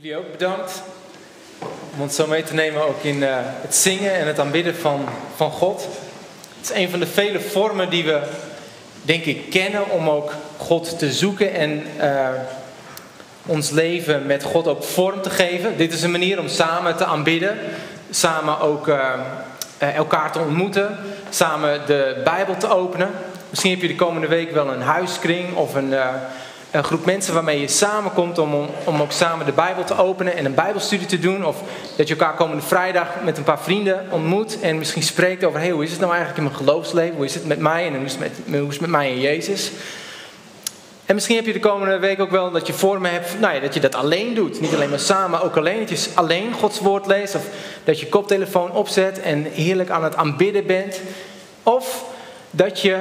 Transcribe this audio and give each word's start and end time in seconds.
Jullie 0.00 0.16
ook 0.16 0.30
bedankt 0.30 0.82
om 1.94 2.00
ons 2.00 2.14
zo 2.14 2.26
mee 2.26 2.42
te 2.42 2.54
nemen 2.54 2.86
ook 2.86 3.02
in 3.02 3.16
uh, 3.16 3.36
het 3.40 3.74
zingen 3.74 4.14
en 4.14 4.26
het 4.26 4.38
aanbidden 4.38 4.76
van, 4.76 5.04
van 5.36 5.50
God. 5.50 5.88
Het 6.58 6.70
is 6.70 6.76
een 6.76 6.90
van 6.90 6.98
de 6.98 7.06
vele 7.06 7.40
vormen 7.40 7.90
die 7.90 8.04
we, 8.04 8.20
denk 9.02 9.24
ik, 9.24 9.50
kennen 9.50 9.90
om 9.90 10.08
ook 10.08 10.32
God 10.56 10.98
te 10.98 11.12
zoeken 11.12 11.54
en 11.54 11.86
uh, 12.00 12.28
ons 13.46 13.70
leven 13.70 14.26
met 14.26 14.42
God 14.42 14.66
ook 14.66 14.84
vorm 14.84 15.22
te 15.22 15.30
geven. 15.30 15.76
Dit 15.76 15.92
is 15.92 16.02
een 16.02 16.10
manier 16.10 16.40
om 16.40 16.48
samen 16.48 16.96
te 16.96 17.04
aanbidden, 17.04 17.58
samen 18.10 18.60
ook 18.60 18.88
uh, 18.88 19.12
elkaar 19.78 20.32
te 20.32 20.38
ontmoeten, 20.38 20.96
samen 21.30 21.80
de 21.86 22.20
Bijbel 22.24 22.56
te 22.56 22.68
openen. 22.68 23.10
Misschien 23.48 23.70
heb 23.70 23.80
je 23.80 23.88
de 23.88 23.94
komende 23.94 24.28
week 24.28 24.50
wel 24.50 24.68
een 24.68 24.82
huiskring 24.82 25.56
of 25.56 25.74
een 25.74 25.94
een 26.78 26.84
groep 26.84 27.04
mensen 27.04 27.34
waarmee 27.34 27.60
je 27.60 27.68
samenkomt 27.68 28.38
om, 28.38 28.68
om 28.84 29.00
ook 29.00 29.12
samen 29.12 29.46
de 29.46 29.52
Bijbel 29.52 29.84
te 29.84 29.96
openen 29.96 30.36
en 30.36 30.44
een 30.44 30.54
Bijbelstudie 30.54 31.06
te 31.06 31.18
doen. 31.18 31.44
Of 31.44 31.56
dat 31.96 32.08
je 32.08 32.14
elkaar 32.14 32.34
komende 32.34 32.62
vrijdag 32.62 33.08
met 33.24 33.38
een 33.38 33.44
paar 33.44 33.60
vrienden 33.60 34.06
ontmoet 34.10 34.60
en 34.60 34.78
misschien 34.78 35.02
spreekt 35.02 35.44
over: 35.44 35.60
hey, 35.60 35.70
hoe 35.70 35.84
is 35.84 35.90
het 35.90 36.00
nou 36.00 36.12
eigenlijk 36.12 36.40
in 36.40 36.50
mijn 36.50 36.64
geloofsleven? 36.64 37.16
Hoe 37.16 37.24
is 37.24 37.34
het 37.34 37.46
met 37.46 37.58
mij 37.58 37.86
en 37.86 37.94
hoe 37.94 38.04
is 38.04 38.12
het 38.12 38.20
met, 38.20 38.32
hoe 38.58 38.68
is 38.68 38.72
het 38.72 38.80
met 38.80 38.90
mij 38.90 39.10
en 39.10 39.20
Jezus? 39.20 39.70
En 41.04 41.14
misschien 41.14 41.36
heb 41.36 41.46
je 41.46 41.52
de 41.52 41.60
komende 41.60 41.98
week 41.98 42.20
ook 42.20 42.30
wel 42.30 42.50
dat 42.50 42.66
je 42.66 42.72
vormen 42.72 43.10
hebt, 43.10 43.40
nou 43.40 43.54
ja, 43.54 43.60
dat 43.60 43.74
je 43.74 43.80
dat 43.80 43.94
alleen 43.94 44.34
doet. 44.34 44.60
Niet 44.60 44.74
alleen 44.74 44.90
maar 44.90 44.98
samen, 44.98 45.42
ook 45.42 45.56
alleen. 45.56 45.78
Dat 45.78 46.04
je 46.04 46.10
alleen 46.14 46.52
Gods 46.52 46.80
woord 46.80 47.06
leest. 47.06 47.34
Of 47.34 47.42
dat 47.84 48.00
je 48.00 48.08
koptelefoon 48.08 48.72
opzet 48.72 49.20
en 49.20 49.44
heerlijk 49.44 49.90
aan 49.90 50.04
het 50.04 50.16
aanbidden 50.16 50.66
bent. 50.66 51.00
Of 51.62 52.04
dat 52.50 52.80
je 52.80 52.96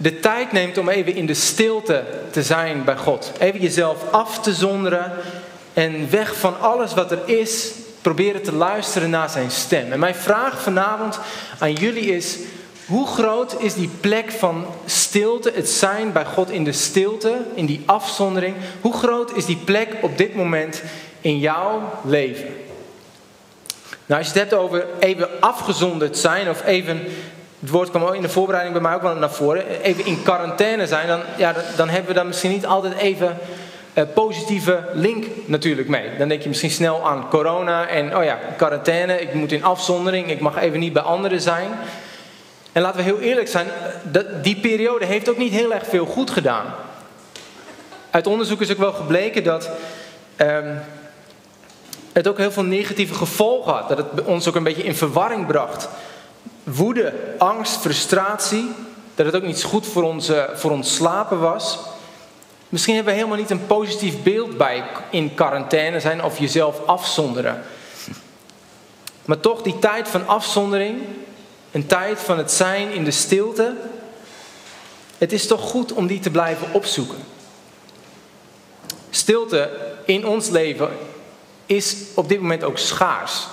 de 0.00 0.20
tijd 0.20 0.52
neemt 0.52 0.78
om 0.78 0.88
even 0.88 1.14
in 1.14 1.26
de 1.26 1.34
stilte 1.34 2.04
te 2.30 2.42
zijn 2.42 2.84
bij 2.84 2.96
God. 2.96 3.32
Even 3.38 3.60
jezelf 3.60 4.10
af 4.10 4.40
te 4.40 4.54
zonderen 4.54 5.12
en 5.72 6.10
weg 6.10 6.36
van 6.36 6.60
alles 6.60 6.94
wat 6.94 7.10
er 7.10 7.20
is, 7.24 7.72
proberen 8.02 8.42
te 8.42 8.52
luisteren 8.52 9.10
naar 9.10 9.30
zijn 9.30 9.50
stem. 9.50 9.92
En 9.92 9.98
mijn 9.98 10.14
vraag 10.14 10.62
vanavond 10.62 11.18
aan 11.58 11.72
jullie 11.72 12.16
is: 12.16 12.36
hoe 12.86 13.06
groot 13.06 13.60
is 13.60 13.74
die 13.74 13.90
plek 14.00 14.30
van 14.30 14.66
stilte, 14.86 15.52
het 15.54 15.68
zijn 15.68 16.12
bij 16.12 16.24
God 16.24 16.50
in 16.50 16.64
de 16.64 16.72
stilte, 16.72 17.36
in 17.54 17.66
die 17.66 17.82
afzondering? 17.86 18.56
Hoe 18.80 18.94
groot 18.94 19.36
is 19.36 19.44
die 19.44 19.56
plek 19.64 19.88
op 20.00 20.18
dit 20.18 20.34
moment 20.34 20.82
in 21.20 21.38
jouw 21.38 21.92
leven? 22.04 22.54
Nou, 24.06 24.20
als 24.20 24.32
je 24.32 24.38
het 24.38 24.50
hebt 24.50 24.62
over 24.62 24.86
even 24.98 25.28
afgezonderd 25.40 26.18
zijn 26.18 26.48
of 26.48 26.64
even 26.64 27.00
het 27.60 27.70
woord 27.70 27.90
kwam 27.90 28.12
in 28.12 28.22
de 28.22 28.28
voorbereiding 28.28 28.74
bij 28.74 28.84
mij 28.84 28.94
ook 28.94 29.02
wel 29.02 29.14
naar 29.14 29.30
voren. 29.30 29.80
Even 29.82 30.06
in 30.06 30.22
quarantaine 30.22 30.86
zijn, 30.86 31.06
dan, 31.06 31.20
ja, 31.36 31.54
dan 31.76 31.88
hebben 31.88 32.08
we 32.08 32.14
daar 32.14 32.26
misschien 32.26 32.50
niet 32.50 32.66
altijd 32.66 32.94
even 32.96 33.38
uh, 33.94 34.04
positieve 34.14 34.84
link 34.92 35.24
natuurlijk 35.44 35.88
mee. 35.88 36.16
Dan 36.18 36.28
denk 36.28 36.42
je 36.42 36.48
misschien 36.48 36.70
snel 36.70 37.06
aan 37.06 37.28
corona 37.28 37.86
en 37.86 38.16
oh 38.16 38.24
ja, 38.24 38.38
quarantaine, 38.56 39.20
ik 39.20 39.34
moet 39.34 39.52
in 39.52 39.64
afzondering, 39.64 40.30
ik 40.30 40.40
mag 40.40 40.56
even 40.56 40.78
niet 40.78 40.92
bij 40.92 41.02
anderen 41.02 41.40
zijn. 41.40 41.68
En 42.72 42.82
laten 42.82 42.96
we 42.96 43.04
heel 43.04 43.20
eerlijk 43.20 43.48
zijn, 43.48 43.66
dat, 44.02 44.44
die 44.44 44.60
periode 44.60 45.04
heeft 45.04 45.28
ook 45.28 45.38
niet 45.38 45.52
heel 45.52 45.74
erg 45.74 45.86
veel 45.86 46.06
goed 46.06 46.30
gedaan. 46.30 46.64
Uit 48.10 48.26
onderzoek 48.26 48.60
is 48.60 48.70
ook 48.70 48.78
wel 48.78 48.92
gebleken 48.92 49.44
dat 49.44 49.70
um, 50.36 50.80
het 52.12 52.28
ook 52.28 52.38
heel 52.38 52.52
veel 52.52 52.62
negatieve 52.62 53.14
gevolgen 53.14 53.72
had. 53.72 53.88
Dat 53.88 53.98
het 53.98 54.24
ons 54.24 54.48
ook 54.48 54.54
een 54.54 54.62
beetje 54.62 54.82
in 54.82 54.94
verwarring 54.94 55.46
bracht 55.46 55.88
woede, 56.74 57.14
angst, 57.38 57.80
frustratie. 57.80 58.70
Dat 59.14 59.26
het 59.26 59.36
ook 59.36 59.42
niet 59.42 59.62
goed 59.62 59.86
voor 59.86 60.02
ons, 60.02 60.30
voor 60.54 60.70
ons 60.70 60.94
slapen 60.94 61.40
was. 61.40 61.78
Misschien 62.68 62.94
hebben 62.94 63.12
we 63.12 63.18
helemaal 63.18 63.40
niet 63.40 63.50
een 63.50 63.66
positief 63.66 64.22
beeld 64.22 64.56
bij 64.56 64.84
in 65.10 65.34
quarantaine 65.34 66.00
zijn 66.00 66.24
of 66.24 66.38
jezelf 66.38 66.86
afzonderen. 66.86 67.62
Maar 69.24 69.40
toch 69.40 69.62
die 69.62 69.78
tijd 69.78 70.08
van 70.08 70.26
afzondering, 70.26 71.00
een 71.70 71.86
tijd 71.86 72.18
van 72.18 72.38
het 72.38 72.50
zijn 72.50 72.90
in 72.92 73.04
de 73.04 73.10
stilte. 73.10 73.74
Het 75.18 75.32
is 75.32 75.46
toch 75.46 75.60
goed 75.60 75.92
om 75.92 76.06
die 76.06 76.20
te 76.20 76.30
blijven 76.30 76.72
opzoeken. 76.72 77.18
Stilte 79.10 79.70
in 80.04 80.26
ons 80.26 80.48
leven 80.48 80.88
is 81.66 81.96
op 82.14 82.28
dit 82.28 82.40
moment 82.40 82.64
ook 82.64 82.78
schaars. 82.78 83.46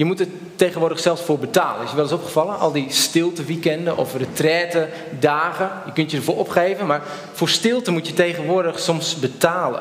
Je 0.00 0.06
moet 0.06 0.20
er 0.20 0.26
tegenwoordig 0.56 0.98
zelfs 0.98 1.22
voor 1.22 1.38
betalen. 1.38 1.82
Is 1.84 1.90
je 1.90 1.94
wel 1.94 2.04
eens 2.04 2.14
opgevallen? 2.14 2.58
Al 2.58 2.72
die 2.72 2.86
stilteweekenden 2.88 3.96
of 3.96 4.16
retraite 4.16 4.88
dagen. 5.18 5.70
Je 5.86 5.92
kunt 5.92 6.10
je 6.10 6.16
ervoor 6.16 6.36
opgeven, 6.36 6.86
maar 6.86 7.02
voor 7.32 7.48
stilte 7.48 7.90
moet 7.90 8.06
je 8.06 8.12
tegenwoordig 8.12 8.78
soms 8.78 9.18
betalen. 9.18 9.80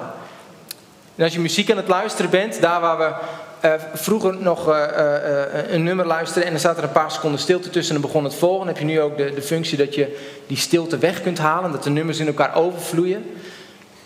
En 1.15 1.23
als 1.23 1.33
je 1.33 1.39
muziek 1.39 1.71
aan 1.71 1.77
het 1.77 1.87
luisteren 1.87 2.31
bent, 2.31 2.61
daar 2.61 2.81
waar 2.81 2.97
we 2.97 3.13
uh, 3.67 3.73
vroeger 3.93 4.35
nog 4.41 4.69
uh, 4.69 4.75
uh, 4.75 5.71
een 5.71 5.83
nummer 5.83 6.05
luisteren 6.05 6.47
en 6.47 6.53
er 6.53 6.59
staat 6.59 6.77
er 6.77 6.83
een 6.83 6.91
paar 6.91 7.11
seconden 7.11 7.39
stilte 7.39 7.69
tussen 7.69 7.95
en 7.95 8.01
dan 8.01 8.11
begon 8.11 8.23
het 8.23 8.35
volgende, 8.35 8.71
heb 8.71 8.81
je 8.81 8.85
nu 8.85 9.01
ook 9.01 9.17
de, 9.17 9.33
de 9.33 9.41
functie 9.41 9.77
dat 9.77 9.95
je 9.95 10.17
die 10.47 10.57
stilte 10.57 10.97
weg 10.97 11.21
kunt 11.21 11.37
halen, 11.37 11.71
dat 11.71 11.83
de 11.83 11.89
nummers 11.89 12.19
in 12.19 12.27
elkaar 12.27 12.55
overvloeien. 12.55 13.25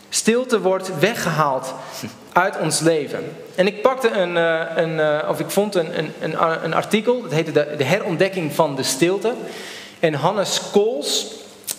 Stilte 0.10 0.62
wordt 0.62 1.00
weggehaald 1.00 1.74
uit 2.34 2.60
ons 2.60 2.80
leven. 2.80 3.24
En 3.56 3.68
ik 3.68 3.82
pakte 3.82 4.10
een, 4.10 4.38
eh, 4.38 4.62
een 4.76 5.00
eh, 5.00 5.30
of 5.30 5.40
ik 5.40 5.50
vond 5.50 5.76
een, 5.76 5.88
een, 6.22 6.36
een, 6.64 6.74
artikel, 6.74 7.22
dat 7.22 7.32
heette 7.32 7.52
de, 7.52 7.74
de 7.78 7.84
herontdekking 7.84 8.54
van 8.54 8.76
de 8.76 8.84
stilte. 8.84 9.34
En 10.00 10.14
Hannes 10.14 10.62
Kools, 10.72 11.28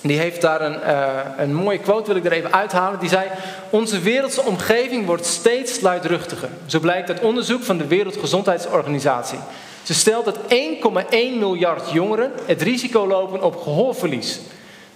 die 0.01 0.19
heeft 0.19 0.41
daar 0.41 0.61
een, 0.61 0.79
uh, 0.87 1.09
een 1.37 1.55
mooie 1.55 1.79
quote, 1.79 2.07
wil 2.07 2.17
ik 2.17 2.25
er 2.25 2.33
even 2.33 2.53
uithalen. 2.53 3.01
Die 3.01 3.09
zei, 3.09 3.29
onze 3.71 4.01
wereldse 4.01 4.43
omgeving 4.43 5.07
wordt 5.07 5.27
steeds 5.27 5.81
luidruchtiger. 5.81 6.49
Zo 6.67 6.81
blijkt 6.81 7.09
uit 7.09 7.21
onderzoek 7.21 7.63
van 7.63 7.79
de 7.79 7.87
Wereldgezondheidsorganisatie. 7.87 9.39
Ze 9.83 9.95
stelt 9.95 10.25
dat 10.25 10.39
1,1 10.49 11.39
miljard 11.39 11.91
jongeren 11.91 12.33
het 12.47 12.63
risico 12.63 13.07
lopen 13.07 13.43
op 13.43 13.57
gehoorverlies. 13.57 14.41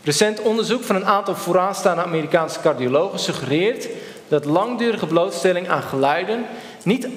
Recent 0.03 0.41
onderzoek 0.41 0.83
van 0.83 0.97
een 0.97 1.07
aantal 1.07 1.35
vooraanstaande 1.35 2.03
Amerikaanse 2.03 2.61
cardiologen 2.61 3.19
suggereert 3.19 3.89
dat 4.29 4.45
langdurige 4.45 5.07
blootstelling 5.07 5.69
aan 5.69 5.83
geluiden 5.83 6.47
niet 6.83 7.09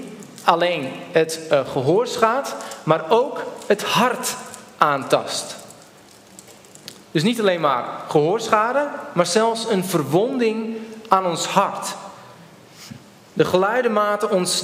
alleen 0.43 0.89
het 1.11 1.39
uh, 1.51 1.59
gehoor 1.71 2.07
schaadt, 2.07 2.55
maar 2.83 3.03
ook 3.09 3.43
het 3.67 3.83
hart 3.83 4.35
aantast. 4.77 5.55
Dus 7.11 7.23
niet 7.23 7.39
alleen 7.39 7.61
maar 7.61 7.85
gehoorschade, 8.07 8.87
maar 9.13 9.25
zelfs 9.25 9.69
een 9.69 9.85
verwonding 9.85 10.77
aan 11.07 11.25
ons 11.25 11.45
hart. 11.45 11.95
De 13.33 13.45
geluiden 13.45 13.93
maten 13.93 14.31
ons 14.31 14.63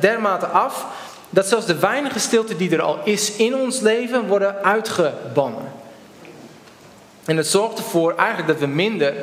dermate 0.00 0.46
af 0.46 0.86
dat 1.30 1.46
zelfs 1.46 1.66
de 1.66 1.78
weinige 1.78 2.18
stilte 2.18 2.56
die 2.56 2.70
er 2.70 2.82
al 2.82 2.98
is 3.04 3.36
in 3.36 3.56
ons 3.56 3.80
leven 3.80 4.26
worden 4.26 4.62
uitgebannen. 4.62 5.72
En 7.24 7.36
het 7.36 7.46
zorgt 7.46 7.78
ervoor 7.78 8.14
eigenlijk 8.16 8.48
dat 8.48 8.58
we 8.58 8.74
minder 8.74 9.14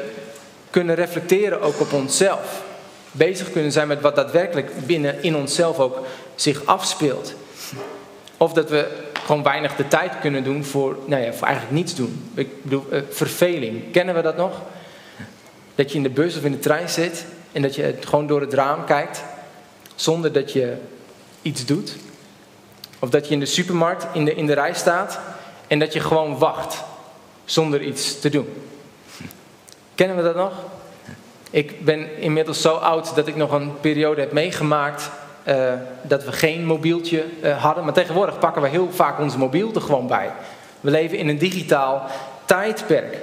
kunnen 0.74 0.96
reflecteren 0.96 1.62
ook 1.62 1.80
op 1.80 1.94
onszelf. 1.94 2.64
Bezig 3.12 3.52
kunnen 3.52 3.72
zijn 3.72 3.88
met 3.88 4.02
wat 4.02 4.16
daadwerkelijk 4.16 4.86
binnen 4.86 5.24
in 5.24 5.36
onszelf 5.36 5.80
ook 5.80 6.00
zich 6.36 6.66
afspeelt. 6.66 7.34
Of 8.38 8.54
dat 8.54 8.70
we 8.70 8.88
gewoon 9.26 9.44
weinig 9.44 9.76
de 9.76 9.88
tijd 9.88 10.20
kunnen 10.20 10.44
doen 10.44 10.64
voor, 10.64 10.98
nou 11.06 11.24
ja, 11.24 11.34
voor 11.34 11.48
eigenlijk 11.48 11.76
niets 11.76 11.96
doen. 11.96 12.32
Ik 12.34 12.64
bedoel, 12.64 12.86
uh, 12.92 13.00
verveling. 13.10 13.92
Kennen 13.92 14.16
we 14.16 14.22
dat 14.22 14.38
nog? 14.38 14.62
Dat 15.76 15.92
je 15.92 15.98
in 15.98 16.04
de 16.04 16.10
bus 16.10 16.38
of 16.38 16.44
in 16.44 16.52
de 16.52 16.60
trein 16.60 16.90
zit 16.90 17.26
en 17.52 17.62
dat 17.62 17.76
je 17.76 17.96
gewoon 18.00 18.28
door 18.28 18.42
het 18.42 18.54
raam 18.54 18.86
kijkt 18.86 19.24
zonder 19.96 20.32
dat 20.32 20.52
je 20.52 20.74
iets 21.42 21.66
doet. 21.66 21.96
Of 23.00 23.10
dat 23.10 23.28
je 23.28 23.34
in 23.34 23.40
de 23.40 23.46
supermarkt 23.46 24.06
in 24.14 24.26
de, 24.26 24.36
in 24.36 24.46
de 24.46 24.54
rij 24.54 24.74
staat 24.74 25.20
en 25.68 25.80
dat 25.80 25.94
je 25.94 26.00
gewoon 26.00 26.38
wacht 26.38 26.84
zonder 27.46 27.82
iets 27.82 28.20
te 28.20 28.30
doen. 28.30 28.48
Kennen 29.96 30.18
we 30.18 30.24
dat 30.24 30.36
nog? 30.36 30.54
Ik 31.50 31.86
ben 31.86 32.22
inmiddels 32.22 32.62
zo 32.62 32.74
oud 32.74 33.16
dat 33.16 33.28
ik 33.28 33.36
nog 33.36 33.52
een 33.52 33.80
periode 33.80 34.22
heb 34.22 34.32
meegemaakt 34.32 35.10
uh, 35.48 35.74
dat 36.02 36.24
we 36.24 36.32
geen 36.32 36.66
mobieltje 36.66 37.26
uh, 37.44 37.64
hadden. 37.64 37.84
Maar 37.84 37.94
tegenwoordig 37.94 38.40
pakken 38.40 38.62
we 38.62 38.68
heel 38.68 38.90
vaak 38.92 39.20
onze 39.20 39.38
mobiel 39.38 39.74
er 39.74 39.82
gewoon 39.82 40.08
bij. 40.08 40.32
We 40.82 40.92
leven 40.92 41.18
in 41.18 41.28
een 41.28 41.38
digitaal 41.38 42.10
tijdperk. 42.46 43.18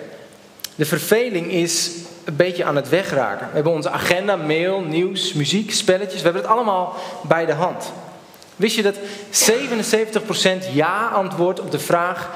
De 0.75 0.85
verveling 0.85 1.50
is 1.50 1.91
een 2.25 2.37
beetje 2.37 2.65
aan 2.65 2.77
het 2.77 2.89
wegraken. 2.89 3.47
We 3.47 3.55
hebben 3.55 3.73
onze 3.73 3.91
agenda, 3.91 4.37
mail, 4.37 4.81
nieuws, 4.81 5.33
muziek, 5.33 5.73
spelletjes. 5.73 6.19
We 6.19 6.25
hebben 6.25 6.43
het 6.43 6.50
allemaal 6.50 6.94
bij 7.23 7.47
de 7.47 7.53
hand. 7.53 7.93
Wist 8.56 8.77
je 8.77 8.83
dat 8.83 8.97
77% 10.69 10.73
ja 10.73 11.09
antwoordt 11.09 11.61
op 11.61 11.71
de 11.71 11.79
vraag 11.79 12.31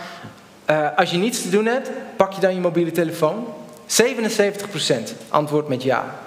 uh, 0.70 0.88
als 0.96 1.10
je 1.10 1.16
niets 1.16 1.42
te 1.42 1.48
doen 1.48 1.66
hebt, 1.66 1.90
pak 2.16 2.32
je 2.32 2.40
dan 2.40 2.54
je 2.54 2.60
mobiele 2.60 2.90
telefoon? 2.90 3.46
77% 3.86 3.92
antwoordt 5.28 5.68
met 5.68 5.82
ja. 5.82 6.18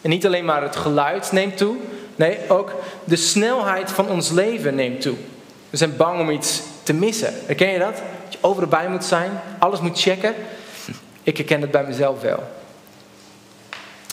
En 0.00 0.10
niet 0.10 0.26
alleen 0.26 0.44
maar 0.44 0.62
het 0.62 0.76
geluid 0.76 1.32
neemt 1.32 1.56
toe, 1.56 1.76
nee, 2.16 2.38
ook 2.48 2.72
de 3.04 3.16
snelheid 3.16 3.90
van 3.90 4.08
ons 4.08 4.30
leven 4.30 4.74
neemt 4.74 5.00
toe. 5.00 5.16
We 5.70 5.76
zijn 5.76 5.96
bang 5.96 6.20
om 6.20 6.30
iets 6.30 6.62
te 6.82 6.92
missen. 6.92 7.34
Herken 7.46 7.68
je 7.68 7.78
dat? 7.78 7.94
Dat 8.24 8.32
je 8.32 8.38
overal 8.40 8.68
bij 8.68 8.88
moet 8.88 9.04
zijn, 9.04 9.40
alles 9.58 9.80
moet 9.80 10.00
checken. 10.00 10.34
Ik 11.22 11.36
herken 11.36 11.60
het 11.60 11.70
bij 11.70 11.84
mezelf 11.84 12.20
wel. 12.20 12.42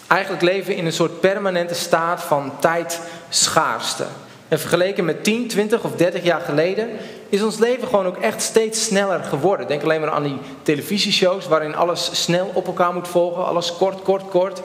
eigenlijk 0.07 0.43
leven 0.43 0.67
we 0.67 0.75
in 0.75 0.85
een 0.85 0.93
soort 0.93 1.19
permanente 1.19 1.73
staat 1.73 2.23
van 2.23 2.51
tijdschaarste. 2.59 4.05
En 4.53 4.59
vergeleken 4.59 5.05
met 5.05 5.23
10, 5.23 5.47
20 5.47 5.83
of 5.83 5.95
30 5.95 6.23
jaar 6.23 6.41
geleden 6.41 6.89
is 7.29 7.43
ons 7.43 7.57
leven 7.57 7.87
gewoon 7.87 8.05
ook 8.05 8.17
echt 8.17 8.41
steeds 8.41 8.83
sneller 8.83 9.23
geworden. 9.23 9.67
Denk 9.67 9.83
alleen 9.83 10.01
maar 10.01 10.09
aan 10.09 10.23
die 10.23 10.37
televisieshows 10.61 11.47
waarin 11.47 11.75
alles 11.75 12.09
snel 12.23 12.51
op 12.53 12.67
elkaar 12.67 12.93
moet 12.93 13.07
volgen. 13.07 13.45
Alles 13.45 13.75
kort, 13.77 14.01
kort, 14.01 14.29
kort. 14.29 14.61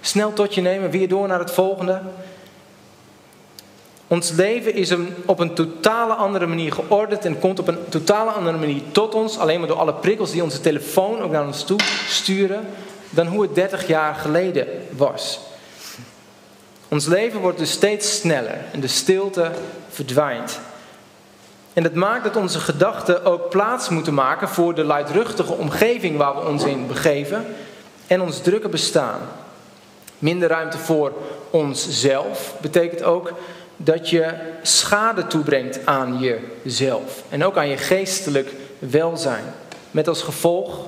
Snel 0.00 0.32
tot 0.32 0.54
je 0.54 0.60
nemen, 0.60 0.90
weer 0.90 1.08
door 1.08 1.28
naar 1.28 1.38
het 1.38 1.50
volgende. 1.50 2.00
Ons 4.06 4.30
leven 4.30 4.74
is 4.74 4.94
op 5.26 5.38
een 5.38 5.54
totale 5.54 6.14
andere 6.14 6.46
manier 6.46 6.72
geordend 6.72 7.24
en 7.24 7.38
komt 7.38 7.58
op 7.58 7.68
een 7.68 7.88
totale 7.88 8.30
andere 8.30 8.58
manier 8.58 8.82
tot 8.92 9.14
ons, 9.14 9.38
alleen 9.38 9.58
maar 9.58 9.68
door 9.68 9.78
alle 9.78 9.94
prikkels 9.94 10.30
die 10.30 10.42
onze 10.42 10.60
telefoon 10.60 11.22
ook 11.22 11.30
naar 11.30 11.46
ons 11.46 11.64
toe 11.64 11.80
sturen, 12.08 12.66
dan 13.10 13.26
hoe 13.26 13.42
het 13.42 13.54
30 13.54 13.86
jaar 13.86 14.14
geleden 14.14 14.66
was. 14.96 15.40
Ons 16.92 17.06
leven 17.06 17.40
wordt 17.40 17.58
dus 17.58 17.70
steeds 17.70 18.16
sneller 18.16 18.58
en 18.72 18.80
de 18.80 18.86
stilte 18.86 19.50
verdwijnt. 19.88 20.60
En 21.72 21.82
dat 21.82 21.94
maakt 21.94 22.24
dat 22.24 22.36
onze 22.36 22.58
gedachten 22.58 23.24
ook 23.24 23.50
plaats 23.50 23.88
moeten 23.88 24.14
maken 24.14 24.48
voor 24.48 24.74
de 24.74 24.84
luidruchtige 24.84 25.52
omgeving 25.52 26.16
waar 26.16 26.34
we 26.34 26.46
ons 26.46 26.64
in 26.64 26.86
begeven 26.86 27.46
en 28.06 28.20
ons 28.20 28.40
drukke 28.40 28.68
bestaan. 28.68 29.20
Minder 30.18 30.48
ruimte 30.48 30.78
voor 30.78 31.12
onszelf 31.50 32.54
betekent 32.60 33.02
ook 33.02 33.32
dat 33.76 34.10
je 34.10 34.34
schade 34.62 35.26
toebrengt 35.26 35.86
aan 35.86 36.18
jezelf 36.18 37.22
en 37.28 37.44
ook 37.44 37.56
aan 37.56 37.68
je 37.68 37.76
geestelijk 37.76 38.52
welzijn. 38.78 39.44
Met 39.90 40.08
als 40.08 40.22
gevolg, 40.22 40.86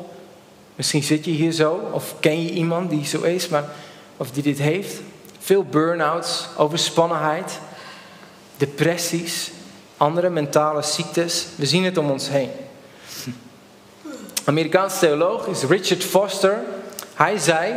misschien 0.75 1.03
zit 1.03 1.25
je 1.25 1.31
hier 1.31 1.53
zo, 1.53 1.89
of 1.93 2.15
ken 2.21 2.43
je 2.43 2.51
iemand 2.51 2.91
die 2.91 3.07
zo 3.07 3.23
is, 3.23 3.49
maar, 3.49 3.65
of 4.17 4.31
die 4.31 4.43
dit 4.43 4.59
heeft, 4.59 5.01
veel 5.45 5.65
burn-outs, 5.65 6.47
overspannenheid, 6.57 7.59
depressies, 8.57 9.51
andere 9.97 10.31
mentale 10.31 10.83
ziektes. 10.83 11.47
We 11.57 11.67
zien 11.67 11.85
het 11.85 11.99
om 11.99 12.11
ons 12.11 12.29
heen. 12.29 12.51
Amerikaanse 14.45 14.99
theoloog 14.99 15.47
is 15.47 15.63
Richard 15.63 16.05
Foster. 16.05 16.63
Hij 17.15 17.39
zei: 17.39 17.75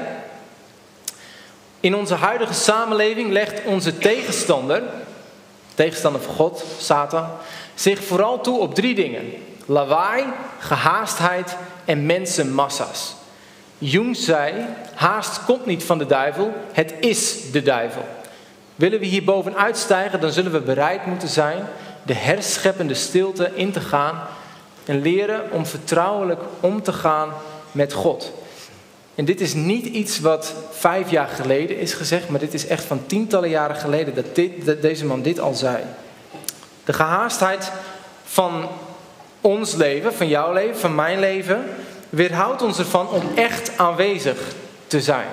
In 1.80 1.96
onze 1.96 2.16
huidige 2.16 2.54
samenleving 2.54 3.32
legt 3.32 3.66
onze 3.66 3.98
tegenstander, 3.98 4.84
tegenstander 5.76 6.22
van 6.22 6.34
God, 6.36 6.64
Satan, 6.80 7.28
zich 7.76 8.04
vooral 8.04 8.42
toe 8.42 8.60
op 8.60 8.76
drie 8.76 8.96
dingen: 8.96 9.34
lawaai, 9.66 10.26
gehaastheid 10.60 11.56
en 11.86 12.06
mensenmassa's. 12.06 13.17
Jung 13.78 14.16
zei: 14.16 14.54
haast 14.94 15.44
komt 15.46 15.66
niet 15.66 15.84
van 15.84 15.98
de 15.98 16.06
duivel, 16.06 16.54
het 16.72 16.94
is 17.00 17.52
de 17.52 17.62
duivel. 17.62 18.06
Willen 18.76 19.00
we 19.00 19.06
hier 19.06 19.24
bovenuit 19.24 19.78
stijgen, 19.78 20.20
dan 20.20 20.32
zullen 20.32 20.52
we 20.52 20.60
bereid 20.60 21.06
moeten 21.06 21.28
zijn 21.28 21.66
de 22.04 22.14
herscheppende 22.14 22.94
stilte 22.94 23.52
in 23.54 23.72
te 23.72 23.80
gaan 23.80 24.22
en 24.86 25.02
leren 25.02 25.52
om 25.52 25.66
vertrouwelijk 25.66 26.42
om 26.60 26.82
te 26.82 26.94
gaan 26.94 27.30
met 27.72 27.94
God. 27.94 28.34
En 29.16 29.26
dit 29.26 29.42
is 29.42 29.54
niet 29.54 29.86
iets 29.86 30.20
wat 30.20 30.54
vijf 30.72 31.10
jaar 31.10 31.28
geleden 31.28 31.80
is 31.80 31.94
gezegd, 31.94 32.30
maar 32.30 32.40
dit 32.40 32.54
is 32.54 32.68
echt 32.68 32.84
van 32.84 33.06
tientallen 33.06 33.50
jaren 33.50 33.76
geleden 33.76 34.16
dat, 34.16 34.36
dit, 34.36 34.66
dat 34.66 34.82
deze 34.82 35.06
man 35.06 35.22
dit 35.22 35.40
al 35.40 35.54
zei. 35.54 35.84
De 36.84 36.94
gehaastheid 36.94 37.72
van 38.24 38.70
ons 39.42 39.76
leven, 39.76 40.14
van 40.14 40.28
jouw 40.28 40.54
leven, 40.54 40.80
van 40.80 40.96
mijn 40.96 41.20
leven, 41.20 41.64
weerhoudt 42.10 42.62
ons 42.62 42.80
ervan 42.80 43.10
om 43.10 43.22
echt 43.36 43.78
aanwezig 43.78 44.38
te 44.88 45.02
zijn. 45.02 45.28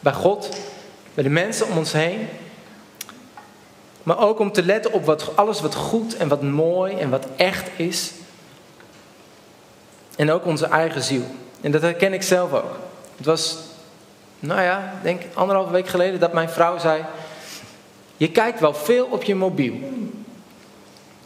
Bij 0.00 0.12
God, 0.12 0.48
bij 1.14 1.24
de 1.24 1.30
mensen 1.30 1.68
om 1.68 1.78
ons 1.78 1.92
heen. 1.92 2.28
Maar 4.02 4.18
ook 4.18 4.38
om 4.38 4.52
te 4.52 4.64
letten 4.64 4.92
op 4.92 5.04
wat, 5.04 5.36
alles 5.36 5.60
wat 5.60 5.74
goed 5.74 6.16
en 6.16 6.28
wat 6.28 6.42
mooi 6.42 6.96
en 6.96 7.10
wat 7.10 7.26
echt 7.36 7.68
is. 7.76 8.12
En 10.16 10.30
ook 10.30 10.46
onze 10.46 10.66
eigen 10.66 11.02
ziel. 11.02 11.24
En 11.60 11.70
dat 11.70 11.82
herken 11.82 12.12
ik 12.12 12.22
zelf 12.22 12.52
ook. 12.52 12.78
Het 13.16 13.26
was, 13.26 13.56
nou 14.40 14.62
ja, 14.62 14.94
denk 15.02 15.22
anderhalve 15.34 15.72
week 15.72 15.88
geleden 15.88 16.20
dat 16.20 16.32
mijn 16.32 16.50
vrouw 16.50 16.78
zei: 16.78 17.04
Je 18.16 18.30
kijkt 18.30 18.60
wel 18.60 18.74
veel 18.74 19.06
op 19.06 19.22
je 19.22 19.34
mobiel. 19.34 19.74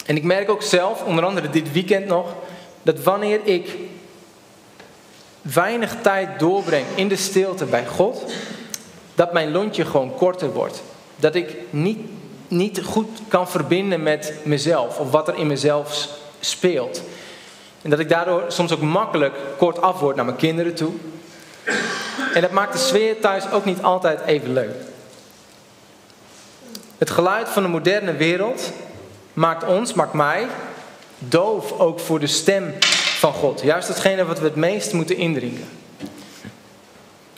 En 0.06 0.16
ik 0.16 0.24
merk 0.24 0.50
ook 0.50 0.62
zelf, 0.62 1.04
onder 1.04 1.24
andere 1.24 1.50
dit 1.50 1.72
weekend 1.72 2.06
nog, 2.06 2.34
dat 2.82 3.02
wanneer 3.02 3.40
ik 3.44 3.76
weinig 5.54 5.96
tijd 6.02 6.38
doorbreng 6.38 6.86
in 6.94 7.08
de 7.08 7.16
stilte 7.16 7.64
bij 7.64 7.86
God, 7.86 8.32
dat 9.14 9.32
mijn 9.32 9.50
lontje 9.50 9.84
gewoon 9.84 10.14
korter 10.14 10.52
wordt. 10.52 10.82
Dat 11.16 11.34
ik 11.34 11.56
niet, 11.70 11.98
niet 12.48 12.82
goed 12.84 13.08
kan 13.28 13.48
verbinden 13.48 14.02
met 14.02 14.34
mezelf 14.42 14.98
of 14.98 15.10
wat 15.10 15.28
er 15.28 15.36
in 15.36 15.46
mezelf 15.46 16.08
speelt. 16.40 17.02
En 17.82 17.90
dat 17.90 17.98
ik 17.98 18.08
daardoor 18.08 18.44
soms 18.48 18.72
ook 18.72 18.80
makkelijk 18.80 19.34
kort 19.56 19.80
af 19.80 20.00
word 20.00 20.16
naar 20.16 20.24
mijn 20.24 20.36
kinderen 20.36 20.74
toe. 20.74 20.92
En 22.34 22.40
dat 22.40 22.50
maakt 22.50 22.72
de 22.72 22.78
sfeer 22.78 23.20
thuis 23.20 23.50
ook 23.50 23.64
niet 23.64 23.82
altijd 23.82 24.20
even 24.20 24.52
leuk. 24.52 24.74
Het 26.98 27.10
geluid 27.10 27.48
van 27.48 27.62
de 27.62 27.68
moderne 27.68 28.12
wereld 28.12 28.72
maakt 29.32 29.64
ons, 29.64 29.92
maakt 29.92 30.12
mij, 30.12 30.46
doof 31.18 31.72
ook 31.78 32.00
voor 32.00 32.20
de 32.20 32.26
stem 32.26 32.74
van 33.18 33.32
God. 33.32 33.60
Juist 33.60 33.88
datgene 33.88 34.24
wat 34.24 34.38
we 34.38 34.44
het 34.44 34.56
meest 34.56 34.92
moeten 34.92 35.16
indringen. 35.16 35.68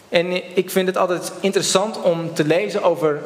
En 0.08 0.56
ik 0.56 0.70
vind 0.70 0.86
het 0.86 0.96
altijd 0.96 1.32
interessant 1.40 2.02
om 2.02 2.34
te 2.34 2.44
lezen 2.44 2.82
over 2.82 3.20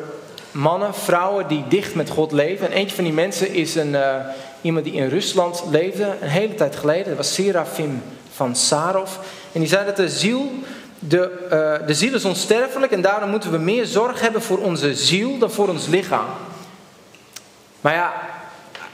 mannen, 0.50 0.94
vrouwen 0.94 1.48
die 1.48 1.64
dicht 1.68 1.94
met 1.94 2.10
God 2.10 2.32
leven. 2.32 2.66
En 2.66 2.72
eentje 2.72 2.94
van 2.94 3.04
die 3.04 3.12
mensen 3.12 3.54
is 3.54 3.74
een, 3.74 3.92
uh, 3.92 4.16
iemand 4.60 4.84
die 4.84 4.94
in 4.94 5.08
Rusland 5.08 5.64
leefde, 5.70 6.16
een 6.20 6.28
hele 6.28 6.54
tijd 6.54 6.76
geleden. 6.76 7.04
Dat 7.04 7.16
was 7.16 7.34
Serafim 7.34 8.02
van 8.34 8.56
Sarov. 8.56 9.10
En 9.52 9.60
die 9.60 9.68
zei 9.68 9.86
dat 9.86 9.96
de 9.96 10.08
ziel, 10.08 10.50
de, 10.98 11.30
uh, 11.44 11.86
de 11.86 11.94
ziel 11.94 12.14
is 12.14 12.24
onsterfelijk 12.24 12.92
en 12.92 13.00
daarom 13.00 13.30
moeten 13.30 13.50
we 13.50 13.58
meer 13.58 13.86
zorg 13.86 14.20
hebben 14.20 14.42
voor 14.42 14.58
onze 14.58 14.94
ziel 14.94 15.38
dan 15.38 15.50
voor 15.50 15.68
ons 15.68 15.86
lichaam. 15.86 16.26
Maar 17.80 17.94
ja, 17.94 18.12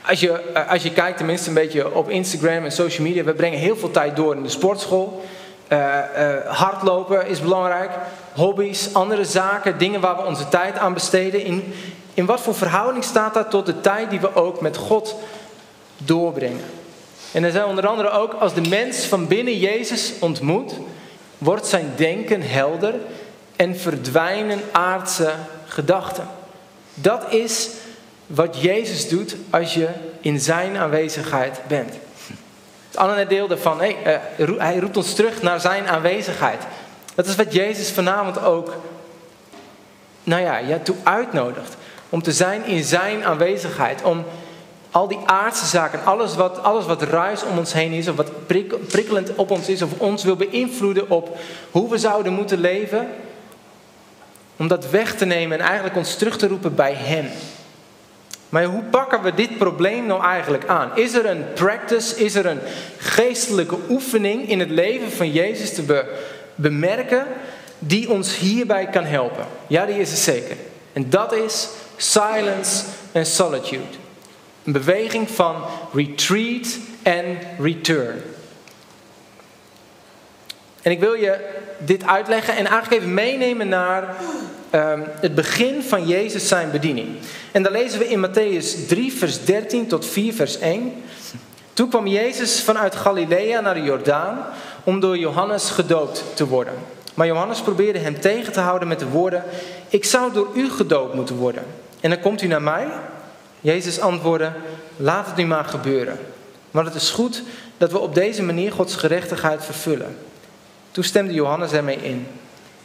als 0.07 0.21
je, 0.21 0.41
eh, 0.55 0.71
als 0.71 0.83
je 0.83 0.93
kijkt 0.93 1.17
tenminste 1.17 1.49
een 1.49 1.55
beetje 1.55 1.95
op 1.95 2.09
Instagram 2.09 2.65
en 2.65 2.73
social 2.73 3.07
media, 3.07 3.25
we 3.25 3.33
brengen 3.33 3.59
heel 3.59 3.77
veel 3.77 3.91
tijd 3.91 4.17
door 4.17 4.37
in 4.37 4.43
de 4.43 4.49
sportschool. 4.49 5.25
Uh, 5.69 5.79
uh, 5.79 6.37
hardlopen 6.47 7.27
is 7.27 7.41
belangrijk, 7.41 7.91
hobby's, 8.35 8.89
andere 8.93 9.25
zaken, 9.25 9.79
dingen 9.79 10.01
waar 10.01 10.17
we 10.17 10.25
onze 10.25 10.49
tijd 10.49 10.79
aan 10.79 10.95
besteden. 10.95 11.45
In, 11.45 11.75
in 12.15 12.27
wat 12.27 12.41
voor 12.41 12.55
verhouding 12.55 13.05
staat 13.05 13.35
dat 13.35 13.51
tot 13.51 13.67
de 13.67 13.81
tijd 13.81 14.11
die 14.11 14.21
we 14.21 14.35
ook 14.35 14.61
met 14.61 14.77
God 14.77 15.15
doorbrengen? 15.97 16.65
En 17.33 17.45
er 17.45 17.51
zijn 17.51 17.65
onder 17.65 17.87
andere 17.87 18.11
ook 18.11 18.33
als 18.33 18.55
de 18.55 18.69
mens 18.69 19.05
van 19.05 19.27
binnen 19.27 19.59
Jezus 19.59 20.13
ontmoet, 20.21 20.73
wordt 21.39 21.67
zijn 21.67 21.93
denken 21.97 22.43
helder 22.43 22.95
en 23.57 23.77
verdwijnen 23.77 24.61
aardse 24.73 25.33
gedachten. 25.67 26.29
Dat 26.95 27.33
is 27.33 27.71
wat 28.35 28.61
Jezus 28.61 29.09
doet 29.09 29.37
als 29.51 29.75
je 29.75 29.89
in 30.21 30.41
zijn 30.41 30.77
aanwezigheid 30.77 31.61
bent. 31.67 31.95
Het 32.87 32.97
andere 32.97 33.27
deel 33.27 33.49
hey, 33.79 34.23
uh, 34.39 34.59
hij 34.59 34.79
roept 34.79 34.97
ons 34.97 35.15
terug 35.15 35.43
naar 35.43 35.61
zijn 35.61 35.89
aanwezigheid. 35.89 36.63
Dat 37.15 37.27
is 37.27 37.37
wat 37.37 37.53
Jezus 37.53 37.91
vanavond 37.91 38.43
ook, 38.43 38.77
nou 40.23 40.43
ja, 40.43 40.59
je 40.59 40.83
toe 40.83 40.97
uitnodigt. 41.03 41.77
Om 42.09 42.23
te 42.23 42.33
zijn 42.33 42.65
in 42.65 42.85
zijn 42.85 43.25
aanwezigheid. 43.25 44.03
Om 44.03 44.25
al 44.91 45.09
die 45.09 45.19
aardse 45.25 45.67
zaken, 45.67 46.05
alles 46.05 46.35
wat, 46.35 46.63
alles 46.63 46.87
wat 46.87 47.03
ruis 47.03 47.45
om 47.45 47.59
ons 47.59 47.73
heen 47.73 47.93
is, 47.93 48.09
of 48.09 48.17
wat 48.17 48.47
prikkelend 48.87 49.35
op 49.35 49.51
ons 49.51 49.69
is, 49.69 49.83
of 49.83 49.91
ons 49.99 50.25
wil 50.25 50.37
beïnvloeden 50.37 51.11
op 51.11 51.39
hoe 51.71 51.91
we 51.91 51.99
zouden 51.99 52.33
moeten 52.33 52.61
leven, 52.61 53.09
om 54.57 54.69
dat 54.69 54.91
weg 54.91 55.15
te 55.15 55.25
nemen 55.25 55.59
en 55.59 55.67
eigenlijk 55.67 55.97
ons 55.97 56.17
terug 56.17 56.39
te 56.39 56.49
roepen 56.49 56.75
bij 56.75 56.95
Hem. 56.95 57.29
Maar 58.51 58.65
hoe 58.65 58.83
pakken 58.83 59.23
we 59.23 59.35
dit 59.35 59.59
probleem 59.59 60.07
nou 60.07 60.23
eigenlijk 60.25 60.67
aan? 60.67 60.97
Is 60.97 61.15
er 61.15 61.27
een 61.27 61.45
practice, 61.55 62.25
is 62.25 62.35
er 62.35 62.47
een 62.47 62.61
geestelijke 62.99 63.77
oefening 63.89 64.49
in 64.49 64.61
het 64.61 64.71
leven 64.71 65.13
van 65.13 65.33
Jezus 65.33 65.75
te 65.75 66.05
bemerken 66.55 67.27
die 67.79 68.11
ons 68.11 68.37
hierbij 68.37 68.87
kan 68.87 69.05
helpen? 69.05 69.47
Ja, 69.67 69.87
die 69.87 69.99
is 69.99 70.11
er 70.11 70.17
zeker. 70.17 70.57
En 70.93 71.11
dat 71.11 71.33
is 71.33 71.69
silence 71.97 72.85
en 73.13 73.27
solitude. 73.27 73.99
Een 74.65 74.73
beweging 74.73 75.31
van 75.31 75.65
retreat 75.93 76.79
en 77.03 77.39
return. 77.59 78.23
En 80.83 80.91
ik 80.91 81.01
wil 81.01 81.15
je 81.15 81.39
dit 81.79 82.07
uitleggen 82.07 82.57
en 82.57 82.67
eigenlijk 82.67 83.03
even 83.03 83.15
meenemen 83.15 83.69
naar 83.69 84.17
um, 84.75 85.05
het 85.21 85.35
begin 85.35 85.83
van 85.83 86.07
Jezus 86.07 86.49
zijn 86.49 86.71
bediening. 86.71 87.09
En 87.53 87.63
dan 87.63 87.73
lezen 87.73 87.99
we 87.99 88.09
in 88.09 88.27
Matthäus 88.27 88.87
3, 88.89 89.13
vers 89.13 89.45
13 89.45 89.87
tot 89.87 90.07
4, 90.07 90.35
vers 90.35 90.59
1. 90.59 90.93
Toen 91.73 91.89
kwam 91.89 92.07
Jezus 92.07 92.63
vanuit 92.63 92.97
Galilea 92.97 93.61
naar 93.61 93.75
de 93.75 93.83
Jordaan 93.83 94.39
om 94.85 95.01
door 95.01 95.19
Johannes 95.19 95.71
gedoopt 95.71 96.25
te 96.35 96.47
worden. 96.47 96.75
Maar 97.15 97.27
Johannes 97.27 97.61
probeerde 97.61 97.99
hem 97.99 98.21
tegen 98.21 98.53
te 98.53 98.61
houden 98.61 98.89
met 98.89 98.99
de 98.99 99.09
woorden: 99.09 99.45
Ik 99.89 100.05
zou 100.05 100.33
door 100.33 100.49
u 100.55 100.71
gedoopt 100.71 101.15
moeten 101.15 101.37
worden. 101.37 101.63
En 102.01 102.11
dan 102.11 102.21
komt 102.21 102.43
u 102.43 102.47
naar 102.47 102.63
mij? 102.63 102.87
Jezus 103.61 104.01
antwoordde: 104.01 104.53
Laat 104.97 105.27
het 105.27 105.37
nu 105.37 105.47
maar 105.47 105.65
gebeuren. 105.65 106.19
Want 106.71 106.87
het 106.87 106.95
is 106.95 107.11
goed 107.11 107.43
dat 107.77 107.93
we 107.93 107.99
op 107.99 108.15
deze 108.15 108.43
manier 108.43 108.73
Gods 108.73 108.97
gerechtigheid 108.97 109.65
vervullen. 109.65 110.17
Toen 110.91 111.05
stemde 111.05 111.33
Johannes 111.33 111.73
ermee 111.73 111.99
in. 112.03 112.27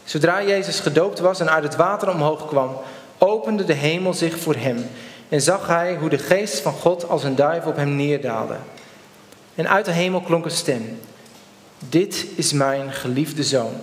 Zodra 0.06 0.44
Jezus 0.44 0.80
gedoopt 0.80 1.20
was 1.20 1.40
en 1.40 1.50
uit 1.50 1.64
het 1.64 1.76
water 1.76 2.10
omhoog 2.10 2.48
kwam, 2.48 2.78
opende 3.18 3.64
de 3.64 3.74
hemel 3.74 4.14
zich 4.14 4.40
voor 4.40 4.56
hem 4.56 4.90
en 5.30 5.42
zag 5.42 5.68
hij 5.68 5.96
hoe 5.96 6.10
de 6.10 6.18
geest 6.18 6.60
van 6.60 6.74
God 6.74 7.10
als 7.10 7.24
een 7.24 7.36
duif 7.36 7.66
op 7.66 7.76
hem 7.76 7.96
neerdaalde. 7.96 8.56
En 9.56 9.70
uit 9.70 9.86
de 9.86 9.92
hemel 9.92 10.22
klonk 10.22 10.46
een 10.46 10.52
stem: 10.52 11.00
Dit 11.90 12.26
is 12.36 12.54
mijn 12.54 12.94
geliefde 12.94 13.44
zoon. 13.44 13.74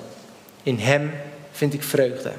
In 0.62 0.78
hem 0.78 1.12
vind 1.52 1.74
ik 1.74 1.82
vreugde. 1.82 2.32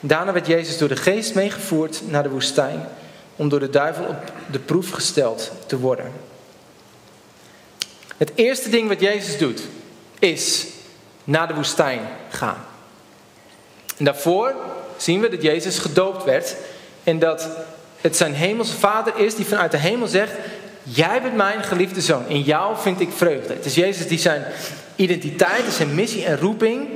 Daarna 0.00 0.32
werd 0.32 0.46
Jezus 0.46 0.78
door 0.78 0.88
de 0.88 0.96
geest 0.96 1.34
meegevoerd 1.34 2.02
naar 2.06 2.22
de 2.22 2.30
woestijn 2.30 2.88
om 3.36 3.48
door 3.48 3.60
de 3.60 3.70
duivel 3.70 4.04
op 4.04 4.32
de 4.50 4.58
proef 4.58 4.90
gesteld 4.90 5.52
te 5.66 5.78
worden. 5.78 6.12
Het 8.16 8.32
eerste 8.34 8.68
ding 8.68 8.88
wat 8.88 9.00
Jezus 9.00 9.38
doet 9.38 9.62
is 10.18 10.66
naar 11.30 11.48
de 11.48 11.54
woestijn 11.54 12.00
gaan. 12.30 12.64
En 13.96 14.04
daarvoor 14.04 14.54
zien 14.96 15.20
we 15.20 15.28
dat 15.28 15.42
Jezus 15.42 15.78
gedoopt 15.78 16.24
werd 16.24 16.56
en 17.04 17.18
dat 17.18 17.48
het 18.00 18.16
zijn 18.16 18.34
hemelse 18.34 18.76
vader 18.76 19.16
is 19.16 19.34
die 19.34 19.46
vanuit 19.46 19.70
de 19.70 19.76
hemel 19.76 20.06
zegt: 20.06 20.32
Jij 20.82 21.22
bent 21.22 21.36
mijn 21.36 21.62
geliefde 21.62 22.00
zoon. 22.00 22.28
In 22.28 22.42
jou 22.42 22.76
vind 22.78 23.00
ik 23.00 23.12
vreugde. 23.16 23.54
Het 23.54 23.64
is 23.64 23.74
Jezus 23.74 24.08
die 24.08 24.18
zijn 24.18 24.44
identiteit, 24.96 25.72
zijn 25.72 25.94
missie 25.94 26.24
en 26.24 26.38
roeping 26.38 26.88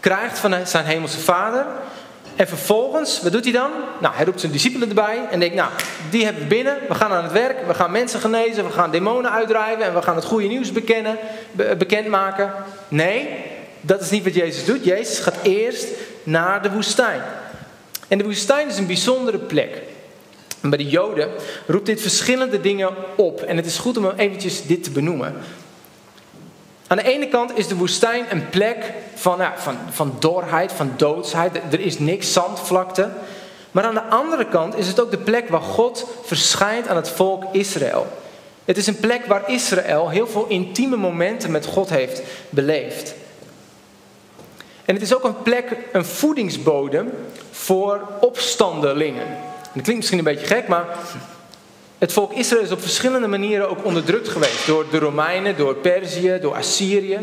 krijgt 0.00 0.38
van 0.38 0.66
zijn 0.66 0.84
hemelse 0.84 1.18
vader. 1.18 1.66
En 2.36 2.48
vervolgens, 2.48 3.22
wat 3.22 3.32
doet 3.32 3.44
hij 3.44 3.52
dan? 3.52 3.70
Nou, 4.00 4.14
hij 4.14 4.24
roept 4.24 4.40
zijn 4.40 4.52
discipelen 4.52 4.88
erbij 4.88 5.26
en 5.30 5.40
denkt, 5.40 5.54
nou, 5.54 5.70
die 6.10 6.24
hebben 6.24 6.42
we 6.42 6.48
binnen. 6.48 6.78
We 6.88 6.94
gaan 6.94 7.12
aan 7.12 7.22
het 7.22 7.32
werk, 7.32 7.66
we 7.66 7.74
gaan 7.74 7.90
mensen 7.90 8.20
genezen, 8.20 8.64
we 8.64 8.70
gaan 8.70 8.90
demonen 8.90 9.30
uitdrijven 9.30 9.84
en 9.84 9.94
we 9.94 10.02
gaan 10.02 10.16
het 10.16 10.24
goede 10.24 10.46
nieuws 10.46 10.72
bekennen, 10.72 11.18
bekendmaken. 11.78 12.52
Nee, 12.88 13.28
dat 13.80 14.00
is 14.00 14.10
niet 14.10 14.24
wat 14.24 14.34
Jezus 14.34 14.64
doet. 14.64 14.84
Jezus 14.84 15.18
gaat 15.18 15.36
eerst 15.42 15.86
naar 16.22 16.62
de 16.62 16.70
woestijn. 16.70 17.22
En 18.08 18.18
de 18.18 18.24
woestijn 18.24 18.68
is 18.68 18.78
een 18.78 18.86
bijzondere 18.86 19.38
plek. 19.38 19.82
En 20.60 20.68
bij 20.70 20.78
de 20.78 20.88
Joden 20.88 21.28
roept 21.66 21.86
dit 21.86 22.00
verschillende 22.00 22.60
dingen 22.60 22.90
op. 23.16 23.42
En 23.42 23.56
het 23.56 23.66
is 23.66 23.78
goed 23.78 23.96
om 23.96 24.10
eventjes 24.16 24.66
dit 24.66 24.82
te 24.82 24.90
benoemen. 24.90 25.34
Aan 26.90 26.96
de 26.96 27.02
ene 27.02 27.28
kant 27.28 27.58
is 27.58 27.66
de 27.66 27.76
woestijn 27.76 28.24
een 28.30 28.48
plek 28.48 28.92
van, 29.14 29.38
ja, 29.38 29.54
van, 29.56 29.76
van 29.90 30.16
dorheid, 30.18 30.72
van 30.72 30.92
doodsheid. 30.96 31.56
Er 31.70 31.80
is 31.80 31.98
niks, 31.98 32.32
zandvlakte. 32.32 33.08
Maar 33.70 33.84
aan 33.84 33.94
de 33.94 34.02
andere 34.02 34.48
kant 34.48 34.76
is 34.76 34.86
het 34.86 35.00
ook 35.00 35.10
de 35.10 35.18
plek 35.18 35.48
waar 35.48 35.60
God 35.60 36.06
verschijnt 36.24 36.88
aan 36.88 36.96
het 36.96 37.08
volk 37.08 37.44
Israël. 37.52 38.06
Het 38.64 38.76
is 38.76 38.86
een 38.86 39.00
plek 39.00 39.26
waar 39.26 39.50
Israël 39.50 40.08
heel 40.08 40.26
veel 40.26 40.46
intieme 40.48 40.96
momenten 40.96 41.50
met 41.50 41.66
God 41.66 41.90
heeft 41.90 42.22
beleefd. 42.48 43.14
En 44.84 44.94
het 44.94 45.02
is 45.02 45.14
ook 45.14 45.24
een 45.24 45.42
plek, 45.42 45.76
een 45.92 46.04
voedingsbodem 46.04 47.10
voor 47.50 48.08
opstandelingen. 48.20 49.26
dat 49.60 49.82
klinkt 49.82 49.94
misschien 49.94 50.18
een 50.18 50.24
beetje 50.24 50.46
gek, 50.46 50.68
maar 50.68 50.86
het 52.00 52.12
volk 52.12 52.32
Israël 52.32 52.62
is 52.62 52.70
op 52.70 52.80
verschillende 52.80 53.26
manieren 53.26 53.70
ook 53.70 53.84
onderdrukt 53.84 54.28
geweest. 54.28 54.66
Door 54.66 54.86
de 54.90 54.98
Romeinen, 54.98 55.56
door 55.56 55.74
Perzië, 55.74 56.38
door 56.40 56.54
Assyrië. 56.54 57.18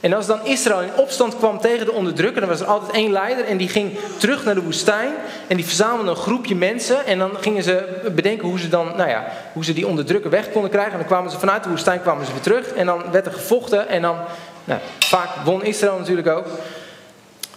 En 0.00 0.12
als 0.12 0.26
dan 0.26 0.44
Israël 0.44 0.80
in 0.80 0.96
opstand 0.96 1.36
kwam 1.36 1.60
tegen 1.60 1.86
de 1.86 1.92
onderdrukker, 1.92 2.40
dan 2.40 2.50
was 2.50 2.60
er 2.60 2.66
altijd 2.66 2.92
één 2.92 3.12
leider 3.12 3.44
en 3.44 3.56
die 3.56 3.68
ging 3.68 3.92
terug 4.16 4.44
naar 4.44 4.54
de 4.54 4.62
woestijn. 4.62 5.12
En 5.46 5.56
die 5.56 5.64
verzamelde 5.64 6.10
een 6.10 6.16
groepje 6.16 6.54
mensen 6.54 7.06
en 7.06 7.18
dan 7.18 7.30
gingen 7.40 7.62
ze 7.62 8.00
bedenken 8.14 8.48
hoe 8.48 8.58
ze, 8.58 8.68
dan, 8.68 8.92
nou 8.96 9.08
ja, 9.08 9.32
hoe 9.52 9.64
ze 9.64 9.72
die 9.72 9.86
onderdrukker 9.86 10.30
weg 10.30 10.50
konden 10.50 10.70
krijgen. 10.70 10.92
En 10.92 10.98
dan 10.98 11.06
kwamen 11.06 11.30
ze 11.30 11.38
vanuit 11.38 11.62
de 11.62 11.68
woestijn 11.68 12.00
kwamen 12.00 12.26
ze 12.26 12.32
weer 12.32 12.40
terug 12.40 12.72
en 12.72 12.86
dan 12.86 13.02
werd 13.10 13.26
er 13.26 13.32
gevochten 13.32 13.88
en 13.88 14.02
dan, 14.02 14.16
nou, 14.64 14.80
vaak 14.98 15.28
won 15.44 15.64
Israël 15.64 15.98
natuurlijk 15.98 16.28
ook. 16.28 16.46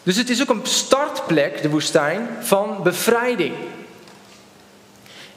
Dus 0.04 0.18
het 0.18 0.30
is 0.30 0.42
ook 0.42 0.50
een 0.50 0.62
startplek, 0.64 1.62
de 1.62 1.70
woestijn, 1.70 2.28
van 2.40 2.80
bevrijding. 2.84 3.54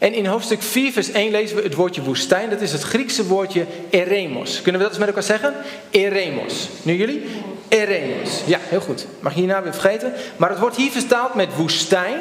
En 0.01 0.15
in 0.15 0.27
hoofdstuk 0.27 0.63
4, 0.63 0.93
vers 0.93 1.11
1 1.11 1.31
lezen 1.31 1.57
we 1.57 1.63
het 1.63 1.75
woordje 1.75 2.03
woestijn. 2.03 2.51
Dat 2.51 2.61
is 2.61 2.73
het 2.73 2.83
Griekse 2.83 3.27
woordje 3.27 3.67
eremos. 3.91 4.63
Kunnen 4.63 4.81
we 4.81 4.87
dat 4.87 4.89
eens 4.89 4.99
met 4.99 5.09
elkaar 5.09 5.23
zeggen? 5.23 5.55
Eremos. 5.91 6.69
Nu 6.83 6.95
jullie? 6.95 7.23
Eremos. 7.69 8.43
Ja, 8.47 8.59
heel 8.63 8.81
goed. 8.81 9.07
Mag 9.21 9.35
je 9.35 9.39
hierna 9.39 9.63
weer 9.63 9.73
vergeten. 9.73 10.13
Maar 10.37 10.51
het 10.51 10.59
wordt 10.59 10.77
hier 10.77 10.91
vertaald 10.91 11.35
met 11.35 11.57
woestijn. 11.57 12.19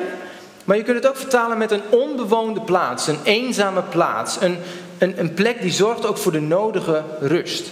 Maar 0.64 0.78
je 0.78 0.84
kunt 0.84 0.98
het 0.98 1.08
ook 1.08 1.18
vertalen 1.18 1.58
met 1.58 1.72
een 1.72 1.82
onbewoonde 1.90 2.62
plaats. 2.62 3.08
Een 3.08 3.20
eenzame 3.24 3.82
plaats. 3.82 4.42
Een, 4.42 4.58
een, 4.98 5.20
een 5.20 5.34
plek 5.34 5.62
die 5.62 5.72
zorgt 5.72 6.06
ook 6.06 6.18
voor 6.18 6.32
de 6.32 6.42
nodige 6.42 7.04
rust. 7.20 7.68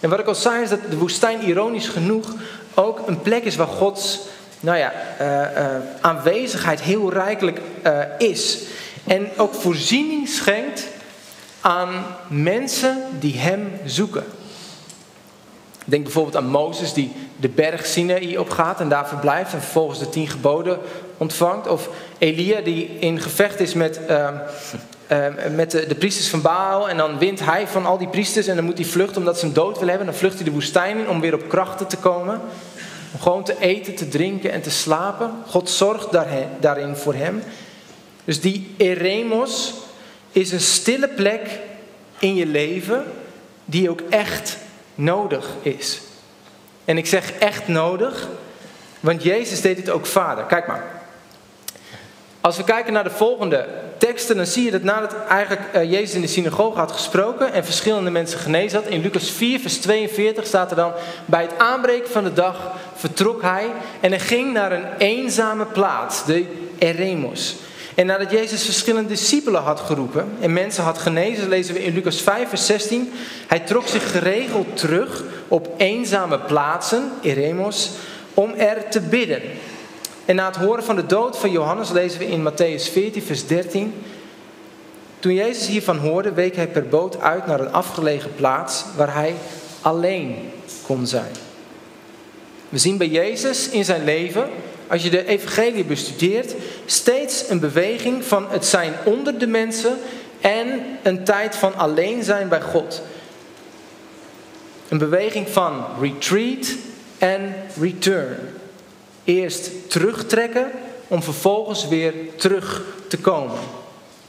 En 0.00 0.10
wat 0.10 0.18
ik 0.18 0.26
al 0.26 0.34
zei 0.34 0.62
is 0.62 0.68
dat 0.68 0.80
de 0.90 0.98
woestijn 0.98 1.42
ironisch 1.42 1.88
genoeg 1.88 2.34
ook 2.74 3.02
een 3.06 3.22
plek 3.22 3.44
is 3.44 3.56
waar 3.56 3.66
Gods 3.66 4.20
nou 4.60 4.78
ja, 4.78 4.92
uh, 5.20 5.26
uh, 5.30 5.66
aanwezigheid 6.00 6.80
heel 6.80 7.12
rijkelijk 7.12 7.60
uh, 7.86 7.98
is. 8.18 8.58
En 9.08 9.28
ook 9.36 9.54
voorziening 9.54 10.28
schenkt 10.28 10.86
aan 11.60 12.04
mensen 12.28 13.02
die 13.18 13.38
hem 13.38 13.72
zoeken. 13.84 14.24
Denk 15.84 16.02
bijvoorbeeld 16.02 16.36
aan 16.36 16.50
Mozes 16.50 16.92
die 16.92 17.12
de 17.36 17.48
berg 17.48 17.86
Sinaï 17.86 18.36
opgaat 18.36 18.80
en 18.80 18.88
daar 18.88 19.08
verblijft 19.08 19.52
en 19.52 19.60
vervolgens 19.60 19.98
de 19.98 20.08
tien 20.08 20.28
geboden 20.28 20.78
ontvangt. 21.16 21.68
Of 21.68 21.88
Elia 22.18 22.60
die 22.60 22.96
in 22.98 23.20
gevecht 23.20 23.60
is 23.60 23.74
met, 23.74 24.00
uh, 24.10 24.28
uh, 25.12 25.26
met 25.54 25.70
de, 25.70 25.86
de, 25.86 25.94
priesters 25.94 26.28
van 26.28 26.42
Baal 26.42 26.88
en 26.88 26.96
dan 26.96 27.18
wint 27.18 27.44
hij 27.44 27.66
van 27.66 27.86
al 27.86 27.98
die 27.98 28.08
priesters 28.08 28.46
en 28.46 28.56
dan 28.56 28.64
moet 28.64 28.78
hij 28.78 28.86
vluchten 28.86 29.16
omdat 29.16 29.38
ze 29.38 29.44
hem 29.44 29.54
dood 29.54 29.74
willen 29.74 29.88
hebben. 29.88 30.06
Dan 30.06 30.16
vlucht 30.16 30.34
hij 30.34 30.44
de 30.44 30.50
woestijn 30.50 30.98
in 30.98 31.08
om 31.08 31.20
weer 31.20 31.34
op 31.34 31.48
krachten 31.48 31.86
te 31.86 31.96
komen. 31.96 32.40
Om 33.12 33.20
gewoon 33.20 33.44
te 33.44 33.56
eten, 33.58 33.94
te 33.94 34.08
drinken 34.08 34.52
en 34.52 34.62
te 34.62 34.70
slapen. 34.70 35.30
God 35.46 35.70
zorgt 35.70 36.08
daarin 36.60 36.96
voor 36.96 37.14
hem. 37.14 37.42
Dus 38.28 38.40
die 38.40 38.74
eremos 38.76 39.74
is 40.32 40.52
een 40.52 40.60
stille 40.60 41.08
plek 41.08 41.58
in 42.18 42.34
je 42.34 42.46
leven 42.46 43.04
die 43.64 43.90
ook 43.90 44.00
echt 44.08 44.56
nodig 44.94 45.48
is. 45.62 46.00
En 46.84 46.98
ik 46.98 47.06
zeg 47.06 47.32
echt 47.32 47.68
nodig, 47.68 48.28
want 49.00 49.22
Jezus 49.22 49.60
deed 49.60 49.76
het 49.76 49.90
ook 49.90 50.06
vader. 50.06 50.44
Kijk 50.44 50.66
maar. 50.66 50.84
Als 52.40 52.56
we 52.56 52.64
kijken 52.64 52.92
naar 52.92 53.04
de 53.04 53.10
volgende 53.10 53.66
teksten, 53.98 54.36
dan 54.36 54.46
zie 54.46 54.64
je 54.64 54.70
dat 54.70 54.82
nadat 54.82 55.14
eigenlijk 55.28 55.62
eh, 55.72 55.90
Jezus 55.90 56.14
in 56.14 56.20
de 56.20 56.26
synagoge 56.26 56.78
had 56.78 56.92
gesproken 56.92 57.52
en 57.52 57.64
verschillende 57.64 58.10
mensen 58.10 58.38
genezen 58.38 58.82
had, 58.82 58.90
in 58.90 59.00
Lucas 59.00 59.30
4, 59.30 59.60
vers 59.60 59.78
42 59.78 60.46
staat 60.46 60.70
er 60.70 60.76
dan, 60.76 60.92
bij 61.24 61.42
het 61.42 61.58
aanbreken 61.58 62.10
van 62.10 62.24
de 62.24 62.32
dag 62.32 62.72
vertrok 62.94 63.42
hij 63.42 63.70
en 64.00 64.10
hij 64.10 64.20
ging 64.20 64.52
naar 64.52 64.72
een 64.72 64.96
eenzame 64.98 65.64
plaats, 65.64 66.24
de 66.24 66.46
Eremos. 66.78 67.56
En 67.98 68.06
nadat 68.06 68.30
Jezus 68.30 68.64
verschillende 68.64 69.08
discipelen 69.08 69.62
had 69.62 69.80
geroepen 69.80 70.28
en 70.40 70.52
mensen 70.52 70.84
had 70.84 70.98
genezen, 70.98 71.48
lezen 71.48 71.74
we 71.74 71.84
in 71.84 71.94
Lucas 71.94 72.20
5, 72.20 72.48
vers 72.48 72.66
16. 72.66 73.12
Hij 73.46 73.60
trok 73.60 73.86
zich 73.88 74.10
geregeld 74.10 74.76
terug 74.76 75.24
op 75.48 75.68
eenzame 75.76 76.38
plaatsen, 76.38 77.12
eremos, 77.22 77.90
om 78.34 78.54
er 78.54 78.88
te 78.88 79.00
bidden. 79.00 79.42
En 80.24 80.36
na 80.36 80.46
het 80.46 80.56
horen 80.56 80.84
van 80.84 80.96
de 80.96 81.06
dood 81.06 81.38
van 81.38 81.50
Johannes 81.50 81.90
lezen 81.90 82.18
we 82.18 82.26
in 82.26 82.50
Matthäus 82.50 82.92
14, 82.92 83.22
vers 83.22 83.46
13. 83.46 83.94
Toen 85.18 85.34
Jezus 85.34 85.66
hiervan 85.66 85.98
hoorde, 85.98 86.32
week 86.32 86.56
hij 86.56 86.68
per 86.68 86.88
boot 86.88 87.20
uit 87.20 87.46
naar 87.46 87.60
een 87.60 87.72
afgelegen 87.72 88.34
plaats 88.34 88.84
waar 88.96 89.14
hij 89.14 89.34
alleen 89.80 90.50
kon 90.86 91.06
zijn. 91.06 91.32
We 92.68 92.78
zien 92.78 92.96
bij 92.96 93.08
Jezus 93.08 93.68
in 93.68 93.84
zijn 93.84 94.04
leven 94.04 94.48
als 94.88 95.02
je 95.02 95.10
de 95.10 95.26
evangelie 95.26 95.84
bestudeert, 95.84 96.54
steeds 96.86 97.48
een 97.48 97.60
beweging 97.60 98.24
van 98.24 98.46
het 98.50 98.66
zijn 98.66 98.92
onder 99.04 99.38
de 99.38 99.46
mensen 99.46 99.98
en 100.40 100.80
een 101.02 101.24
tijd 101.24 101.56
van 101.56 101.74
alleen 101.76 102.22
zijn 102.22 102.48
bij 102.48 102.60
God. 102.60 103.02
Een 104.88 104.98
beweging 104.98 105.48
van 105.48 105.84
retreat 106.00 106.74
en 107.18 107.54
return. 107.80 108.36
Eerst 109.24 109.70
terugtrekken 109.88 110.70
om 111.08 111.22
vervolgens 111.22 111.88
weer 111.88 112.14
terug 112.36 112.82
te 113.08 113.18
komen. 113.18 113.56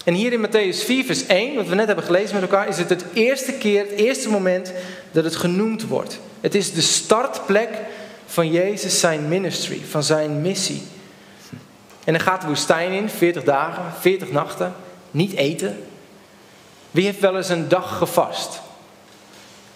En 0.03 0.13
hier 0.13 0.33
in 0.33 0.47
Matthäus 0.47 0.85
4, 0.85 1.05
vers 1.05 1.25
1, 1.25 1.55
wat 1.55 1.67
we 1.67 1.75
net 1.75 1.87
hebben 1.87 2.05
gelezen 2.05 2.33
met 2.33 2.43
elkaar, 2.43 2.67
is 2.67 2.77
het 2.77 2.89
het 2.89 3.05
eerste 3.13 3.53
keer, 3.53 3.79
het 3.79 3.99
eerste 3.99 4.29
moment 4.29 4.73
dat 5.11 5.23
het 5.23 5.35
genoemd 5.35 5.87
wordt. 5.87 6.19
Het 6.41 6.55
is 6.55 6.73
de 6.73 6.81
startplek 6.81 7.69
van 8.29 8.51
Jezus 8.51 8.99
zijn 8.99 9.27
ministry, 9.27 9.81
van 9.89 10.03
zijn 10.03 10.41
missie. 10.41 10.83
En 12.03 12.13
dan 12.13 12.21
gaat 12.21 12.41
de 12.41 12.47
woestijn 12.47 12.91
in, 12.91 13.09
40 13.09 13.43
dagen, 13.43 13.83
40 13.99 14.31
nachten, 14.31 14.73
niet 15.11 15.33
eten. 15.33 15.83
Wie 16.91 17.05
heeft 17.05 17.19
wel 17.19 17.37
eens 17.37 17.49
een 17.49 17.67
dag 17.67 17.97
gevast? 17.97 18.61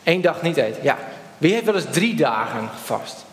Eén 0.03 0.21
dag 0.21 0.41
niet 0.41 0.57
eten, 0.57 0.83
ja. 0.83 0.97
Wie 1.37 1.53
heeft 1.53 1.65
wel 1.65 1.75
eens 1.75 1.85
drie 1.91 2.15
dagen 2.15 2.69
gevast? 2.79 3.25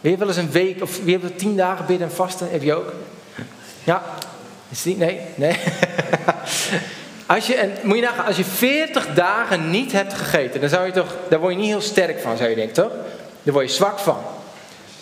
Wie 0.00 0.10
heeft 0.10 0.18
wel 0.18 0.28
eens 0.28 0.36
een 0.36 0.50
week 0.50 0.82
of 0.82 1.04
wie 1.04 1.18
heeft 1.18 1.38
tien 1.38 1.56
dagen 1.56 1.86
bidden 1.86 2.08
en 2.08 2.14
vasten? 2.14 2.50
Heb 2.50 2.62
je 2.62 2.74
ook? 2.74 2.92
Ja? 3.84 4.02
Is 4.68 4.82
die? 4.82 4.96
Nee? 4.96 5.20
Nee? 5.34 5.56
als 7.26 7.46
je, 7.46 7.54
en 7.54 7.72
moet 7.82 7.96
je 7.96 8.02
nagaan, 8.02 8.26
als 8.26 8.36
je 8.36 8.44
40 8.44 9.14
dagen 9.14 9.70
niet 9.70 9.92
hebt 9.92 10.14
gegeten, 10.14 10.60
dan 10.60 10.68
zou 10.68 10.86
je 10.86 10.92
toch, 10.92 11.16
daar 11.28 11.40
word 11.40 11.52
je 11.52 11.58
niet 11.58 11.68
heel 11.68 11.80
sterk 11.80 12.20
van, 12.20 12.36
zou 12.36 12.48
je 12.48 12.56
denken, 12.56 12.74
toch? 12.74 12.92
Daar 13.46 13.54
word 13.54 13.68
je 13.68 13.76
zwak 13.76 13.98
van. 13.98 14.18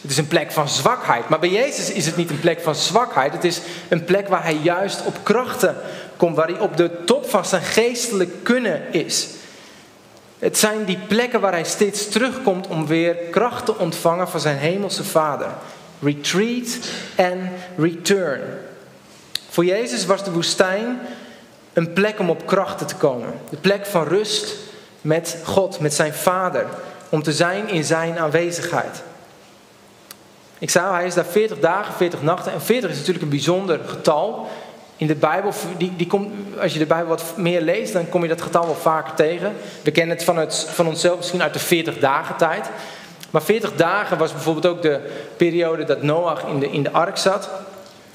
Het 0.01 0.11
is 0.11 0.17
een 0.17 0.29
plek 0.29 0.53
van 0.53 0.69
zwakheid. 0.69 1.29
Maar 1.29 1.39
bij 1.39 1.49
Jezus 1.49 1.91
is 1.91 2.07
het 2.07 2.17
niet 2.17 2.31
een 2.31 2.41
plek 2.41 2.61
van 2.61 2.75
zwakheid. 2.75 3.33
Het 3.33 3.45
is 3.45 3.61
een 3.89 4.05
plek 4.05 4.29
waar 4.29 4.43
hij 4.43 4.59
juist 4.63 5.05
op 5.05 5.15
krachten 5.23 5.77
komt. 6.17 6.37
Waar 6.37 6.49
hij 6.49 6.61
op 6.61 6.77
de 6.77 7.05
top 7.05 7.31
van 7.31 7.45
zijn 7.45 7.63
geestelijk 7.63 8.31
kunnen 8.43 8.93
is. 8.93 9.29
Het 10.39 10.59
zijn 10.59 10.85
die 10.85 10.99
plekken 11.09 11.41
waar 11.41 11.53
hij 11.53 11.65
steeds 11.65 12.09
terugkomt 12.09 12.67
om 12.67 12.87
weer 12.87 13.15
kracht 13.15 13.65
te 13.65 13.79
ontvangen 13.79 14.29
van 14.29 14.41
zijn 14.41 14.57
hemelse 14.59 15.05
vader. 15.05 15.49
Retreat 16.01 16.79
en 17.15 17.53
return. 17.77 18.41
Voor 19.49 19.65
Jezus 19.65 20.07
was 20.07 20.25
de 20.25 20.33
woestijn 20.33 20.99
een 21.73 21.93
plek 21.93 22.19
om 22.19 22.31
op 22.31 22.47
krachten 22.47 22.87
te 22.87 22.97
komen. 22.97 23.33
De 23.51 23.57
plek 23.57 23.87
van 23.87 24.07
rust 24.07 24.55
met 25.01 25.37
God, 25.45 25.81
met 25.81 25.95
zijn 25.95 26.15
vader. 26.15 26.67
Om 27.15 27.23
te 27.23 27.33
zijn 27.33 27.69
in 27.69 27.85
zijn 27.85 28.19
aanwezigheid. 28.19 29.03
Ik 30.59 30.71
zei 30.71 30.93
hij 30.93 31.07
is 31.07 31.15
daar 31.15 31.25
40 31.25 31.59
dagen, 31.59 31.95
40 31.95 32.23
nachten. 32.23 32.53
En 32.53 32.63
40 32.63 32.91
is 32.91 32.97
natuurlijk 32.97 33.25
een 33.25 33.31
bijzonder 33.31 33.81
getal. 33.87 34.49
In 34.97 35.07
de 35.07 35.15
Bijbel, 35.15 35.53
die, 35.77 35.97
die 35.97 36.07
komt, 36.07 36.33
als 36.61 36.73
je 36.73 36.79
de 36.79 36.87
Bijbel 36.87 37.09
wat 37.09 37.35
meer 37.37 37.61
leest, 37.61 37.93
dan 37.93 38.09
kom 38.09 38.23
je 38.23 38.29
dat 38.29 38.43
getal 38.43 38.67
wel 38.67 38.75
vaker 38.75 39.15
tegen. 39.15 39.53
We 39.83 39.91
kennen 39.91 40.17
het 40.17 40.25
van, 40.25 40.37
het, 40.37 40.67
van 40.71 40.87
onszelf 40.87 41.17
misschien 41.17 41.43
uit 41.43 41.53
de 41.53 41.59
40 41.59 41.99
dagen 41.99 42.37
tijd. 42.37 42.71
Maar 43.31 43.43
40 43.43 43.75
dagen 43.75 44.19
was 44.19 44.33
bijvoorbeeld 44.33 44.67
ook 44.67 44.83
de 44.83 45.01
periode 45.37 45.85
dat 45.85 46.03
Noach 46.03 46.47
in 46.47 46.59
de, 46.59 46.71
in 46.71 46.83
de 46.83 46.91
ark 46.91 47.17
zat. 47.17 47.49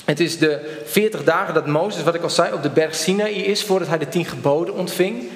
Het 0.06 0.20
is 0.20 0.38
de 0.38 0.82
40 0.86 1.24
dagen 1.24 1.54
dat 1.54 1.68
Mozes, 1.68 2.04
wat 2.04 2.16
ik 2.16 2.24
al 2.24 2.30
zei, 2.30 2.54
op 2.54 2.64
de 2.64 2.70
berg 2.70 2.96
Sinaï 2.96 3.34
is 3.34 3.64
voordat 3.64 3.88
hij 3.88 3.98
de 3.98 4.10
tien 4.10 4.26
geboden 4.26 4.74
ontving. 4.74 5.30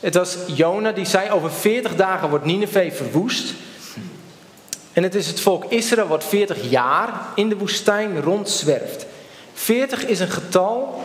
Het 0.00 0.14
was 0.14 0.36
Jona 0.46 0.92
die 0.92 1.04
zei, 1.04 1.30
over 1.30 1.50
40 1.50 1.96
dagen 1.96 2.28
wordt 2.28 2.44
Nineveh 2.44 2.92
verwoest. 2.92 3.54
En 4.92 5.02
het 5.02 5.14
is 5.14 5.26
het 5.26 5.40
volk 5.40 5.64
Israël 5.64 6.06
wat 6.06 6.24
40 6.24 6.70
jaar 6.70 7.12
in 7.34 7.48
de 7.48 7.56
woestijn 7.56 8.20
rondzwerft. 8.22 9.06
40 9.52 10.06
is 10.06 10.20
een 10.20 10.30
getal 10.30 11.02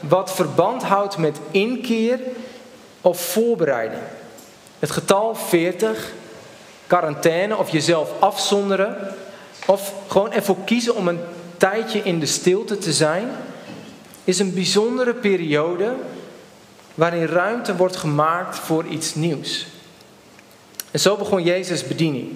wat 0.00 0.32
verband 0.32 0.82
houdt 0.82 1.18
met 1.18 1.38
inkeer 1.50 2.18
of 3.00 3.20
voorbereiding. 3.20 4.02
Het 4.78 4.90
getal 4.90 5.34
40, 5.34 6.12
quarantaine 6.86 7.56
of 7.56 7.70
jezelf 7.70 8.10
afzonderen. 8.18 9.14
Of 9.66 9.92
gewoon 10.06 10.32
ervoor 10.32 10.56
kiezen 10.64 10.96
om 10.96 11.08
een 11.08 11.20
tijdje 11.56 12.02
in 12.02 12.20
de 12.20 12.26
stilte 12.26 12.78
te 12.78 12.92
zijn. 12.92 13.28
Is 14.24 14.38
een 14.38 14.54
bijzondere 14.54 15.14
periode 15.14 15.94
waarin 16.96 17.26
ruimte 17.26 17.76
wordt 17.76 17.96
gemaakt 17.96 18.58
voor 18.58 18.84
iets 18.84 19.14
nieuws. 19.14 19.66
En 20.90 21.00
zo 21.00 21.16
begon 21.16 21.42
Jezus' 21.42 21.86
bediening. 21.86 22.28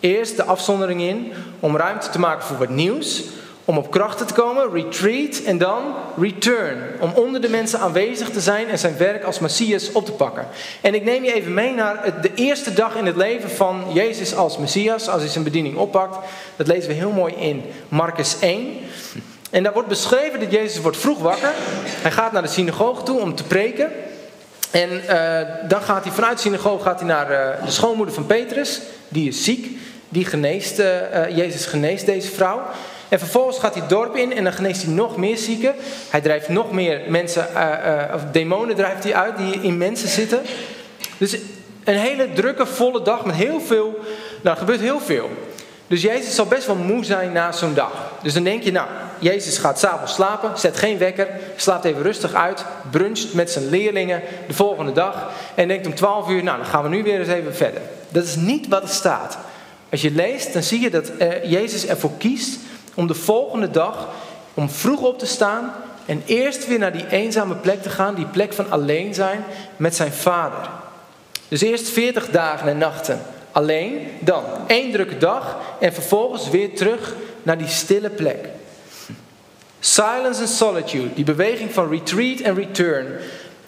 Eerst 0.00 0.36
de 0.36 0.44
afzondering 0.44 1.00
in 1.00 1.32
om 1.60 1.76
ruimte 1.76 2.08
te 2.08 2.18
maken 2.18 2.46
voor 2.46 2.58
wat 2.58 2.68
nieuws, 2.68 3.22
om 3.64 3.78
op 3.78 3.90
krachten 3.90 4.26
te 4.26 4.34
komen, 4.34 4.72
retreat 4.72 5.36
en 5.36 5.58
dan 5.58 5.82
return. 6.16 6.78
Om 7.00 7.12
onder 7.14 7.40
de 7.40 7.48
mensen 7.48 7.80
aanwezig 7.80 8.30
te 8.30 8.40
zijn 8.40 8.68
en 8.68 8.78
zijn 8.78 8.96
werk 8.96 9.24
als 9.24 9.38
Messias 9.38 9.92
op 9.92 10.04
te 10.04 10.12
pakken. 10.12 10.46
En 10.80 10.94
ik 10.94 11.04
neem 11.04 11.24
je 11.24 11.32
even 11.32 11.54
mee 11.54 11.74
naar 11.74 12.14
de 12.22 12.30
eerste 12.34 12.72
dag 12.72 12.96
in 12.96 13.06
het 13.06 13.16
leven 13.16 13.50
van 13.50 13.84
Jezus 13.92 14.34
als 14.34 14.58
Messias, 14.58 15.08
als 15.08 15.22
hij 15.22 15.30
zijn 15.30 15.44
bediening 15.44 15.76
oppakt. 15.76 16.16
Dat 16.56 16.66
lezen 16.66 16.88
we 16.88 16.94
heel 16.94 17.12
mooi 17.12 17.34
in 17.34 17.62
Marcus 17.88 18.36
1. 18.40 18.78
En 19.54 19.62
daar 19.62 19.72
wordt 19.72 19.88
beschreven 19.88 20.40
dat 20.40 20.50
Jezus 20.50 20.80
wordt 20.80 20.96
vroeg 20.96 21.18
wakker. 21.18 21.50
Hij 21.86 22.10
gaat 22.10 22.32
naar 22.32 22.42
de 22.42 22.48
synagoge 22.48 23.02
toe 23.02 23.20
om 23.20 23.34
te 23.34 23.44
preken. 23.44 23.90
En 24.70 24.90
uh, 24.90 25.40
dan 25.68 25.82
gaat 25.82 26.04
hij 26.04 26.12
vanuit 26.12 26.36
de 26.36 26.42
synagoge 26.42 26.82
gaat 26.82 26.98
hij 26.98 27.08
naar 27.08 27.30
uh, 27.30 27.64
de 27.64 27.70
schoonmoeder 27.70 28.14
van 28.14 28.26
Petrus. 28.26 28.80
Die 29.08 29.28
is 29.28 29.44
ziek 29.44 29.78
die 30.08 30.24
geneest, 30.24 30.78
uh, 30.78 31.36
Jezus 31.36 31.66
geneest 31.66 32.06
deze 32.06 32.30
vrouw. 32.30 32.62
En 33.08 33.18
vervolgens 33.18 33.58
gaat 33.58 33.72
hij 33.72 33.82
het 33.82 33.90
dorp 33.90 34.16
in 34.16 34.36
en 34.36 34.44
dan 34.44 34.52
geneest 34.52 34.82
hij 34.82 34.92
nog 34.92 35.16
meer 35.16 35.36
zieken. 35.36 35.74
Hij 36.10 36.20
drijft 36.20 36.48
nog 36.48 36.72
meer 36.72 37.00
mensen, 37.08 37.46
of 38.14 38.22
demonen 38.32 38.76
drijft 38.76 39.04
hij 39.04 39.14
uit 39.14 39.36
die 39.36 39.60
in 39.60 39.78
mensen 39.78 40.08
zitten. 40.08 40.40
Dus 41.18 41.36
een 41.84 41.98
hele 41.98 42.32
drukke, 42.32 42.66
volle 42.66 43.02
dag 43.02 43.24
met 43.24 43.34
heel 43.34 43.60
veel, 43.60 43.98
nou 44.42 44.54
er 44.54 44.56
gebeurt 44.56 44.80
heel 44.80 45.00
veel. 45.00 45.30
Dus 45.86 46.02
Jezus 46.02 46.34
zal 46.34 46.46
best 46.46 46.66
wel 46.66 46.76
moe 46.76 47.04
zijn 47.04 47.32
na 47.32 47.52
zo'n 47.52 47.74
dag. 47.74 47.92
Dus 48.22 48.34
dan 48.34 48.42
denk 48.42 48.62
je, 48.62 48.72
nou, 48.72 48.88
Jezus 49.18 49.58
gaat 49.58 49.78
s'avonds 49.78 50.14
slapen, 50.14 50.58
zet 50.58 50.78
geen 50.78 50.98
wekker, 50.98 51.28
slaapt 51.56 51.84
even 51.84 52.02
rustig 52.02 52.34
uit, 52.34 52.64
bruncht 52.90 53.34
met 53.34 53.50
zijn 53.50 53.68
leerlingen 53.68 54.22
de 54.46 54.54
volgende 54.54 54.92
dag 54.92 55.30
en 55.54 55.68
denkt 55.68 55.86
om 55.86 55.94
12 55.94 56.28
uur, 56.28 56.42
nou, 56.42 56.56
dan 56.56 56.66
gaan 56.66 56.82
we 56.82 56.88
nu 56.88 57.02
weer 57.02 57.18
eens 57.18 57.28
even 57.28 57.54
verder. 57.54 57.80
Dat 58.08 58.24
is 58.24 58.36
niet 58.36 58.68
wat 58.68 58.82
er 58.82 58.88
staat. 58.88 59.38
Als 59.90 60.02
je 60.02 60.10
leest, 60.10 60.52
dan 60.52 60.62
zie 60.62 60.80
je 60.80 60.90
dat 60.90 61.10
uh, 61.18 61.44
Jezus 61.44 61.86
ervoor 61.86 62.16
kiest 62.18 62.58
om 62.94 63.06
de 63.06 63.14
volgende 63.14 63.70
dag, 63.70 64.08
om 64.54 64.70
vroeg 64.70 65.00
op 65.00 65.18
te 65.18 65.26
staan 65.26 65.72
en 66.06 66.22
eerst 66.26 66.66
weer 66.66 66.78
naar 66.78 66.92
die 66.92 67.08
eenzame 67.08 67.54
plek 67.54 67.82
te 67.82 67.90
gaan, 67.90 68.14
die 68.14 68.26
plek 68.26 68.52
van 68.52 68.70
alleen 68.70 69.14
zijn 69.14 69.44
met 69.76 69.96
zijn 69.96 70.12
vader. 70.12 70.68
Dus 71.48 71.60
eerst 71.60 71.88
40 71.88 72.30
dagen 72.30 72.68
en 72.68 72.78
nachten 72.78 73.20
alleen, 73.54 74.08
dan 74.20 74.44
één 74.66 74.92
drukke 74.92 75.18
dag 75.18 75.56
en 75.80 75.92
vervolgens 75.92 76.50
weer 76.50 76.74
terug 76.74 77.14
naar 77.42 77.58
die 77.58 77.68
stille 77.68 78.10
plek. 78.10 78.48
Silence 79.80 80.40
and 80.40 80.48
solitude, 80.48 81.14
die 81.14 81.24
beweging 81.24 81.72
van 81.72 81.90
retreat 81.90 82.40
en 82.40 82.54
return. 82.54 83.06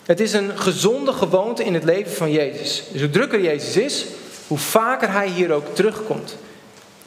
Het 0.04 0.20
is 0.20 0.32
een 0.32 0.58
gezonde 0.58 1.12
gewoonte 1.12 1.64
in 1.64 1.74
het 1.74 1.84
leven 1.84 2.12
van 2.12 2.30
Jezus. 2.32 2.82
Dus 2.92 3.00
hoe 3.00 3.10
drukker 3.10 3.40
Jezus 3.40 3.76
is, 3.76 4.06
hoe 4.46 4.58
vaker 4.58 5.12
hij 5.12 5.28
hier 5.28 5.52
ook 5.52 5.74
terugkomt. 5.74 6.36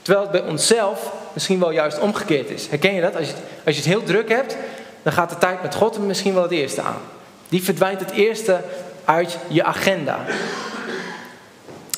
Terwijl 0.01 0.23
het 0.23 0.41
bij 0.41 0.49
onszelf 0.49 1.11
misschien 1.33 1.59
wel 1.59 1.71
juist 1.71 1.99
omgekeerd 1.99 2.49
is. 2.49 2.67
Herken 2.67 2.93
je 2.93 3.01
dat? 3.01 3.15
Als 3.15 3.27
je, 3.27 3.33
als 3.65 3.75
je 3.75 3.81
het 3.81 3.91
heel 3.91 4.03
druk 4.03 4.29
hebt, 4.29 4.57
dan 5.03 5.13
gaat 5.13 5.29
de 5.29 5.37
tijd 5.37 5.61
met 5.61 5.75
God 5.75 5.99
misschien 5.99 6.33
wel 6.33 6.43
het 6.43 6.51
eerste 6.51 6.81
aan. 6.81 7.01
Die 7.49 7.63
verdwijnt 7.63 7.99
het 7.99 8.11
eerste 8.11 8.59
uit 9.05 9.37
je 9.47 9.63
agenda. 9.63 10.25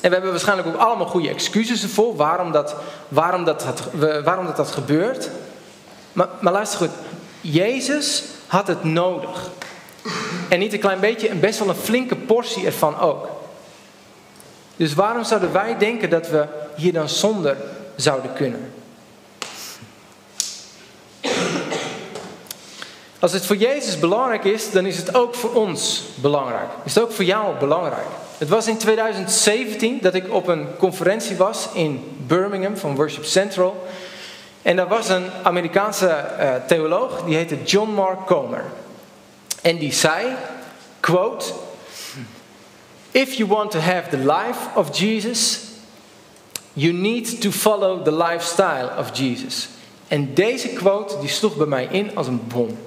En 0.02 0.10
we 0.10 0.14
hebben 0.16 0.32
waarschijnlijk 0.32 0.68
ook 0.68 0.76
allemaal 0.76 1.08
goede 1.08 1.30
excuses 1.30 1.84
ervoor 1.84 2.16
waarom 2.16 2.52
dat, 2.52 2.76
waarom 3.08 3.44
dat, 3.44 3.66
waarom 4.24 4.46
dat, 4.46 4.56
dat 4.56 4.72
gebeurt. 4.72 5.30
Maar, 6.14 6.28
maar 6.40 6.54
luister 6.54 6.80
goed, 6.80 6.96
Jezus 7.42 8.24
had 8.48 8.68
het 8.68 8.84
nodig. 8.84 9.50
En 10.50 10.60
niet 10.60 10.74
een 10.74 10.80
klein 10.80 11.00
beetje, 11.00 11.30
en 11.30 11.40
best 11.40 11.60
wel 11.60 11.70
een 11.70 11.76
flinke 11.76 12.16
portie 12.16 12.66
ervan 12.66 13.00
ook. 13.00 13.28
Dus 14.76 14.94
waarom 14.94 15.24
zouden 15.24 15.52
wij 15.52 15.78
denken 15.78 16.10
dat 16.10 16.30
we 16.30 16.46
hier 16.76 16.94
dan 16.94 17.10
zonder 17.10 17.58
zouden 17.96 18.34
kunnen? 18.34 18.74
Als 23.20 23.32
het 23.32 23.46
voor 23.46 23.56
Jezus 23.56 24.00
belangrijk 24.00 24.44
is, 24.44 24.72
dan 24.72 24.86
is 24.86 24.98
het 24.98 25.16
ook 25.16 25.36
voor 25.36 25.54
ons 25.54 26.04
belangrijk. 26.16 26.70
Is 26.84 26.96
het 26.96 27.04
ook 27.04 27.12
voor 27.12 27.26
jou 27.26 27.58
belangrijk? 27.58 28.08
Het 28.42 28.50
was 28.50 28.68
in 28.68 28.78
2017 28.78 30.00
dat 30.02 30.14
ik 30.14 30.34
op 30.34 30.48
een 30.48 30.68
conferentie 30.78 31.36
was 31.36 31.68
in 31.74 32.04
Birmingham 32.28 32.78
van 32.78 32.96
Worship 32.96 33.24
Central. 33.24 33.88
En 34.62 34.76
daar 34.76 34.88
was 34.88 35.10
een 35.10 35.26
Amerikaanse 35.44 36.26
uh, 36.40 36.54
theoloog, 36.68 37.24
die 37.24 37.36
heette 37.36 37.64
John 37.64 37.90
Mark 37.90 38.26
Comer. 38.26 38.64
En 39.62 39.78
die 39.78 39.94
zei, 39.94 40.26
quote, 41.00 41.46
If 43.12 43.34
you 43.34 43.50
want 43.50 43.72
to 43.72 43.80
have 43.80 44.10
the 44.10 44.18
life 44.18 44.60
of 44.76 44.98
Jesus, 44.98 45.60
you 46.74 46.94
need 46.94 47.42
to 47.42 47.52
follow 47.52 48.04
the 48.04 48.16
lifestyle 48.16 48.90
of 48.98 49.18
Jesus. 49.18 49.70
En 50.08 50.34
deze 50.34 50.68
quote 50.68 51.20
die 51.20 51.30
sloeg 51.30 51.56
bij 51.56 51.68
mij 51.68 51.88
in 51.92 52.16
als 52.16 52.28
een 52.28 52.42
bom. 52.48 52.78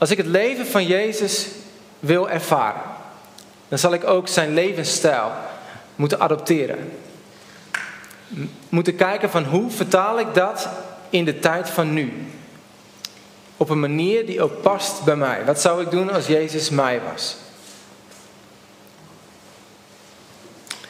Als 0.00 0.10
ik 0.10 0.16
het 0.16 0.26
leven 0.26 0.66
van 0.66 0.86
Jezus 0.86 1.46
wil 1.98 2.30
ervaren, 2.30 2.82
dan 3.68 3.78
zal 3.78 3.92
ik 3.92 4.04
ook 4.04 4.28
zijn 4.28 4.54
levensstijl 4.54 5.32
moeten 5.96 6.20
adopteren. 6.20 6.92
Moeten 8.68 8.96
kijken 8.96 9.30
van 9.30 9.44
hoe 9.44 9.70
vertaal 9.70 10.18
ik 10.18 10.34
dat 10.34 10.68
in 11.10 11.24
de 11.24 11.38
tijd 11.38 11.70
van 11.70 11.92
nu 11.92 12.12
op 13.56 13.68
een 13.68 13.80
manier 13.80 14.26
die 14.26 14.42
ook 14.42 14.62
past 14.62 15.04
bij 15.04 15.16
mij. 15.16 15.44
Wat 15.44 15.60
zou 15.60 15.82
ik 15.82 15.90
doen 15.90 16.12
als 16.12 16.26
Jezus 16.26 16.70
mij 16.70 17.00
was? 17.12 17.36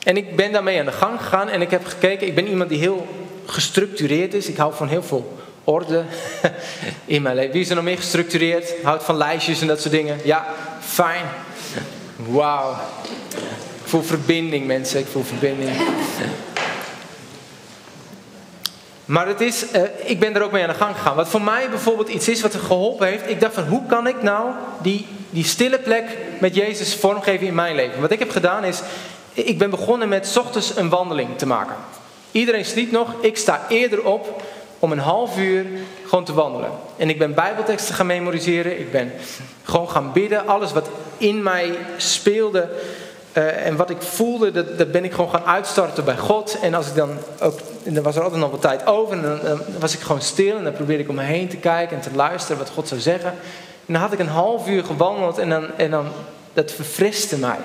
En 0.02 0.16
ik 0.16 0.36
ben 0.36 0.52
daarmee 0.52 0.78
aan 0.78 0.84
de 0.84 0.92
gang 0.92 1.20
gegaan 1.20 1.48
en 1.48 1.60
ik 1.60 1.70
heb 1.70 1.86
gekeken. 1.86 2.26
Ik 2.26 2.34
ben 2.34 2.48
iemand 2.48 2.68
die 2.68 2.78
heel 2.78 3.06
gestructureerd 3.46 4.34
is. 4.34 4.48
Ik 4.48 4.56
hou 4.56 4.74
van 4.74 4.88
heel 4.88 5.02
veel 5.02 5.39
orde 5.64 6.04
in 7.04 7.22
mijn 7.22 7.34
leven. 7.34 7.52
Wie 7.52 7.60
is 7.60 7.68
er 7.68 7.74
nog 7.74 7.84
meer 7.84 7.96
gestructureerd? 7.96 8.74
Houdt 8.82 9.04
van 9.04 9.16
lijstjes 9.16 9.60
en 9.60 9.66
dat 9.66 9.80
soort 9.80 9.94
dingen? 9.94 10.18
Ja, 10.24 10.46
fijn. 10.80 11.24
Wauw. 12.16 12.76
voel 13.84 14.02
verbinding, 14.02 14.66
mensen. 14.66 15.00
Ik 15.00 15.06
voel 15.06 15.24
verbinding. 15.24 15.70
Maar 19.10 19.26
het 19.26 19.40
is, 19.40 19.64
uh, 19.74 19.82
ik 20.04 20.20
ben 20.20 20.34
er 20.34 20.42
ook 20.42 20.52
mee 20.52 20.62
aan 20.62 20.68
de 20.68 20.74
gang 20.74 20.96
gegaan. 20.96 21.16
Wat 21.16 21.28
voor 21.28 21.42
mij 21.42 21.70
bijvoorbeeld 21.70 22.08
iets 22.08 22.28
is 22.28 22.40
wat 22.40 22.54
er 22.54 22.60
geholpen 22.60 23.06
heeft. 23.06 23.30
Ik 23.30 23.40
dacht 23.40 23.54
van 23.54 23.66
hoe 23.66 23.86
kan 23.86 24.06
ik 24.06 24.22
nou 24.22 24.50
die, 24.82 25.06
die 25.30 25.44
stille 25.44 25.78
plek 25.78 26.04
met 26.40 26.54
Jezus 26.54 26.94
vormgeven 26.94 27.46
in 27.46 27.54
mijn 27.54 27.74
leven. 27.74 28.00
Wat 28.00 28.10
ik 28.10 28.18
heb 28.18 28.30
gedaan 28.30 28.64
is, 28.64 28.80
ik 29.32 29.58
ben 29.58 29.70
begonnen 29.70 30.08
met 30.08 30.36
ochtends 30.38 30.76
een 30.76 30.88
wandeling 30.88 31.38
te 31.38 31.46
maken. 31.46 31.74
Iedereen 32.30 32.64
sliep 32.64 32.90
nog, 32.90 33.14
ik 33.20 33.36
sta 33.36 33.66
eerder 33.68 34.04
op 34.04 34.42
om 34.80 34.92
een 34.92 34.98
half 34.98 35.38
uur 35.38 35.66
gewoon 36.06 36.24
te 36.24 36.32
wandelen. 36.32 36.70
En 36.96 37.08
ik 37.08 37.18
ben 37.18 37.34
bijbelteksten 37.34 37.94
gaan 37.94 38.06
memoriseren. 38.06 38.80
Ik 38.80 38.92
ben 38.92 39.12
gewoon 39.62 39.90
gaan 39.90 40.12
bidden. 40.12 40.46
Alles 40.46 40.72
wat 40.72 40.88
in 41.18 41.42
mij 41.42 41.76
speelde 41.96 42.68
uh, 43.36 43.66
en 43.66 43.76
wat 43.76 43.90
ik 43.90 44.02
voelde, 44.02 44.50
dat, 44.50 44.78
dat, 44.78 44.92
ben 44.92 45.04
ik 45.04 45.12
gewoon 45.12 45.30
gaan 45.30 45.44
uitstarten 45.44 46.04
bij 46.04 46.16
God. 46.16 46.58
En 46.62 46.74
als 46.74 46.88
ik 46.88 46.94
dan 46.94 47.10
ook, 47.40 47.58
dan 47.84 48.02
was 48.02 48.16
er 48.16 48.22
altijd 48.22 48.40
nog 48.40 48.50
wat 48.50 48.60
tijd 48.60 48.86
over. 48.86 49.12
En 49.16 49.40
dan, 49.42 49.60
was 49.78 49.94
ik 49.94 50.00
gewoon 50.00 50.20
stil 50.20 50.56
en 50.56 50.64
dan 50.64 50.72
probeerde 50.72 51.02
ik 51.02 51.08
om 51.08 51.14
me 51.14 51.22
heen 51.22 51.48
te 51.48 51.56
kijken 51.56 51.96
en 51.96 52.02
te 52.02 52.14
luisteren 52.14 52.58
wat 52.58 52.70
God 52.70 52.88
zou 52.88 53.00
zeggen. 53.00 53.30
En 53.86 53.92
dan 53.92 54.02
had 54.02 54.12
ik 54.12 54.18
een 54.18 54.28
half 54.28 54.68
uur 54.68 54.84
gewandeld 54.84 55.38
en 55.38 55.48
dan, 55.48 55.66
en 55.76 55.90
dan 55.90 56.06
dat 56.52 56.72
verfriste 56.72 57.38
mij. 57.38 57.58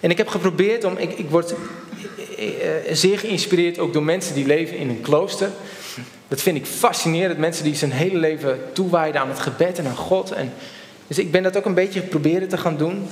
En 0.00 0.10
ik 0.10 0.18
heb 0.18 0.28
geprobeerd 0.28 0.84
om, 0.84 0.96
ik, 0.96 1.18
ik 1.18 1.30
word 1.30 1.50
eh, 1.50 2.19
zeer 2.92 3.18
geïnspireerd 3.18 3.78
ook 3.78 3.92
door 3.92 4.02
mensen 4.02 4.34
die 4.34 4.46
leven 4.46 4.76
in 4.76 4.88
een 4.88 5.00
klooster. 5.00 5.50
Dat 6.28 6.40
vind 6.40 6.56
ik 6.56 6.66
fascinerend, 6.66 7.38
mensen 7.38 7.64
die 7.64 7.74
zijn 7.74 7.90
hele 7.90 8.18
leven 8.18 8.58
toewijden 8.72 9.20
aan 9.20 9.28
het 9.28 9.38
gebed 9.38 9.78
en 9.78 9.86
aan 9.86 9.96
God. 9.96 10.32
En, 10.32 10.52
dus 11.06 11.18
ik 11.18 11.30
ben 11.30 11.42
dat 11.42 11.56
ook 11.56 11.64
een 11.64 11.74
beetje 11.74 12.00
proberen 12.00 12.48
te 12.48 12.56
gaan 12.56 12.76
doen. 12.76 13.06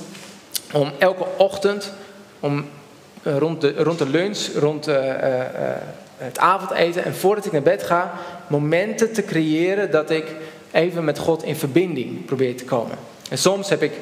Om 0.73 0.93
elke 0.99 1.25
ochtend, 1.37 1.93
om, 2.41 2.67
uh, 3.23 3.37
rond, 3.37 3.61
de, 3.61 3.75
rond 3.83 3.99
de 3.99 4.09
lunch, 4.09 4.39
rond 4.55 4.89
uh, 4.89 4.97
het 6.17 6.39
avondeten 6.39 7.05
en 7.05 7.15
voordat 7.15 7.47
ik 7.47 7.53
naar 7.53 7.63
bed 7.63 7.83
ga, 7.83 8.13
momenten 8.47 9.13
te 9.13 9.25
creëren 9.25 9.91
dat 9.91 10.11
ik 10.11 10.25
even 10.71 11.05
met 11.05 11.19
God 11.19 11.43
in 11.43 11.57
verbinding 11.57 12.25
probeer 12.25 12.57
te 12.57 12.65
komen. 12.65 12.97
En 13.31 13.39
soms 13.39 13.69
heb 13.69 13.83
ik 13.83 13.93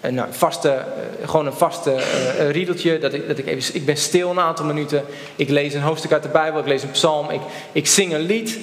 een 0.00 0.14
nou, 0.14 0.28
vaste, 0.30 0.68
uh, 0.68 1.28
gewoon 1.28 1.46
een 1.46 1.52
vaste 1.52 1.90
uh, 1.90 2.50
riedeltje. 2.50 2.98
Dat 2.98 3.12
ik, 3.12 3.28
dat 3.28 3.38
ik, 3.38 3.46
even, 3.46 3.74
ik 3.74 3.84
ben 3.84 3.96
stil 3.96 4.30
een 4.30 4.40
aantal 4.40 4.64
minuten. 4.64 5.04
Ik 5.36 5.48
lees 5.48 5.74
een 5.74 5.82
hoofdstuk 5.82 6.12
uit 6.12 6.22
de 6.22 6.28
Bijbel. 6.28 6.60
Ik 6.60 6.66
lees 6.66 6.82
een 6.82 6.90
psalm. 6.90 7.30
Ik, 7.30 7.40
ik 7.72 7.86
zing 7.86 8.12
een 8.12 8.20
lied. 8.20 8.58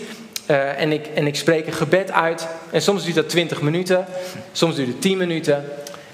En, 0.45 0.91
ik, 0.91 1.07
en 1.07 1.27
ik 1.27 1.35
spreek 1.35 1.67
een 1.67 1.73
gebed 1.73 2.11
uit. 2.11 2.47
En 2.71 2.81
soms 2.81 3.03
duurt 3.03 3.15
dat 3.15 3.29
20 3.29 3.61
minuten. 3.61 4.05
Soms 4.51 4.75
duurt 4.75 4.87
het 4.87 5.01
10 5.01 5.17
minuten. 5.17 5.65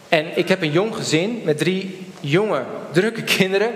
En 0.10 0.26
ik 0.36 0.48
heb 0.48 0.62
een 0.62 0.72
jong 0.72 0.96
gezin 0.96 1.42
met 1.44 1.58
drie 1.58 2.00
jonge, 2.20 2.64
drukke 2.92 3.24
kinderen. 3.24 3.72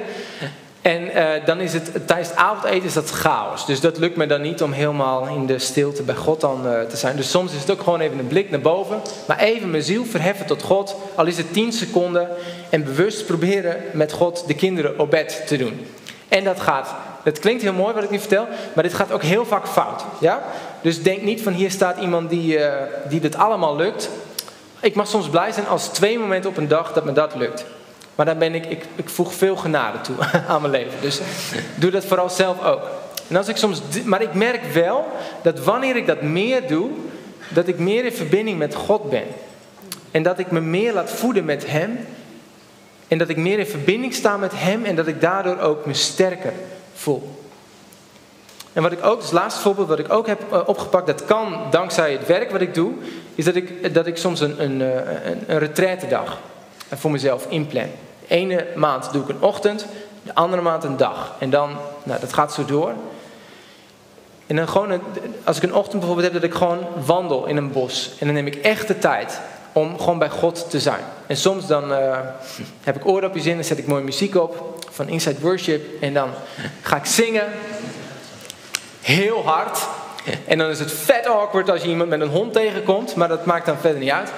En 0.88 1.04
uh, 1.04 1.46
dan 1.46 1.60
is 1.60 1.74
het 1.74 2.08
tijdens 2.08 2.30
het 2.30 2.38
avondeten 2.38 2.84
is 2.84 2.94
dat 2.94 3.10
chaos. 3.10 3.66
Dus 3.66 3.80
dat 3.80 3.98
lukt 3.98 4.16
me 4.16 4.26
dan 4.26 4.42
niet 4.42 4.62
om 4.62 4.72
helemaal 4.72 5.28
in 5.28 5.46
de 5.46 5.60
stilte 5.60 6.04
bij 6.04 6.16
God 6.16 6.42
dan 6.42 6.66
uh, 6.66 6.82
te 6.82 6.98
zijn. 6.98 7.16
Dus 7.16 7.30
soms 7.30 7.54
is 7.54 7.60
het 7.60 7.72
ook 7.72 7.82
gewoon 7.82 8.00
even 8.00 8.20
een 8.20 8.28
blik 8.28 8.50
naar 8.50 8.60
boven. 8.60 9.02
Maar 9.28 9.40
even 9.40 9.70
mijn 9.70 9.84
ziel 9.84 10.06
verheffen 10.06 10.46
tot 10.46 10.64
God. 10.64 10.96
Al 11.16 11.26
is 11.26 11.38
het 11.38 11.54
10 11.54 11.72
seconden. 11.72 12.30
En 12.70 12.84
bewust 12.84 13.26
proberen 13.26 13.78
met 13.94 14.12
God 14.12 14.44
de 14.48 14.54
kinderen 14.54 15.00
op 15.00 15.10
bed 15.10 15.44
te 15.48 15.58
doen. 15.58 15.88
En 16.28 16.44
dat 16.44 16.60
gaat. 16.60 16.96
Het 17.24 17.40
klinkt 17.40 17.62
heel 17.62 17.74
mooi 17.74 17.94
wat 17.94 18.04
ik 18.04 18.10
nu 18.10 18.20
vertel. 18.20 18.48
Maar 18.74 18.84
dit 18.84 18.94
gaat 18.94 19.12
ook 19.12 19.24
heel 19.24 19.46
vaak 19.46 19.68
fout. 19.68 20.04
Ja? 20.20 20.44
Dus 20.82 21.04
denk 21.04 21.22
niet 21.22 21.42
van 21.42 21.54
hier 21.54 21.72
staat 21.72 21.98
iemand 21.98 22.30
die, 22.30 22.58
uh, 22.58 22.72
die 23.10 23.20
dit 23.20 23.36
allemaal 23.36 23.76
lukt. 23.76 24.10
Ik 24.80 24.96
mag 24.96 25.08
soms 25.08 25.30
blij 25.30 25.52
zijn 25.52 25.68
als 25.68 25.88
twee 25.88 26.20
momenten 26.20 26.50
op 26.50 26.58
een 26.58 26.68
dag 26.68 26.94
dat 26.94 27.06
me 27.06 27.12
dat 27.12 27.36
lukt. 27.36 27.66
Maar 28.18 28.26
dan 28.26 28.38
ben 28.38 28.56
ik, 28.56 28.66
ik, 28.66 28.84
ik 28.96 29.10
voeg 29.10 29.34
veel 29.34 29.56
genade 29.56 30.02
toe 30.02 30.16
aan 30.48 30.62
mijn 30.62 30.74
leven. 30.74 31.02
Dus 31.02 31.20
doe 31.76 31.92
dat 31.92 32.06
vooral 32.06 32.30
zelf 32.30 32.64
ook. 32.66 32.82
En 33.28 33.36
als 33.36 33.48
ik 33.48 33.58
soms, 33.58 33.82
maar 34.06 34.22
ik 34.22 34.34
merk 34.34 34.64
wel 34.64 35.06
dat 35.44 35.60
wanneer 35.60 35.96
ik 35.96 36.08
dat 36.08 36.22
meer 36.22 36.68
doe, 36.68 36.90
dat 37.50 37.68
ik 37.68 37.80
meer 37.80 38.06
in 38.06 38.14
verbinding 38.14 38.58
met 38.58 38.76
God 38.76 39.10
ben. 39.10 39.26
En 40.12 40.24
dat 40.24 40.40
ik 40.40 40.52
me 40.52 40.60
meer 40.60 40.94
laat 40.94 41.12
voeden 41.12 41.46
met 41.46 41.72
Hem. 41.72 42.00
En 43.08 43.18
dat 43.18 43.30
ik 43.30 43.38
meer 43.38 43.60
in 43.60 43.66
verbinding 43.66 44.14
sta 44.14 44.38
met 44.38 44.52
Hem 44.56 44.86
en 44.86 44.96
dat 44.96 45.08
ik 45.08 45.22
daardoor 45.22 45.60
ook 45.60 45.86
me 45.86 45.94
sterker 45.94 46.54
voel. 46.94 47.46
En 48.74 48.84
wat 48.84 48.92
ik 48.92 49.06
ook, 49.06 49.22
het 49.22 49.32
laatste 49.32 49.62
voorbeeld 49.62 49.88
wat 49.88 50.00
ik 50.00 50.12
ook 50.12 50.28
heb 50.28 50.52
eh, 50.52 50.62
opgepakt, 50.66 51.08
dat 51.08 51.26
kan 51.26 51.68
dankzij 51.70 52.12
het 52.12 52.28
werk 52.28 52.52
wat 52.52 52.62
ik 52.62 52.74
doe, 52.74 52.92
is 53.36 53.46
dat 53.46 53.56
ik, 53.56 53.94
dat 53.94 54.08
ik 54.08 54.18
soms 54.18 54.40
een, 54.40 54.64
een, 54.64 54.82
eh, 54.82 55.32
een, 55.32 55.44
een 55.48 55.60
retraitedag 55.60 56.40
voor 56.96 57.12
mezelf 57.12 57.46
inplan 57.50 57.90
ene 58.28 58.68
maand 58.76 59.12
doe 59.12 59.22
ik 59.22 59.30
een 59.30 59.42
ochtend, 59.42 59.86
de 60.24 60.36
andere 60.36 60.62
maand 60.62 60.84
een 60.84 60.98
dag. 60.98 61.36
En 61.40 61.50
dan, 61.50 61.70
nou, 62.04 62.20
dat 62.20 62.34
gaat 62.34 62.54
zo 62.54 62.66
door. 62.66 62.94
En 64.48 64.56
dan 64.56 64.68
gewoon, 64.68 65.02
als 65.44 65.58
ik 65.58 65.64
een 65.64 65.74
ochtend 65.74 66.00
bijvoorbeeld 66.00 66.32
heb, 66.32 66.42
dat 66.42 66.52
ik 66.52 66.58
gewoon 66.58 66.80
wandel 67.06 67.46
in 67.46 67.58
een 67.58 67.72
bos. 67.72 68.12
En 68.20 68.26
dan 68.26 68.36
neem 68.36 68.48
ik 68.48 68.56
echt 68.56 68.88
de 68.88 69.00
tijd 69.00 69.40
om 69.72 70.00
gewoon 70.00 70.20
bij 70.20 70.30
God 70.30 70.70
te 70.70 70.80
zijn. 70.80 71.04
En 71.28 71.38
soms 71.38 71.68
dan 71.68 71.92
uh, 71.92 72.18
heb 72.84 72.96
ik 72.96 73.08
oordopjes 73.08 73.46
in, 73.46 73.56
dan 73.56 73.64
zet 73.64 73.78
ik 73.78 73.88
mooie 73.88 74.04
muziek 74.04 74.36
op 74.36 74.80
van 74.90 75.08
Inside 75.08 75.42
Worship. 75.42 76.02
En 76.02 76.14
dan 76.14 76.30
ga 76.82 76.96
ik 76.96 77.06
zingen. 77.06 77.46
Heel 79.02 79.46
hard. 79.46 79.88
En 80.46 80.58
dan 80.58 80.70
is 80.70 80.80
het 80.80 80.92
vet 80.92 81.26
awkward 81.26 81.70
als 81.70 81.82
je 81.82 81.88
iemand 81.88 82.10
met 82.10 82.22
een 82.22 82.28
hond 82.28 82.54
tegenkomt. 82.54 83.16
Maar 83.16 83.28
dat 83.28 83.46
maakt 83.46 83.66
dan 83.66 83.78
verder 83.78 84.00
niet 84.00 84.12
uit. 84.12 84.32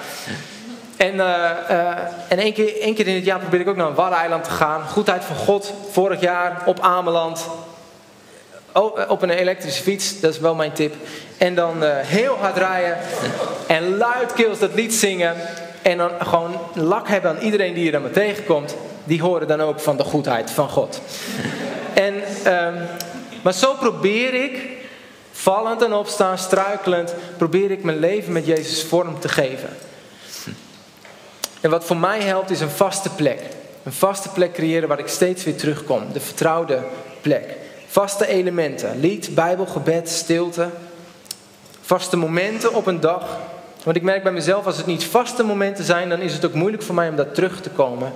En, 1.00 1.14
uh, 1.14 1.50
uh, 1.70 1.88
en 2.28 2.38
één, 2.38 2.52
keer, 2.52 2.80
één 2.80 2.94
keer 2.94 3.06
in 3.06 3.14
het 3.14 3.24
jaar 3.24 3.38
probeer 3.38 3.60
ik 3.60 3.68
ook 3.68 3.76
naar 3.76 3.86
een 3.86 3.94
Waddeneiland 3.94 4.44
te 4.44 4.50
gaan. 4.50 4.82
Goedheid 4.88 5.24
van 5.24 5.36
God, 5.36 5.72
vorig 5.90 6.20
jaar 6.20 6.62
op 6.66 6.80
Ameland. 6.80 7.48
Oh, 8.72 9.10
op 9.10 9.22
een 9.22 9.30
elektrische 9.30 9.82
fiets, 9.82 10.20
dat 10.20 10.32
is 10.32 10.38
wel 10.38 10.54
mijn 10.54 10.72
tip. 10.72 10.94
En 11.38 11.54
dan 11.54 11.82
heel 11.82 12.36
hard 12.36 12.56
rijden 12.56 12.98
en 13.66 13.96
luidkeels 13.96 14.58
dat 14.58 14.74
lied 14.74 14.94
zingen. 14.94 15.34
En 15.82 15.98
dan 15.98 16.10
gewoon 16.18 16.60
lak 16.74 17.08
hebben 17.08 17.30
aan 17.30 17.42
iedereen 17.42 17.74
die 17.74 17.84
je 17.84 17.90
dan 17.90 18.02
maar 18.02 18.10
tegenkomt. 18.10 18.76
Die 19.04 19.22
horen 19.22 19.48
dan 19.48 19.60
ook 19.60 19.80
van 19.80 19.96
de 19.96 20.04
goedheid 20.04 20.50
van 20.50 20.68
God. 20.68 21.00
En, 21.94 22.14
um, 22.46 22.74
maar 23.42 23.54
zo 23.54 23.74
probeer 23.74 24.34
ik, 24.34 24.68
vallend 25.32 25.82
en 25.82 25.92
opstaan, 25.92 26.38
struikelend, 26.38 27.14
probeer 27.36 27.70
ik 27.70 27.82
mijn 27.82 27.98
leven 27.98 28.32
met 28.32 28.46
Jezus 28.46 28.84
vorm 28.84 29.20
te 29.20 29.28
geven. 29.28 29.68
En 31.60 31.70
wat 31.70 31.84
voor 31.84 31.96
mij 31.96 32.20
helpt 32.20 32.50
is 32.50 32.60
een 32.60 32.70
vaste 32.70 33.10
plek. 33.10 33.40
Een 33.82 33.92
vaste 33.92 34.28
plek 34.28 34.52
creëren 34.52 34.88
waar 34.88 34.98
ik 34.98 35.08
steeds 35.08 35.44
weer 35.44 35.56
terugkom. 35.56 36.02
De 36.12 36.20
vertrouwde 36.20 36.82
plek. 37.20 37.56
Vaste 37.86 38.26
elementen. 38.26 39.00
Lied, 39.00 39.34
Bijbel, 39.34 39.66
gebed, 39.66 40.08
stilte. 40.08 40.68
Vaste 41.80 42.16
momenten 42.16 42.74
op 42.74 42.86
een 42.86 43.00
dag. 43.00 43.38
Want 43.84 43.96
ik 43.96 44.02
merk 44.02 44.22
bij 44.22 44.32
mezelf, 44.32 44.66
als 44.66 44.76
het 44.76 44.86
niet 44.86 45.04
vaste 45.04 45.42
momenten 45.42 45.84
zijn, 45.84 46.08
dan 46.08 46.20
is 46.20 46.32
het 46.32 46.44
ook 46.44 46.54
moeilijk 46.54 46.82
voor 46.82 46.94
mij 46.94 47.08
om 47.08 47.16
daar 47.16 47.32
terug 47.32 47.60
te 47.60 47.70
komen. 47.70 48.12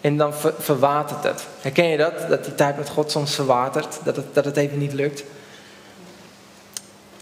En 0.00 0.16
dan 0.16 0.34
ver, 0.34 0.54
verwatert 0.58 1.24
het. 1.24 1.46
Herken 1.60 1.88
je 1.88 1.96
dat? 1.96 2.28
Dat 2.28 2.44
die 2.44 2.54
tijd 2.54 2.76
met 2.76 2.88
God 2.88 3.10
soms 3.10 3.34
verwatert. 3.34 3.98
Dat 4.04 4.16
het, 4.16 4.26
dat 4.32 4.44
het 4.44 4.56
even 4.56 4.78
niet 4.78 4.92
lukt. 4.92 5.24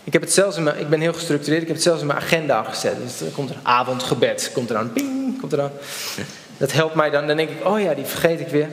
Ik 0.04 0.12
heb 0.12 0.22
het 0.22 0.32
zelfs 0.32 0.56
in 0.56 0.62
mijn, 0.62 0.78
ik 0.78 0.88
ben 0.88 1.00
heel 1.00 1.12
gestructureerd, 1.12 1.62
ik 1.62 1.66
heb 1.66 1.76
het 1.76 1.84
zelfs 1.84 2.00
in 2.00 2.06
mijn 2.06 2.18
agenda 2.18 2.62
gezet. 2.62 2.96
Dus 3.02 3.20
er 3.20 3.32
komt 3.32 3.50
een 3.50 3.60
avondgebed, 3.62 4.50
komt 4.54 4.70
er 4.70 4.76
aan, 4.76 4.92
ping, 4.92 5.40
komt 5.40 5.52
er 5.52 5.60
aan. 5.60 5.72
Dat 6.56 6.72
helpt 6.72 6.94
mij 6.94 7.10
dan, 7.10 7.26
dan 7.26 7.36
denk 7.36 7.50
ik, 7.50 7.66
oh 7.66 7.80
ja, 7.80 7.94
die 7.94 8.04
vergeet 8.04 8.40
ik 8.40 8.48
weer. 8.48 8.68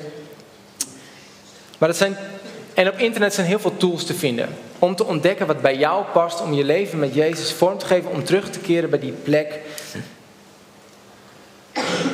Maar 1.78 1.90
dat 1.90 1.98
zijn, 1.98 2.18
en 2.74 2.88
op 2.88 2.98
internet 2.98 3.34
zijn 3.34 3.48
heel 3.48 3.60
veel 3.60 3.78
tools 3.78 4.06
te 4.06 4.14
vinden. 4.14 4.50
Om 4.80 4.96
te 4.96 5.06
ontdekken 5.06 5.48
wat 5.48 5.62
bij 5.62 5.78
jou 5.78 6.06
past, 6.14 6.42
om 6.42 6.54
je 6.54 6.64
leven 6.64 7.00
met 7.00 7.14
Jezus 7.14 7.54
vorm 7.54 7.78
te 7.78 7.86
geven, 7.86 8.12
om 8.12 8.24
terug 8.24 8.50
te 8.50 8.60
keren 8.60 8.90
bij 8.90 9.00
die 9.00 9.12
plek. 9.12 9.60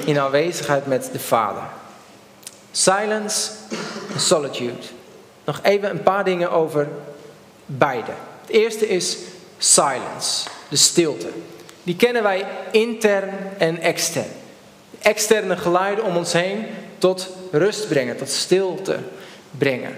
In 0.05 0.19
aanwezigheid 0.19 0.85
met 0.85 1.09
de 1.11 1.19
Vader. 1.19 1.63
Silence 2.71 3.51
en 4.13 4.19
solitude. 4.19 4.83
Nog 5.45 5.59
even 5.63 5.89
een 5.89 6.03
paar 6.03 6.23
dingen 6.23 6.51
over 6.51 6.87
beide. 7.65 8.11
Het 8.45 8.55
eerste 8.55 8.87
is 8.87 9.17
silence, 9.57 10.47
de 10.69 10.75
stilte. 10.75 11.27
Die 11.83 11.95
kennen 11.95 12.23
wij 12.23 12.45
intern 12.71 13.29
en 13.57 13.79
extern. 13.79 14.31
Externe 15.01 15.57
geluiden 15.57 16.05
om 16.05 16.17
ons 16.17 16.33
heen 16.33 16.65
tot 16.97 17.29
rust 17.51 17.87
brengen, 17.87 18.17
tot 18.17 18.29
stilte 18.29 18.97
brengen. 19.51 19.97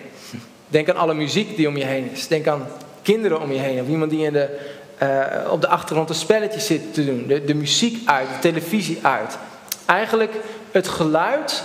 Denk 0.67 0.89
aan 0.89 0.95
alle 0.95 1.13
muziek 1.13 1.55
die 1.55 1.67
om 1.67 1.77
je 1.77 1.85
heen 1.85 2.09
is. 2.11 2.27
Denk 2.27 2.47
aan 2.47 2.67
kinderen 3.01 3.41
om 3.41 3.51
je 3.51 3.59
heen. 3.59 3.81
Of 3.81 3.87
iemand 3.87 4.11
die 4.11 4.25
in 4.25 4.33
de, 4.33 4.59
uh, 5.03 5.51
op 5.51 5.61
de 5.61 5.67
achtergrond 5.67 6.09
een 6.09 6.15
spelletje 6.15 6.59
zit 6.59 6.93
te 6.93 7.05
doen. 7.05 7.27
De, 7.27 7.45
de 7.45 7.53
muziek 7.53 8.09
uit, 8.09 8.27
de 8.27 8.39
televisie 8.39 8.99
uit. 9.01 9.37
Eigenlijk 9.85 10.33
het 10.71 10.87
geluid 10.87 11.63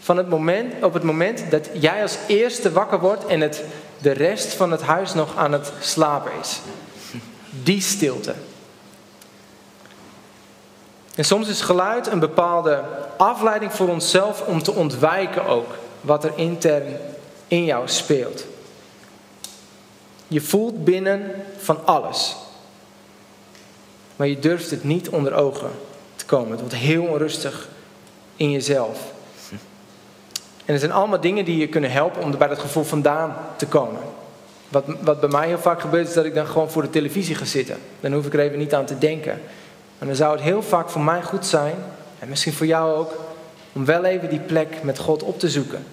van 0.00 0.16
het 0.16 0.28
moment, 0.28 0.84
op 0.84 0.94
het 0.94 1.02
moment 1.02 1.44
dat 1.50 1.68
jij 1.72 2.02
als 2.02 2.16
eerste 2.26 2.72
wakker 2.72 3.00
wordt 3.00 3.26
en 3.26 3.40
het 3.40 3.62
de 3.98 4.10
rest 4.10 4.54
van 4.54 4.70
het 4.70 4.82
huis 4.82 5.14
nog 5.14 5.36
aan 5.36 5.52
het 5.52 5.72
slapen 5.80 6.32
is. 6.40 6.60
Die 7.62 7.80
stilte. 7.80 8.34
En 11.14 11.24
soms 11.24 11.48
is 11.48 11.60
geluid 11.60 12.06
een 12.06 12.18
bepaalde 12.18 12.84
afleiding 13.16 13.72
voor 13.72 13.88
onszelf 13.88 14.42
om 14.46 14.62
te 14.62 14.72
ontwijken 14.72 15.46
ook 15.46 15.74
wat 16.00 16.24
er 16.24 16.32
intern 16.36 16.96
in 17.48 17.64
jou 17.64 17.88
speelt. 17.88 18.44
Je 20.28 20.40
voelt 20.40 20.84
binnen 20.84 21.30
van 21.58 21.86
alles. 21.86 22.36
Maar 24.16 24.26
je 24.26 24.38
durft 24.38 24.70
het 24.70 24.84
niet 24.84 25.08
onder 25.08 25.34
ogen 25.34 25.70
te 26.16 26.24
komen. 26.24 26.50
Het 26.50 26.60
wordt 26.60 26.74
heel 26.74 27.04
onrustig 27.04 27.68
in 28.36 28.50
jezelf. 28.50 28.98
En 30.68 30.74
er 30.74 30.80
zijn 30.80 30.92
allemaal 30.92 31.20
dingen 31.20 31.44
die 31.44 31.56
je 31.56 31.68
kunnen 31.68 31.90
helpen 31.90 32.22
om 32.22 32.38
bij 32.38 32.48
dat 32.48 32.58
gevoel 32.58 32.84
vandaan 32.84 33.36
te 33.56 33.66
komen. 33.66 34.00
Wat, 34.68 34.84
wat 35.00 35.20
bij 35.20 35.28
mij 35.28 35.46
heel 35.46 35.58
vaak 35.58 35.80
gebeurt 35.80 36.08
is 36.08 36.14
dat 36.14 36.24
ik 36.24 36.34
dan 36.34 36.46
gewoon 36.46 36.70
voor 36.70 36.82
de 36.82 36.90
televisie 36.90 37.34
ga 37.34 37.44
zitten. 37.44 37.76
Dan 38.00 38.12
hoef 38.12 38.26
ik 38.26 38.34
er 38.34 38.40
even 38.40 38.58
niet 38.58 38.74
aan 38.74 38.84
te 38.84 38.98
denken. 38.98 39.40
Maar 39.98 40.08
dan 40.08 40.16
zou 40.16 40.32
het 40.32 40.40
heel 40.40 40.62
vaak 40.62 40.90
voor 40.90 41.00
mij 41.00 41.22
goed 41.22 41.46
zijn, 41.46 41.74
en 42.18 42.28
misschien 42.28 42.52
voor 42.52 42.66
jou 42.66 42.96
ook, 42.96 43.14
om 43.72 43.84
wel 43.84 44.04
even 44.04 44.28
die 44.28 44.40
plek 44.40 44.82
met 44.82 44.98
God 44.98 45.22
op 45.22 45.38
te 45.38 45.50
zoeken. 45.50 45.86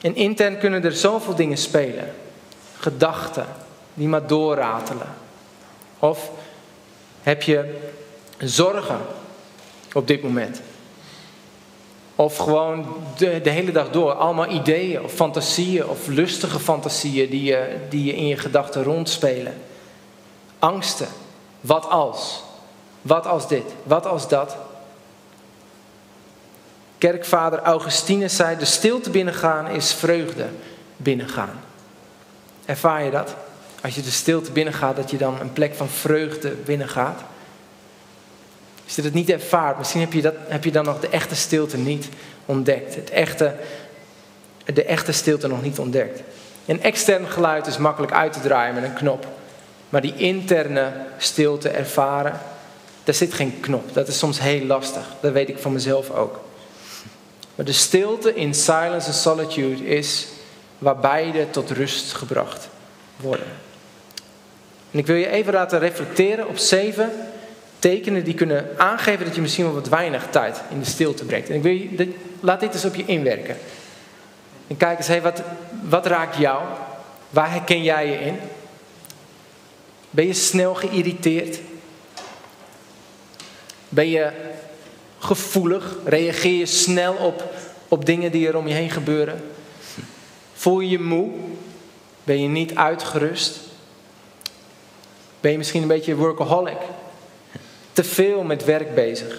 En 0.00 0.14
intern 0.14 0.58
kunnen 0.58 0.84
er 0.84 0.92
zoveel 0.92 1.34
dingen 1.34 1.58
spelen. 1.58 2.12
Gedachten 2.78 3.46
die 3.94 4.08
maar 4.08 4.26
doorratelen. 4.26 5.08
Of 5.98 6.30
heb 7.22 7.42
je 7.42 7.78
zorgen 8.38 8.98
op 9.92 10.06
dit 10.06 10.22
moment? 10.22 10.60
Of 12.16 12.36
gewoon 12.36 12.86
de, 13.16 13.40
de, 13.40 13.50
hele 13.50 13.72
dag 13.72 13.90
door. 13.90 14.12
Allemaal 14.12 14.50
ideeën 14.50 15.02
of 15.02 15.12
fantasieën 15.12 15.86
of 15.86 16.06
lustige 16.06 16.58
fantasieën 16.58 17.30
die 17.30 17.42
je, 17.42 17.76
die 17.88 18.04
je 18.04 18.16
in 18.16 18.26
je 18.26 18.36
gedachten 18.36 18.82
rondspelen. 18.82 19.54
Angsten. 20.58 21.08
Wat 21.60 21.88
als? 21.88 22.42
Wat 23.02 23.26
als 23.26 23.48
dit? 23.48 23.64
Wat 23.82 24.06
als 24.06 24.28
dat? 24.28 24.56
Kerkvader 26.98 27.62
Augustinus 27.62 28.36
zei: 28.36 28.56
De 28.56 28.64
stilte 28.64 29.10
binnengaan 29.10 29.68
is 29.68 29.94
vreugde 29.94 30.46
binnengaan. 30.96 31.60
Ervaar 32.64 33.04
je 33.04 33.10
dat? 33.10 33.34
Als 33.82 33.94
je 33.94 34.02
de 34.02 34.10
stilte 34.10 34.52
binnengaat, 34.52 34.96
dat 34.96 35.10
je 35.10 35.16
dan 35.16 35.40
een 35.40 35.52
plek 35.52 35.74
van 35.74 35.88
vreugde 35.88 36.50
binnengaat? 36.50 37.20
Als 38.86 38.94
je 38.94 39.02
het 39.02 39.14
niet 39.14 39.30
ervaart, 39.30 39.78
misschien 39.78 40.00
heb 40.00 40.12
je, 40.12 40.22
dat, 40.22 40.34
heb 40.48 40.64
je 40.64 40.70
dan 40.70 40.84
nog 40.84 41.00
de 41.00 41.08
echte 41.08 41.34
stilte 41.34 41.76
niet 41.76 42.08
ontdekt. 42.44 42.94
Het 42.94 43.10
echte, 43.10 43.54
de 44.64 44.84
echte 44.84 45.12
stilte 45.12 45.48
nog 45.48 45.62
niet 45.62 45.78
ontdekt. 45.78 46.20
Een 46.66 46.82
extern 46.82 47.26
geluid 47.26 47.66
is 47.66 47.78
makkelijk 47.78 48.12
uit 48.12 48.32
te 48.32 48.40
draaien 48.40 48.74
met 48.74 48.84
een 48.84 48.94
knop. 48.94 49.26
Maar 49.88 50.00
die 50.00 50.14
interne 50.16 50.92
stilte 51.18 51.68
ervaren, 51.68 52.40
daar 53.04 53.14
zit 53.14 53.34
geen 53.34 53.60
knop. 53.60 53.94
Dat 53.94 54.08
is 54.08 54.18
soms 54.18 54.40
heel 54.40 54.64
lastig. 54.66 55.04
Dat 55.20 55.32
weet 55.32 55.48
ik 55.48 55.58
van 55.58 55.72
mezelf 55.72 56.10
ook. 56.10 56.40
Maar 57.54 57.66
de 57.66 57.72
stilte 57.72 58.34
in 58.34 58.54
silence 58.54 59.08
en 59.08 59.14
solitude 59.14 59.86
is 59.86 60.26
waar 60.78 60.96
beide 60.96 61.50
tot 61.50 61.70
rust 61.70 62.12
gebracht 62.12 62.68
worden. 63.16 63.46
En 64.90 64.98
ik 64.98 65.06
wil 65.06 65.16
je 65.16 65.28
even 65.28 65.52
laten 65.52 65.78
reflecteren 65.78 66.48
op 66.48 66.56
zeven 66.56 67.10
tekenen 67.86 68.24
die 68.24 68.34
kunnen 68.34 68.78
aangeven 68.78 69.24
dat 69.24 69.34
je 69.34 69.40
misschien 69.40 69.64
wel 69.64 69.74
wat 69.74 69.88
weinig 69.88 70.26
tijd 70.30 70.62
in 70.70 70.78
de 70.78 70.84
stilte 70.84 71.24
brengt. 71.24 71.48
En 71.48 71.54
ik 71.54 71.62
wil 71.62 71.72
je, 71.72 72.14
laat 72.40 72.60
dit 72.60 72.74
eens 72.74 72.84
op 72.84 72.94
je 72.94 73.04
inwerken. 73.04 73.56
En 74.66 74.76
kijk 74.76 74.98
eens, 74.98 75.20
wat, 75.20 75.42
wat 75.88 76.06
raakt 76.06 76.36
jou? 76.36 76.62
Waar 77.30 77.50
herken 77.50 77.82
jij 77.82 78.06
je 78.06 78.18
in? 78.18 78.36
Ben 80.10 80.26
je 80.26 80.32
snel 80.32 80.74
geïrriteerd? 80.74 81.58
Ben 83.88 84.08
je 84.08 84.30
gevoelig? 85.18 85.96
Reageer 86.04 86.58
je 86.58 86.66
snel 86.66 87.14
op, 87.14 87.44
op 87.88 88.04
dingen 88.04 88.32
die 88.32 88.48
er 88.48 88.56
om 88.56 88.68
je 88.68 88.74
heen 88.74 88.90
gebeuren? 88.90 89.44
Voel 90.54 90.80
je 90.80 90.88
je 90.88 91.00
moe? 91.00 91.30
Ben 92.24 92.42
je 92.42 92.48
niet 92.48 92.74
uitgerust? 92.74 93.58
Ben 95.40 95.50
je 95.50 95.58
misschien 95.58 95.82
een 95.82 95.88
beetje 95.88 96.16
workaholic? 96.16 96.78
Te 97.96 98.04
veel 98.04 98.42
met 98.42 98.64
werk 98.64 98.94
bezig? 98.94 99.38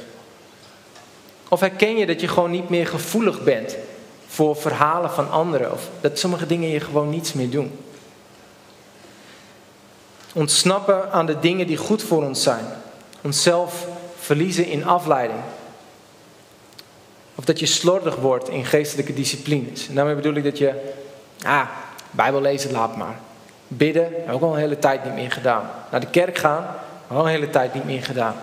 Of 1.48 1.60
herken 1.60 1.98
je 1.98 2.06
dat 2.06 2.22
je 2.22 2.28
gewoon 2.28 2.52
niet 2.52 2.70
meer 2.70 2.88
gevoelig 2.88 3.43
bent 3.43 3.78
voor 4.28 4.56
verhalen 4.56 5.12
van 5.12 5.32
anderen? 5.32 5.72
Of 5.72 5.89
dat 6.02 6.20
sommige 6.20 6.46
dingen 6.46 6.70
je 6.70 6.80
gewoon 6.80 7.10
niets 7.10 7.34
meer 7.34 7.50
doen? 7.50 7.80
Ontsnappen 10.34 11.12
aan 11.12 11.26
de 11.26 11.39
dingen 11.39 11.67
die 11.67 11.78
goed 11.78 12.04
voor 12.04 12.24
ons 12.24 12.43
zijn. 12.43 12.65
Onszelf 13.22 13.88
verliezen 14.20 14.65
in 14.65 14.86
afleiding. 14.86 15.39
Of 17.36 17.46
dat 17.46 17.60
je 17.60 17.65
slordig 17.65 18.15
wordt 18.15 18.50
in 18.50 18.65
geestelijke 18.65 19.13
disciplines. 19.13 19.88
En 19.88 19.96
daarmee 19.96 20.15
bedoel 20.15 20.36
ik 20.36 20.43
dat 20.43 20.58
je, 20.58 20.93
ah, 21.41 21.67
Bijbel 22.12 22.41
lezen, 22.41 22.72
laat 22.72 22.96
maar. 22.96 23.20
Bidden, 23.67 24.13
heb 24.26 24.36
ik 24.36 24.41
al 24.41 24.54
een 24.54 24.60
hele 24.60 24.80
tijd 24.80 25.04
niet 25.04 25.13
meer 25.13 25.32
gedaan. 25.32 25.70
Naar 25.91 26.00
de 26.00 26.10
kerk 26.10 26.38
gaan, 26.38 26.86
al 27.08 27.20
een 27.20 27.32
hele 27.32 27.50
tijd 27.50 27.74
niet 27.74 27.86
meer 27.86 28.04
gedaan. 28.04 28.36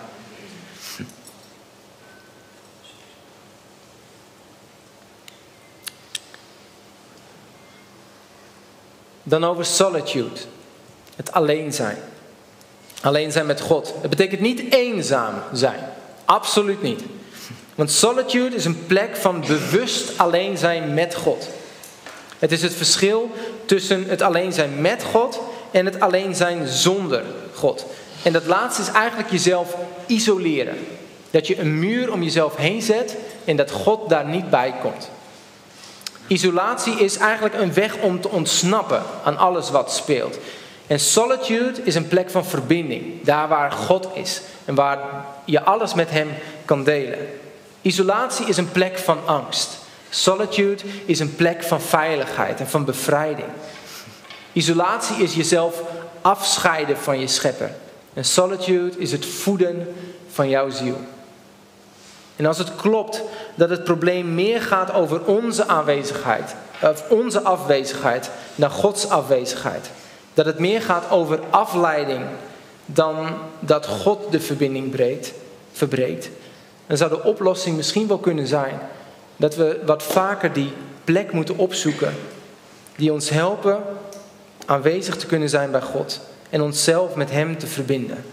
Dan 9.23 9.43
over 9.43 9.65
solitude. 9.65 10.39
Het 11.15 11.31
alleen 11.31 11.73
zijn. 11.73 11.97
Alleen 13.01 13.31
zijn 13.31 13.45
met 13.45 13.61
God. 13.61 13.93
Het 14.01 14.09
betekent 14.09 14.41
niet 14.41 14.73
eenzaam 14.73 15.33
zijn. 15.53 15.79
Absoluut 16.25 16.81
niet. 16.81 17.01
Want 17.75 17.91
solitude 17.91 18.55
is 18.55 18.65
een 18.65 18.85
plek 18.85 19.15
van 19.15 19.41
bewust 19.41 20.17
alleen 20.17 20.57
zijn 20.57 20.93
met 20.93 21.15
God. 21.15 21.47
Het 22.39 22.51
is 22.51 22.61
het 22.61 22.73
verschil 22.73 23.31
tussen 23.65 24.03
het 24.09 24.21
alleen 24.21 24.53
zijn 24.53 24.81
met 24.81 25.03
God 25.03 25.39
en 25.71 25.85
het 25.85 25.99
alleen 25.99 26.35
zijn 26.35 26.67
zonder 26.67 27.23
God. 27.53 27.85
En 28.25 28.33
dat 28.33 28.45
laatste 28.45 28.81
is 28.81 28.87
eigenlijk 28.87 29.31
jezelf 29.31 29.75
isoleren. 30.05 30.77
Dat 31.31 31.47
je 31.47 31.59
een 31.59 31.79
muur 31.79 32.11
om 32.11 32.23
jezelf 32.23 32.55
heen 32.55 32.81
zet 32.81 33.15
en 33.43 33.55
dat 33.55 33.71
God 33.71 34.09
daar 34.09 34.25
niet 34.25 34.49
bij 34.49 34.73
komt. 34.81 35.09
Isolatie 36.27 36.93
is 36.93 37.17
eigenlijk 37.17 37.55
een 37.55 37.73
weg 37.73 37.97
om 37.97 38.21
te 38.21 38.29
ontsnappen 38.29 39.03
aan 39.23 39.37
alles 39.37 39.69
wat 39.69 39.91
speelt. 39.91 40.37
En 40.87 40.99
solitude 40.99 41.81
is 41.83 41.95
een 41.95 42.07
plek 42.07 42.29
van 42.29 42.45
verbinding, 42.45 43.23
daar 43.23 43.47
waar 43.47 43.71
God 43.71 44.07
is 44.13 44.41
en 44.65 44.75
waar 44.75 45.25
je 45.45 45.63
alles 45.63 45.93
met 45.93 46.09
Hem 46.09 46.29
kan 46.65 46.83
delen. 46.83 47.19
Isolatie 47.81 48.45
is 48.45 48.57
een 48.57 48.71
plek 48.71 48.97
van 48.97 49.19
angst. 49.25 49.77
Solitude 50.09 50.83
is 51.05 51.19
een 51.19 51.35
plek 51.35 51.63
van 51.63 51.81
veiligheid 51.81 52.59
en 52.59 52.67
van 52.67 52.85
bevrijding. 52.85 53.47
Isolatie 54.51 55.23
is 55.23 55.35
jezelf 55.35 55.81
afscheiden 56.21 56.97
van 56.97 57.19
je 57.19 57.27
schepper. 57.27 57.71
En 58.15 58.25
solitude 58.25 58.97
is 58.97 59.11
het 59.11 59.25
voeden 59.25 59.87
van 60.31 60.49
jouw 60.49 60.69
ziel. 60.69 60.97
En 62.35 62.45
als 62.45 62.57
het 62.57 62.75
klopt 62.75 63.21
dat 63.55 63.69
het 63.69 63.83
probleem 63.83 64.35
meer 64.35 64.61
gaat 64.61 64.93
over 64.93 65.25
onze 65.25 65.67
aanwezigheid, 65.67 66.55
of 66.81 67.09
onze 67.09 67.41
afwezigheid, 67.41 68.29
dan 68.55 68.69
Gods 68.69 69.09
afwezigheid. 69.09 69.89
Dat 70.33 70.45
het 70.45 70.59
meer 70.59 70.81
gaat 70.81 71.09
over 71.09 71.39
afleiding 71.49 72.25
dan 72.85 73.27
dat 73.59 73.85
God 73.85 74.31
de 74.31 74.39
verbinding 74.39 74.89
breekt, 74.89 75.33
verbreekt. 75.71 76.29
Dan 76.87 76.97
zou 76.97 77.09
de 77.09 77.23
oplossing 77.23 77.75
misschien 77.75 78.07
wel 78.07 78.17
kunnen 78.17 78.47
zijn 78.47 78.79
dat 79.35 79.55
we 79.55 79.81
wat 79.85 80.03
vaker 80.03 80.53
die 80.53 80.73
plek 81.03 81.31
moeten 81.31 81.57
opzoeken 81.57 82.13
die 82.95 83.13
ons 83.13 83.29
helpen 83.29 83.79
aanwezig 84.65 85.15
te 85.15 85.25
kunnen 85.25 85.49
zijn 85.49 85.71
bij 85.71 85.81
God 85.81 86.19
en 86.55 86.61
onszelf 86.61 87.15
met 87.15 87.31
Hem 87.31 87.57
te 87.57 87.67
verbinden. 87.67 88.25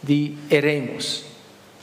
Die 0.00 0.38
eremos, 0.48 1.22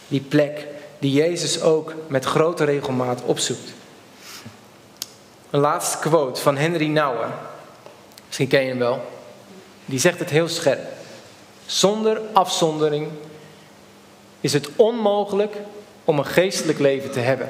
die 0.08 0.22
plek 0.22 0.68
die 1.00 1.12
Jezus 1.12 1.62
ook 1.62 1.94
met 2.08 2.26
grote 2.26 2.64
regelmaat 2.64 3.22
opzoekt. 3.24 3.74
Een 5.50 5.60
laatste 5.60 5.98
quote 5.98 6.42
van 6.42 6.58
Henry 6.58 6.88
Nouwen. 6.88 7.30
Misschien 8.28 8.48
ken 8.48 8.62
je 8.62 8.68
hem 8.68 8.78
wel. 8.78 9.02
Die 9.86 10.00
zegt 10.00 10.20
het 10.20 10.30
heel 10.30 10.48
scherp. 10.48 10.88
Zonder 11.66 12.22
afzondering 12.34 13.08
is 14.42 14.54
het 14.54 14.70
onmogelijk 14.76 15.56
om 16.06 16.20
een 16.20 16.26
geestelijk 16.26 16.80
leven 16.80 17.12
te 17.12 17.20
hebben. 17.20 17.50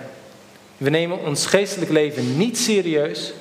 We 0.77 0.89
nemen 0.89 1.19
ons 1.19 1.45
geestelijk 1.45 1.91
leven 1.91 2.37
niet 2.37 2.57
serieus 2.57 3.33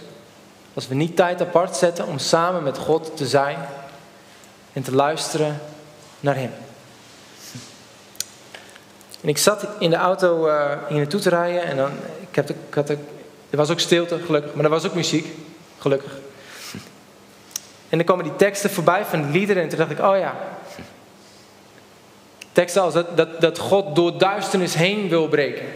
als 0.74 0.88
we 0.88 0.94
niet 0.94 1.16
tijd 1.16 1.40
apart 1.40 1.76
zetten 1.76 2.06
om 2.06 2.18
samen 2.18 2.62
met 2.62 2.78
God 2.78 3.16
te 3.16 3.26
zijn 3.26 3.58
en 4.78 4.84
te 4.84 4.94
luisteren 4.94 5.60
naar 6.20 6.36
Hem. 6.36 6.50
En 9.20 9.28
ik 9.28 9.38
zat 9.38 9.66
in 9.78 9.90
de 9.90 9.96
auto 9.96 10.48
uh, 10.48 10.72
hier 10.88 10.96
naartoe 10.96 11.20
te 11.20 11.28
rijden 11.28 11.62
en 11.62 11.76
dan, 11.76 11.90
ik 12.30 12.36
heb, 12.36 12.50
ik 12.50 12.74
had, 12.74 12.88
er 12.90 12.98
was 13.50 13.70
ook 13.70 13.80
stilte, 13.80 14.18
gelukkig, 14.26 14.54
maar 14.54 14.64
er 14.64 14.70
was 14.70 14.86
ook 14.86 14.94
muziek, 14.94 15.26
gelukkig. 15.78 16.12
En 17.88 17.98
dan 17.98 18.04
komen 18.04 18.24
die 18.24 18.36
teksten 18.36 18.70
voorbij 18.70 19.04
van 19.04 19.22
de 19.22 19.28
liederen 19.28 19.62
en 19.62 19.68
toen 19.68 19.78
dacht 19.78 19.90
ik, 19.90 20.00
oh 20.00 20.18
ja. 20.18 20.36
Teksten 22.52 22.82
als 22.82 22.94
dat, 22.94 23.16
dat, 23.16 23.40
dat 23.40 23.58
God 23.58 23.96
door 23.96 24.18
duisternis 24.18 24.74
heen 24.74 25.08
wil 25.08 25.28
breken. 25.28 25.66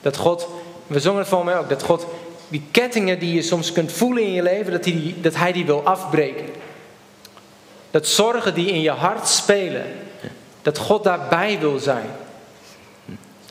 Dat 0.00 0.16
God, 0.16 0.48
we 0.86 1.00
zongen 1.00 1.18
het 1.18 1.28
van 1.28 1.44
mij 1.44 1.58
ook, 1.58 1.68
dat 1.68 1.82
God 1.82 2.06
die 2.48 2.62
kettingen 2.70 3.18
die 3.18 3.34
je 3.34 3.42
soms 3.42 3.72
kunt 3.72 3.92
voelen 3.92 4.22
in 4.22 4.32
je 4.32 4.42
leven, 4.42 4.72
dat 4.72 4.84
hij, 4.84 5.14
dat 5.20 5.34
hij 5.34 5.52
die 5.52 5.66
wil 5.66 5.84
afbreken. 5.84 6.63
Dat 7.94 8.06
zorgen 8.06 8.54
die 8.54 8.70
in 8.70 8.80
je 8.80 8.90
hart 8.90 9.28
spelen, 9.28 9.86
dat 10.62 10.78
God 10.78 11.04
daarbij 11.04 11.58
wil 11.60 11.78
zijn. 11.78 12.06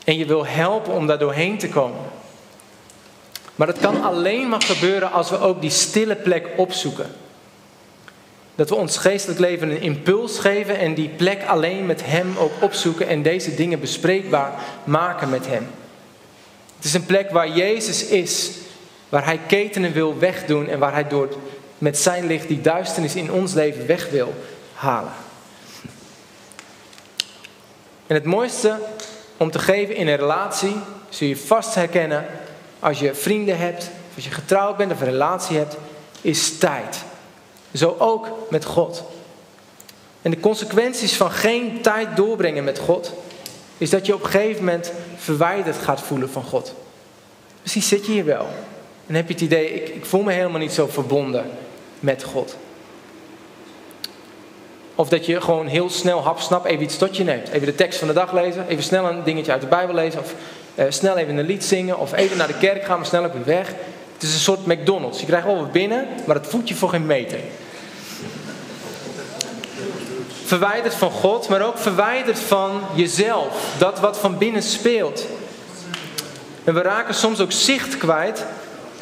En 0.03 0.17
je 0.17 0.25
wil 0.25 0.45
helpen 0.45 0.93
om 0.93 1.07
daar 1.07 1.19
doorheen 1.19 1.57
te 1.57 1.69
komen. 1.69 1.99
Maar 3.55 3.67
dat 3.67 3.79
kan 3.79 4.03
alleen 4.03 4.49
maar 4.49 4.61
gebeuren 4.61 5.11
als 5.11 5.29
we 5.29 5.39
ook 5.39 5.61
die 5.61 5.69
stille 5.69 6.15
plek 6.15 6.47
opzoeken. 6.55 7.05
Dat 8.55 8.69
we 8.69 8.75
ons 8.75 8.97
geestelijk 8.97 9.39
leven 9.39 9.69
een 9.69 9.81
impuls 9.81 10.39
geven 10.39 10.77
en 10.77 10.93
die 10.93 11.09
plek 11.09 11.43
alleen 11.47 11.85
met 11.85 12.05
Hem 12.05 12.37
ook 12.37 12.53
opzoeken 12.59 13.07
en 13.07 13.21
deze 13.21 13.55
dingen 13.55 13.79
bespreekbaar 13.79 14.53
maken 14.83 15.29
met 15.29 15.47
Hem. 15.47 15.67
Het 16.75 16.85
is 16.85 16.93
een 16.93 17.05
plek 17.05 17.31
waar 17.31 17.49
Jezus 17.49 18.05
is, 18.05 18.51
waar 19.09 19.25
Hij 19.25 19.39
ketenen 19.47 19.93
wil 19.93 20.17
wegdoen 20.17 20.67
en 20.67 20.79
waar 20.79 20.93
Hij 20.93 21.07
door 21.07 21.29
met 21.77 21.97
zijn 21.97 22.27
licht 22.27 22.47
die 22.47 22.61
duisternis 22.61 23.15
in 23.15 23.31
ons 23.31 23.53
leven 23.53 23.87
weg 23.87 24.09
wil 24.09 24.33
halen. 24.73 25.11
En 28.07 28.15
het 28.15 28.23
mooiste 28.23 28.79
om 29.37 29.51
te 29.51 29.59
geven 29.59 29.95
in 29.95 30.07
een 30.07 30.15
relatie, 30.15 30.75
zul 31.09 31.27
je 31.27 31.37
vast 31.37 31.75
herkennen 31.75 32.25
als 32.79 32.99
je 32.99 33.15
vrienden 33.15 33.57
hebt, 33.57 33.83
of 33.83 34.15
als 34.15 34.23
je 34.23 34.31
getrouwd 34.31 34.77
bent 34.77 34.91
of 34.91 34.99
een 34.99 35.07
relatie 35.07 35.57
hebt, 35.57 35.77
is 36.21 36.57
tijd. 36.57 36.97
Zo 37.73 37.95
ook 37.99 38.27
met 38.49 38.65
God. 38.65 39.03
En 40.21 40.31
de 40.31 40.39
consequenties 40.39 41.13
van 41.13 41.31
geen 41.31 41.81
tijd 41.81 42.15
doorbrengen 42.15 42.63
met 42.63 42.79
God, 42.79 43.13
is 43.77 43.89
dat 43.89 44.05
je 44.05 44.13
op 44.13 44.23
een 44.23 44.29
gegeven 44.29 44.63
moment 44.63 44.91
verwijderd 45.15 45.77
gaat 45.77 46.01
voelen 46.01 46.29
van 46.29 46.43
God. 46.43 46.73
Misschien 47.61 47.83
zit 47.83 48.05
je 48.05 48.11
hier 48.11 48.25
wel 48.25 48.47
en 49.07 49.15
heb 49.15 49.27
je 49.27 49.33
het 49.33 49.43
idee, 49.43 49.73
ik, 49.73 49.89
ik 49.89 50.05
voel 50.05 50.23
me 50.23 50.31
helemaal 50.31 50.59
niet 50.59 50.71
zo 50.71 50.87
verbonden 50.87 51.45
met 52.03 52.23
God. 52.23 52.55
Of 54.95 55.09
dat 55.09 55.25
je 55.25 55.41
gewoon 55.41 55.67
heel 55.67 55.89
snel 55.89 56.23
hapsnap 56.23 56.65
even 56.65 56.83
iets 56.83 56.97
tot 56.97 57.17
je 57.17 57.23
neemt. 57.23 57.49
Even 57.49 57.65
de 57.65 57.75
tekst 57.75 57.99
van 57.99 58.07
de 58.07 58.13
dag 58.13 58.33
lezen, 58.33 58.67
even 58.67 58.83
snel 58.83 59.05
een 59.05 59.23
dingetje 59.23 59.51
uit 59.51 59.61
de 59.61 59.67
Bijbel 59.67 59.95
lezen. 59.95 60.19
Of 60.19 60.33
uh, 60.75 60.85
snel 60.89 61.17
even 61.17 61.37
een 61.37 61.45
lied 61.45 61.63
zingen. 61.63 61.99
Of 61.99 62.13
even 62.13 62.37
naar 62.37 62.47
de 62.47 62.57
kerk 62.57 62.85
gaan, 62.85 62.97
maar 62.97 63.05
snel 63.05 63.25
op 63.25 63.33
je 63.33 63.43
weg. 63.43 63.67
Het 64.13 64.23
is 64.23 64.33
een 64.33 64.39
soort 64.39 64.65
McDonald's. 64.65 65.19
Je 65.19 65.25
krijgt 65.25 65.45
wel 65.45 65.57
wat 65.57 65.71
binnen, 65.71 66.07
maar 66.25 66.35
het 66.35 66.47
voedt 66.47 66.67
je 66.67 66.75
voor 66.75 66.89
geen 66.89 67.05
meter. 67.05 67.39
Verwijderd 70.45 70.93
van 70.93 71.11
God, 71.11 71.49
maar 71.49 71.61
ook 71.61 71.77
verwijderd 71.77 72.39
van 72.39 72.81
jezelf. 72.95 73.75
Dat 73.77 73.99
wat 73.99 74.17
van 74.17 74.37
binnen 74.37 74.63
speelt. 74.63 75.25
En 76.63 76.73
we 76.73 76.81
raken 76.81 77.13
soms 77.13 77.39
ook 77.39 77.51
zicht 77.51 77.97
kwijt 77.97 78.45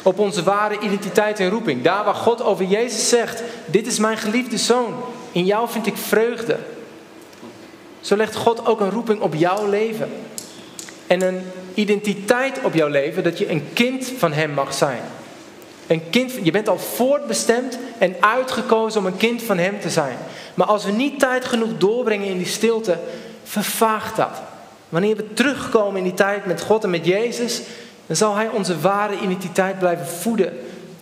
op 0.02 0.18
onze 0.18 0.42
ware 0.42 0.78
identiteit 0.78 1.40
en 1.40 1.50
roeping. 1.50 1.82
Daar 1.82 2.04
waar 2.04 2.14
God 2.14 2.42
over 2.42 2.64
Jezus 2.64 3.08
zegt: 3.08 3.42
Dit 3.66 3.86
is 3.86 3.98
mijn 3.98 4.16
geliefde 4.16 4.58
zoon. 4.58 4.94
In 5.32 5.44
jou 5.44 5.68
vind 5.68 5.86
ik 5.86 5.96
vreugde. 5.96 6.58
Zo 8.00 8.16
legt 8.16 8.36
God 8.36 8.66
ook 8.66 8.80
een 8.80 8.90
roeping 8.90 9.20
op 9.20 9.34
jouw 9.34 9.68
leven. 9.68 10.10
En 11.06 11.22
een 11.22 11.42
identiteit 11.74 12.60
op 12.62 12.74
jouw 12.74 12.88
leven 12.88 13.22
dat 13.22 13.38
je 13.38 13.50
een 13.50 13.64
kind 13.72 14.12
van 14.18 14.32
Hem 14.32 14.50
mag 14.50 14.74
zijn. 14.74 15.00
Een 15.86 16.10
kind, 16.10 16.32
je 16.42 16.50
bent 16.50 16.68
al 16.68 16.78
voortbestemd 16.78 17.78
en 17.98 18.16
uitgekozen 18.20 19.00
om 19.00 19.06
een 19.06 19.16
kind 19.16 19.42
van 19.42 19.58
Hem 19.58 19.80
te 19.80 19.90
zijn. 19.90 20.16
Maar 20.54 20.66
als 20.66 20.84
we 20.84 20.90
niet 20.90 21.18
tijd 21.18 21.44
genoeg 21.44 21.78
doorbrengen 21.78 22.26
in 22.26 22.38
die 22.38 22.46
stilte, 22.46 22.98
vervaagt 23.44 24.16
dat. 24.16 24.40
Wanneer 24.88 25.16
we 25.16 25.32
terugkomen 25.32 25.96
in 25.96 26.04
die 26.04 26.14
tijd 26.14 26.46
met 26.46 26.60
God 26.60 26.84
en 26.84 26.90
met 26.90 27.06
Jezus, 27.06 27.60
dan 28.12 28.28
zal 28.28 28.36
Hij 28.36 28.48
onze 28.48 28.80
ware 28.80 29.18
identiteit 29.18 29.78
blijven 29.78 30.06
voeden. 30.06 30.58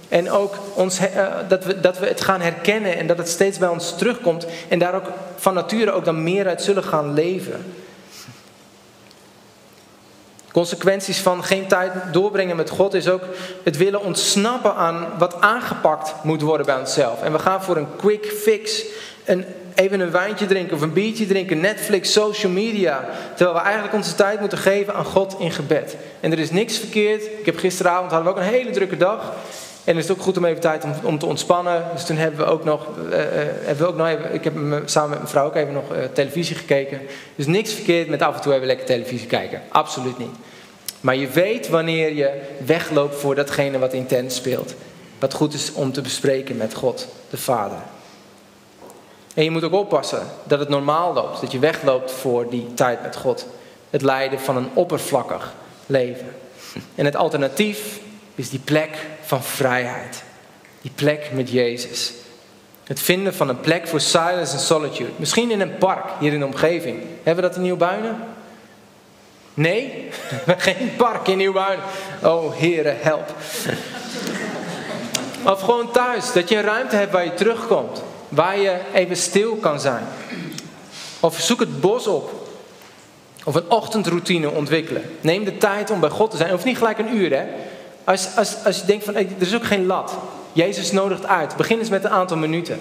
En 0.08 0.30
ook 0.30 0.54
ons, 0.74 1.00
uh, 1.00 1.06
dat, 1.48 1.64
we, 1.64 1.80
dat 1.80 1.98
we 1.98 2.06
het 2.06 2.20
gaan 2.20 2.40
herkennen 2.40 2.96
en 2.96 3.06
dat 3.06 3.18
het 3.18 3.28
steeds 3.28 3.58
bij 3.58 3.68
ons 3.68 3.96
terugkomt. 3.96 4.46
En 4.68 4.78
daar 4.78 4.94
ook 4.94 5.10
van 5.36 5.54
nature 5.54 5.90
ook 5.90 6.04
dan 6.04 6.22
meer 6.22 6.46
uit 6.46 6.62
zullen 6.62 6.84
gaan 6.84 7.14
leven. 7.14 7.74
Consequenties 10.52 11.18
van 11.18 11.44
geen 11.44 11.66
tijd 11.66 11.92
doorbrengen 12.12 12.56
met 12.56 12.70
God 12.70 12.94
is 12.94 13.08
ook 13.08 13.22
het 13.64 13.76
willen 13.76 14.02
ontsnappen 14.02 14.74
aan 14.74 15.08
wat 15.18 15.40
aangepakt 15.40 16.14
moet 16.22 16.42
worden 16.42 16.66
bij 16.66 16.78
onszelf. 16.78 17.22
En 17.22 17.32
we 17.32 17.38
gaan 17.38 17.62
voor 17.62 17.76
een 17.76 17.96
quick 17.96 18.26
fix, 18.26 18.84
een, 19.24 19.44
even 19.74 20.00
een 20.00 20.10
wijntje 20.10 20.46
drinken 20.46 20.76
of 20.76 20.82
een 20.82 20.92
biertje 20.92 21.26
drinken, 21.26 21.60
Netflix, 21.60 22.12
social 22.12 22.52
media. 22.52 23.08
Terwijl 23.36 23.56
we 23.56 23.62
eigenlijk 23.62 23.94
onze 23.94 24.14
tijd 24.14 24.40
moeten 24.40 24.58
geven 24.58 24.94
aan 24.94 25.04
God 25.04 25.36
in 25.38 25.50
gebed. 25.50 25.96
En 26.20 26.32
er 26.32 26.38
is 26.38 26.50
niks 26.50 26.78
verkeerd. 26.78 27.24
Ik 27.24 27.46
heb 27.46 27.58
gisteravond 27.58 28.10
hadden 28.10 28.32
we 28.32 28.38
ook 28.38 28.44
een 28.44 28.52
hele 28.52 28.70
drukke 28.70 28.96
dag. 28.96 29.32
En 29.84 29.96
het 29.96 30.04
is 30.04 30.10
ook 30.10 30.20
goed 30.20 30.36
om 30.36 30.44
even 30.44 30.60
tijd 30.60 30.84
om, 31.02 31.18
te 31.18 31.26
ontspannen. 31.26 31.84
Dus 31.92 32.04
toen 32.04 32.16
hebben 32.16 32.40
we 32.40 32.52
ook 32.52 32.64
nog, 32.64 32.86
uh, 32.88 33.16
hebben 33.64 33.84
we 33.84 33.86
ook 33.86 33.96
nog 33.96 34.06
even, 34.06 34.34
ik 34.34 34.44
heb 34.44 34.54
samen 34.84 35.10
met 35.10 35.18
mijn 35.18 35.30
vrouw 35.30 35.46
ook 35.46 35.56
even 35.56 35.72
nog 35.72 35.92
uh, 35.92 35.98
televisie 36.12 36.56
gekeken. 36.56 37.00
Dus 37.34 37.46
niks 37.46 37.72
verkeerd 37.72 38.08
met 38.08 38.22
af 38.22 38.34
en 38.34 38.40
toe 38.40 38.54
even 38.54 38.66
lekker 38.66 38.86
televisie 38.86 39.26
kijken. 39.26 39.62
Absoluut 39.68 40.18
niet. 40.18 40.34
Maar 41.00 41.16
je 41.16 41.28
weet 41.28 41.68
wanneer 41.68 42.14
je 42.14 42.40
wegloopt 42.64 43.16
voor 43.16 43.34
datgene 43.34 43.78
wat 43.78 43.92
intens 43.92 44.34
speelt. 44.34 44.74
Wat 45.18 45.34
goed 45.34 45.54
is 45.54 45.72
om 45.72 45.92
te 45.92 46.00
bespreken 46.00 46.56
met 46.56 46.74
God, 46.74 47.08
de 47.30 47.36
Vader. 47.36 47.78
En 49.34 49.44
je 49.44 49.50
moet 49.50 49.64
ook 49.64 49.72
oppassen 49.72 50.26
dat 50.44 50.58
het 50.58 50.68
normaal 50.68 51.12
loopt. 51.12 51.40
Dat 51.40 51.52
je 51.52 51.58
wegloopt 51.58 52.12
voor 52.12 52.50
die 52.50 52.74
tijd 52.74 53.02
met 53.02 53.16
God. 53.16 53.46
Het 53.90 54.02
leiden 54.02 54.40
van 54.40 54.56
een 54.56 54.70
oppervlakkig 54.74 55.52
leven. 55.86 56.34
En 56.94 57.04
het 57.04 57.16
alternatief 57.16 58.00
is 58.34 58.50
die 58.50 58.60
plek 58.60 59.06
van 59.22 59.42
vrijheid. 59.42 60.22
Die 60.80 60.92
plek 60.94 61.30
met 61.32 61.50
Jezus. 61.50 62.12
Het 62.84 63.00
vinden 63.00 63.34
van 63.34 63.48
een 63.48 63.60
plek 63.60 63.88
voor 63.88 64.00
silence 64.00 64.52
en 64.52 64.60
solitude. 64.60 65.10
Misschien 65.16 65.50
in 65.50 65.60
een 65.60 65.78
park 65.78 66.04
hier 66.18 66.32
in 66.32 66.38
de 66.38 66.46
omgeving. 66.46 67.02
Hebben 67.22 67.44
we 67.44 67.48
dat 67.48 67.56
in 67.58 67.62
Nieuwbuinen? 67.62 68.16
Nee, 69.54 70.08
geen 70.56 70.96
park 70.96 71.28
in 71.28 71.36
Nieuwbuinen. 71.36 71.84
Oh, 72.22 72.54
heren, 72.54 72.96
help. 73.00 73.34
Of 75.44 75.60
gewoon 75.60 75.92
thuis, 75.92 76.32
dat 76.32 76.48
je 76.48 76.56
een 76.56 76.62
ruimte 76.62 76.96
hebt 76.96 77.12
waar 77.12 77.24
je 77.24 77.34
terugkomt. 77.34 78.02
Waar 78.30 78.58
je 78.58 78.80
even 78.94 79.16
stil 79.16 79.56
kan 79.56 79.80
zijn. 79.80 80.04
Of 81.20 81.40
zoek 81.40 81.60
het 81.60 81.80
bos 81.80 82.06
op. 82.06 82.48
Of 83.44 83.54
een 83.54 83.70
ochtendroutine 83.70 84.50
ontwikkelen. 84.50 85.02
Neem 85.20 85.44
de 85.44 85.58
tijd 85.58 85.90
om 85.90 86.00
bij 86.00 86.10
God 86.10 86.30
te 86.30 86.36
zijn. 86.36 86.54
Of 86.54 86.64
niet 86.64 86.78
gelijk 86.78 86.98
een 86.98 87.16
uur, 87.16 87.30
hè. 87.30 87.44
Als, 88.04 88.36
als, 88.36 88.64
als 88.64 88.76
je 88.76 88.84
denkt 88.84 89.04
van, 89.04 89.14
er 89.14 89.26
is 89.38 89.54
ook 89.54 89.64
geen 89.64 89.86
lat. 89.86 90.16
Jezus 90.52 90.92
nodigt 90.92 91.26
uit. 91.26 91.56
Begin 91.56 91.78
eens 91.78 91.88
met 91.88 92.04
een 92.04 92.10
aantal 92.10 92.36
minuten. 92.36 92.78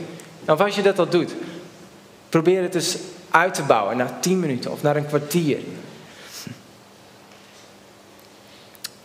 of 0.48 0.62
als 0.62 0.76
je 0.76 0.82
dat 0.82 1.00
al 1.00 1.10
doet, 1.10 1.36
probeer 2.30 2.62
het 2.62 2.76
eens 2.76 2.98
uit 3.30 3.54
te 3.54 3.64
bouwen 3.64 3.98
naar 3.98 4.20
tien 4.20 4.40
minuten 4.40 4.72
of 4.72 4.82
naar 4.82 4.96
een 4.96 5.08
kwartier. 5.08 5.58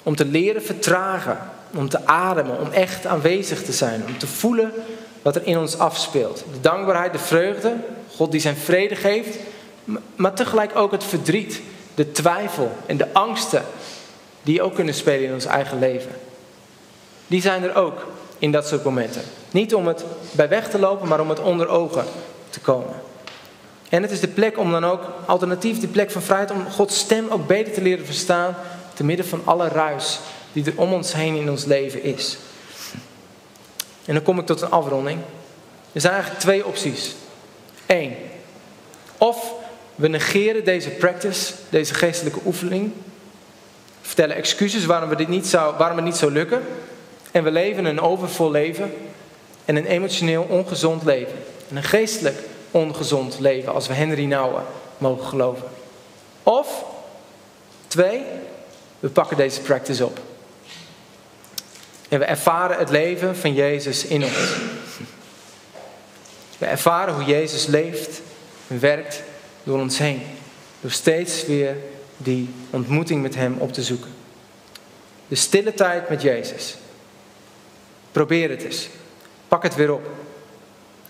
Om 0.03 0.17
te 0.17 0.25
leren 0.25 0.63
vertragen, 0.63 1.39
om 1.75 1.89
te 1.89 2.07
ademen, 2.07 2.61
om 2.61 2.71
echt 2.71 3.07
aanwezig 3.07 3.63
te 3.63 3.73
zijn, 3.73 4.03
om 4.07 4.19
te 4.19 4.27
voelen 4.27 4.73
wat 5.25 5.37
er 5.37 5.47
in 5.47 5.59
ons 5.59 5.79
afspeelt. 5.79 6.45
De 6.53 6.61
dankbaarheid, 6.61 7.13
de 7.13 7.19
vreugde, 7.19 7.77
God 8.17 8.31
die 8.31 8.41
zijn 8.41 8.57
vrede 8.57 8.97
geeft, 8.97 9.39
maar 10.17 10.35
tegelijk 10.35 10.77
ook 10.77 10.93
het 10.93 11.05
verdriet, 11.05 11.61
de 11.95 12.13
twijfel 12.13 12.73
en 12.87 12.97
de 12.97 13.13
angsten 13.13 13.63
die 14.43 14.63
ook 14.63 14.75
kunnen 14.75 14.95
spelen 14.95 15.29
in 15.29 15.35
ons 15.35 15.45
eigen 15.45 15.79
leven. 15.79 16.11
Die 17.27 17.41
zijn 17.41 17.63
er 17.63 17.75
ook 17.75 18.07
in 18.39 18.53
dat 18.53 18.69
soort 18.69 18.85
momenten. 18.85 19.23
Niet 19.51 19.75
om 19.75 19.87
het 19.87 20.05
bij 20.33 20.49
weg 20.49 20.71
te 20.71 20.79
lopen, 20.79 21.09
maar 21.09 21.21
om 21.21 21.29
het 21.29 21.41
onder 21.41 21.69
ogen 21.69 22.05
te 22.51 22.61
komen. 22.61 22.95
En 23.89 24.03
het 24.03 24.11
is 24.11 24.21
de 24.21 24.29
plek 24.29 24.59
om 24.59 24.71
dan 24.71 24.85
ook, 24.85 25.03
alternatief 25.27 25.79
die 25.79 25.89
plek 25.89 26.11
van 26.11 26.23
vrijheid, 26.23 26.51
om 26.51 26.71
Gods 26.71 26.99
stem 26.99 27.29
ook 27.29 27.47
beter 27.47 27.73
te 27.73 27.83
leren 27.83 28.07
verstaan, 28.07 28.57
te 28.95 29.05
midden 29.05 29.27
van 29.27 29.41
alle 29.45 29.69
ruis 29.69 30.19
die 30.53 30.65
er 30.65 30.73
om 30.77 30.93
ons 30.93 31.13
heen 31.13 31.37
in 31.37 31.51
ons 31.51 31.65
leven 31.65 32.03
is. 32.03 32.39
En 34.05 34.15
dan 34.15 34.23
kom 34.23 34.39
ik 34.39 34.47
tot 34.47 34.61
een 34.61 34.71
afronding. 34.71 35.19
Er 35.93 36.01
zijn 36.01 36.13
eigenlijk 36.13 36.43
twee 36.43 36.67
opties. 36.67 37.15
Eén, 37.87 38.17
of 39.19 39.53
we 39.95 40.09
negeren 40.09 40.65
deze 40.65 40.91
practice, 40.91 41.53
deze 41.69 41.95
geestelijke 41.95 42.41
oefening, 42.45 42.93
vertellen 44.03 44.37
excuses 44.37 44.85
waarom, 44.85 45.09
we 45.09 45.17
dit 45.17 45.29
niet 45.29 45.47
zou, 45.47 45.77
waarom 45.77 45.97
het 45.97 46.07
niet 46.07 46.17
zou 46.17 46.33
lukken. 46.33 46.63
En 47.31 47.45
we 47.45 47.51
leven 47.51 47.85
een 47.85 48.01
overvol 48.01 48.51
leven 48.51 48.93
en 49.65 49.77
een 49.77 49.87
emotioneel 49.87 50.47
ongezond 50.49 51.05
leven. 51.05 51.37
En 51.71 51.77
een 51.77 51.83
geestelijk 51.83 52.39
ongezond 52.71 53.39
leven 53.41 53.75
als 53.75 53.87
we 53.87 53.95
Henry 53.95 54.25
Nouwen 54.25 54.63
mogen 54.99 55.27
geloven. 55.27 55.69
Of, 56.43 56.85
twee, 57.87 58.23
we 59.01 59.09
pakken 59.09 59.37
deze 59.37 59.61
practice 59.61 60.05
op. 60.05 60.21
En 62.15 62.21
we 62.21 62.27
ervaren 62.27 62.79
het 62.79 62.91
leven 62.91 63.37
van 63.37 63.55
Jezus 63.55 64.05
in 64.05 64.25
ons. 64.25 64.57
We 66.59 66.67
ervaren 66.67 67.15
hoe 67.15 67.25
Jezus 67.25 67.67
leeft 67.67 68.21
en 68.69 68.81
werkt 68.81 69.23
door 69.63 69.79
ons 69.79 69.99
heen. 69.99 70.23
Door 70.81 70.91
steeds 70.91 71.47
weer 71.47 71.77
die 72.17 72.55
ontmoeting 72.71 73.23
met 73.23 73.35
Hem 73.35 73.57
op 73.59 73.73
te 73.73 73.83
zoeken. 73.83 74.11
De 75.29 75.35
stille 75.35 75.75
tijd 75.75 76.09
met 76.09 76.23
Jezus. 76.23 76.77
Probeer 78.13 78.51
het 78.51 78.65
eens. 78.65 78.89
Pak 79.49 79.63
het 79.63 79.75
weer 79.75 79.93
op. 79.93 80.07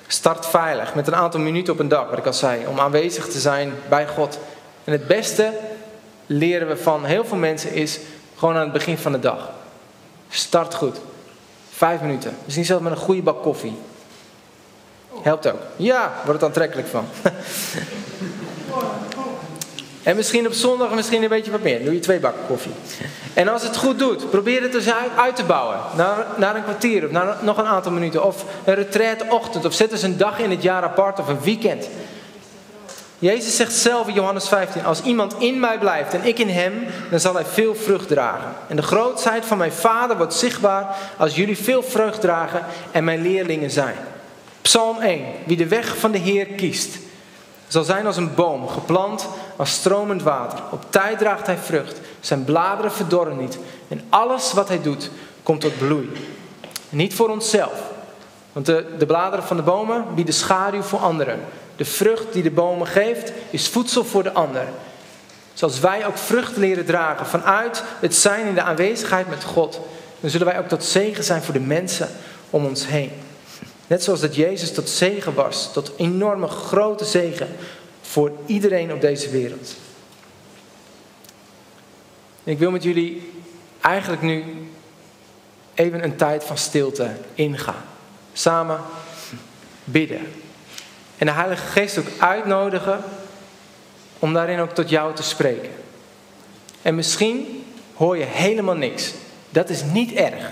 Start 0.06 0.46
veilig 0.46 0.94
met 0.94 1.06
een 1.06 1.16
aantal 1.16 1.40
minuten 1.40 1.72
op 1.72 1.78
een 1.78 1.88
dag, 1.88 2.08
wat 2.08 2.18
ik 2.18 2.26
al 2.26 2.32
zei, 2.32 2.66
om 2.66 2.80
aanwezig 2.80 3.28
te 3.28 3.40
zijn 3.40 3.72
bij 3.88 4.06
God. 4.06 4.38
En 4.84 4.92
het 4.92 5.06
beste 5.06 5.52
leren 6.26 6.68
we 6.68 6.76
van 6.76 7.04
heel 7.04 7.24
veel 7.24 7.36
mensen 7.36 7.72
is 7.72 7.98
gewoon 8.36 8.54
aan 8.54 8.60
het 8.60 8.72
begin 8.72 8.98
van 8.98 9.12
de 9.12 9.20
dag. 9.20 9.62
Start 10.34 10.74
goed. 10.74 11.00
Vijf 11.70 12.00
minuten. 12.00 12.36
Misschien 12.44 12.64
zelfs 12.64 12.82
met 12.82 12.92
een 12.92 12.98
goede 12.98 13.22
bak 13.22 13.42
koffie. 13.42 13.76
Helpt 15.22 15.46
ook. 15.46 15.60
Ja, 15.76 16.12
wordt 16.24 16.40
het 16.40 16.48
aantrekkelijk 16.48 16.88
van. 16.88 17.06
en 20.02 20.16
misschien 20.16 20.46
op 20.46 20.52
zondag 20.52 20.94
misschien 20.94 21.22
een 21.22 21.28
beetje 21.28 21.50
wat 21.50 21.62
meer. 21.62 21.84
Doe 21.84 21.94
je 21.94 22.00
twee 22.00 22.20
bakken 22.20 22.46
koffie. 22.46 22.72
En 23.34 23.48
als 23.48 23.62
het 23.62 23.76
goed 23.76 23.98
doet, 23.98 24.30
probeer 24.30 24.62
het 24.62 24.72
dus 24.72 24.86
uit 25.16 25.36
te 25.36 25.44
bouwen. 25.44 25.78
Naar, 25.96 26.26
naar 26.36 26.56
een 26.56 26.62
kwartier 26.62 27.04
of 27.04 27.42
nog 27.42 27.58
een 27.58 27.66
aantal 27.66 27.92
minuten. 27.92 28.24
Of 28.24 28.44
een 28.64 28.74
retraite 28.74 29.26
ochtend. 29.28 29.64
Of 29.64 29.74
zet 29.74 29.92
eens 29.92 30.02
een 30.02 30.16
dag 30.16 30.38
in 30.38 30.50
het 30.50 30.62
jaar 30.62 30.82
apart 30.82 31.18
of 31.18 31.28
een 31.28 31.40
weekend. 31.40 31.88
Jezus 33.24 33.56
zegt 33.56 33.72
zelf 33.72 34.08
in 34.08 34.14
Johannes 34.14 34.48
15: 34.48 34.84
Als 34.84 35.02
iemand 35.02 35.34
in 35.38 35.60
mij 35.60 35.78
blijft 35.78 36.14
en 36.14 36.24
ik 36.24 36.38
in 36.38 36.48
hem, 36.48 36.86
dan 37.10 37.20
zal 37.20 37.34
hij 37.34 37.44
veel 37.44 37.74
vrucht 37.74 38.08
dragen. 38.08 38.54
En 38.68 38.76
de 38.76 38.82
grootheid 38.82 39.44
van 39.44 39.58
mijn 39.58 39.72
Vader 39.72 40.16
wordt 40.16 40.34
zichtbaar 40.34 40.96
als 41.16 41.34
jullie 41.34 41.58
veel 41.58 41.82
vrucht 41.82 42.20
dragen 42.20 42.64
en 42.90 43.04
mijn 43.04 43.22
leerlingen 43.22 43.70
zijn. 43.70 43.94
Psalm 44.62 45.00
1: 45.00 45.24
Wie 45.46 45.56
de 45.56 45.68
weg 45.68 45.96
van 45.98 46.12
de 46.12 46.18
Heer 46.18 46.46
kiest, 46.46 46.98
zal 47.68 47.84
zijn 47.84 48.06
als 48.06 48.16
een 48.16 48.34
boom, 48.34 48.68
geplant 48.68 49.28
als 49.56 49.72
stromend 49.72 50.22
water. 50.22 50.58
Op 50.70 50.84
tijd 50.90 51.18
draagt 51.18 51.46
hij 51.46 51.58
vrucht, 51.58 52.00
zijn 52.20 52.44
bladeren 52.44 52.92
verdorren 52.92 53.36
niet. 53.36 53.58
En 53.88 54.02
alles 54.08 54.52
wat 54.52 54.68
hij 54.68 54.82
doet, 54.82 55.10
komt 55.42 55.60
tot 55.60 55.78
bloei. 55.78 56.10
niet 56.88 57.14
voor 57.14 57.28
onszelf, 57.28 57.82
want 58.52 58.66
de, 58.66 58.86
de 58.98 59.06
bladeren 59.06 59.44
van 59.44 59.56
de 59.56 59.62
bomen 59.62 60.04
bieden 60.14 60.34
schaduw 60.34 60.82
voor 60.82 60.98
anderen. 60.98 61.40
De 61.76 61.84
vrucht 61.84 62.32
die 62.32 62.42
de 62.42 62.50
bomen 62.50 62.86
geeft, 62.86 63.32
is 63.50 63.68
voedsel 63.68 64.04
voor 64.04 64.22
de 64.22 64.32
ander. 64.32 64.66
Zoals 65.54 65.80
wij 65.80 66.06
ook 66.06 66.18
vrucht 66.18 66.56
leren 66.56 66.84
dragen 66.84 67.26
vanuit 67.26 67.82
het 68.00 68.14
zijn 68.14 68.46
in 68.46 68.54
de 68.54 68.62
aanwezigheid 68.62 69.28
met 69.28 69.44
God, 69.44 69.80
dan 70.20 70.30
zullen 70.30 70.46
wij 70.46 70.58
ook 70.58 70.68
tot 70.68 70.84
zegen 70.84 71.24
zijn 71.24 71.42
voor 71.42 71.54
de 71.54 71.60
mensen 71.60 72.08
om 72.50 72.64
ons 72.64 72.86
heen. 72.86 73.12
Net 73.86 74.02
zoals 74.02 74.20
dat 74.20 74.34
Jezus 74.34 74.72
tot 74.72 74.88
zegen 74.88 75.34
was, 75.34 75.72
tot 75.72 75.92
enorme 75.96 76.46
grote 76.46 77.04
zegen 77.04 77.48
voor 78.02 78.32
iedereen 78.46 78.92
op 78.92 79.00
deze 79.00 79.30
wereld. 79.30 79.74
Ik 82.44 82.58
wil 82.58 82.70
met 82.70 82.82
jullie 82.82 83.32
eigenlijk 83.80 84.22
nu 84.22 84.44
even 85.74 86.04
een 86.04 86.16
tijd 86.16 86.44
van 86.44 86.58
stilte 86.58 87.10
ingaan. 87.34 87.84
Samen 88.32 88.80
bidden. 89.84 90.43
En 91.18 91.26
de 91.26 91.32
Heilige 91.32 91.66
Geest 91.66 91.98
ook 91.98 92.08
uitnodigen 92.18 93.02
om 94.18 94.32
daarin 94.32 94.60
ook 94.60 94.70
tot 94.70 94.88
jou 94.88 95.14
te 95.14 95.22
spreken. 95.22 95.70
En 96.82 96.94
misschien 96.94 97.64
hoor 97.94 98.18
je 98.18 98.24
helemaal 98.24 98.76
niks. 98.76 99.12
Dat 99.50 99.68
is 99.68 99.82
niet 99.82 100.12
erg. 100.12 100.48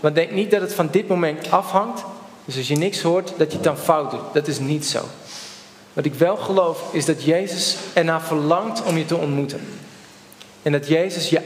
Want 0.00 0.14
denk 0.14 0.30
niet 0.30 0.50
dat 0.50 0.60
het 0.60 0.74
van 0.74 0.88
dit 0.90 1.08
moment 1.08 1.50
afhangt. 1.50 2.04
Dus 2.44 2.56
als 2.56 2.68
je 2.68 2.76
niks 2.76 3.02
hoort, 3.02 3.32
dat 3.36 3.48
je 3.48 3.54
het 3.54 3.64
dan 3.64 3.78
fout 3.78 4.10
doet. 4.10 4.32
Dat 4.32 4.48
is 4.48 4.58
niet 4.58 4.86
zo. 4.86 5.04
Wat 5.92 6.04
ik 6.04 6.14
wel 6.14 6.36
geloof, 6.36 6.94
is 6.94 7.04
dat 7.04 7.22
Jezus 7.22 7.76
ernaar 7.92 8.22
verlangt 8.22 8.82
om 8.82 8.96
je 8.96 9.04
te 9.04 9.16
ontmoeten. 9.16 9.60
En 10.62 10.72
dat 10.72 10.88
Jezus 10.88 11.28
je 11.28 11.40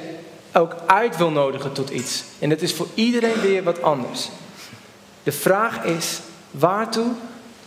ook 0.52 0.76
uit 0.86 1.16
wil 1.16 1.30
nodigen 1.30 1.72
tot 1.72 1.90
iets. 1.90 2.24
En 2.38 2.48
dat 2.48 2.60
is 2.60 2.74
voor 2.74 2.86
iedereen 2.94 3.40
weer 3.40 3.62
wat 3.62 3.82
anders. 3.82 4.28
De 5.22 5.32
vraag 5.32 5.84
is, 5.84 6.18
waartoe 6.50 7.12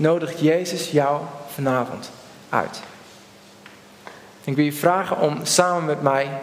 nodigt 0.01 0.39
Jezus 0.39 0.91
jou 0.91 1.21
vanavond 1.53 2.09
uit? 2.49 2.79
Ik 4.43 4.55
wil 4.55 4.65
je 4.65 4.73
vragen 4.73 5.19
om 5.19 5.45
samen 5.45 5.85
met 5.85 6.01
mij 6.01 6.41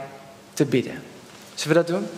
te 0.53 0.65
bidden. 0.65 1.03
Zullen 1.55 1.77
we 1.77 1.83
dat 1.85 1.97
doen? 1.97 2.09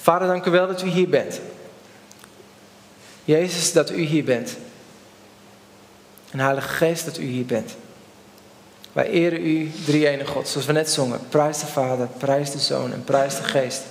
Vader, 0.00 0.28
dank 0.28 0.46
u 0.46 0.50
wel 0.50 0.66
dat 0.66 0.82
u 0.82 0.88
hier 0.88 1.08
bent. 1.08 1.40
Jezus, 3.24 3.72
dat 3.72 3.90
u 3.90 4.00
hier 4.00 4.24
bent. 4.24 4.56
En 6.30 6.40
Heilige 6.40 6.68
Geest, 6.68 7.04
dat 7.04 7.18
u 7.18 7.24
hier 7.24 7.46
bent. 7.46 7.76
Wij 8.92 9.08
eren 9.08 9.46
u, 9.46 9.70
drie 9.84 10.08
ene 10.08 10.26
God, 10.26 10.48
zoals 10.48 10.66
we 10.66 10.72
net 10.72 10.90
zongen. 10.90 11.20
Prijs 11.28 11.60
de 11.60 11.66
Vader, 11.66 12.06
prijs 12.06 12.50
de 12.50 12.58
Zoon 12.58 12.92
en 12.92 13.04
prijs 13.04 13.36
de 13.36 13.42
Geest 13.42 13.82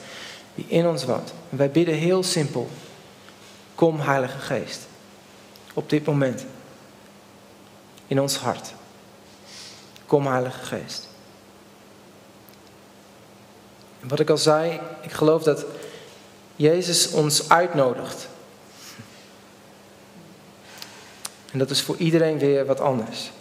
die 0.56 0.66
in 0.68 0.88
ons 0.88 1.06
woont. 1.06 1.34
En 1.50 1.58
wij 1.58 1.72
bidden 1.72 1.96
heel 1.96 2.24
simpel. 2.24 2.70
Kom, 3.76 4.00
Heilige 4.00 4.40
Geest. 4.40 4.80
Op 5.74 5.90
dit 5.90 6.06
moment. 6.06 6.46
In 8.08 8.22
ons 8.22 8.36
hart. 8.36 8.74
Kom, 10.06 10.28
Heilige 10.28 10.66
Geest. 10.66 11.08
En 14.00 14.08
wat 14.08 14.20
ik 14.20 14.30
al 14.30 14.38
zei, 14.38 14.80
ik 15.02 15.12
geloof 15.12 15.44
dat 15.44 15.66
Jezus 16.56 17.12
ons 17.12 17.50
uitnodigt. 17.50 18.28
En 21.52 21.60
dat 21.60 21.70
is 21.70 21.82
voor 21.82 21.98
iedereen 21.98 22.40
weer 22.40 22.66
wat 22.66 22.80
anders. 22.80 23.32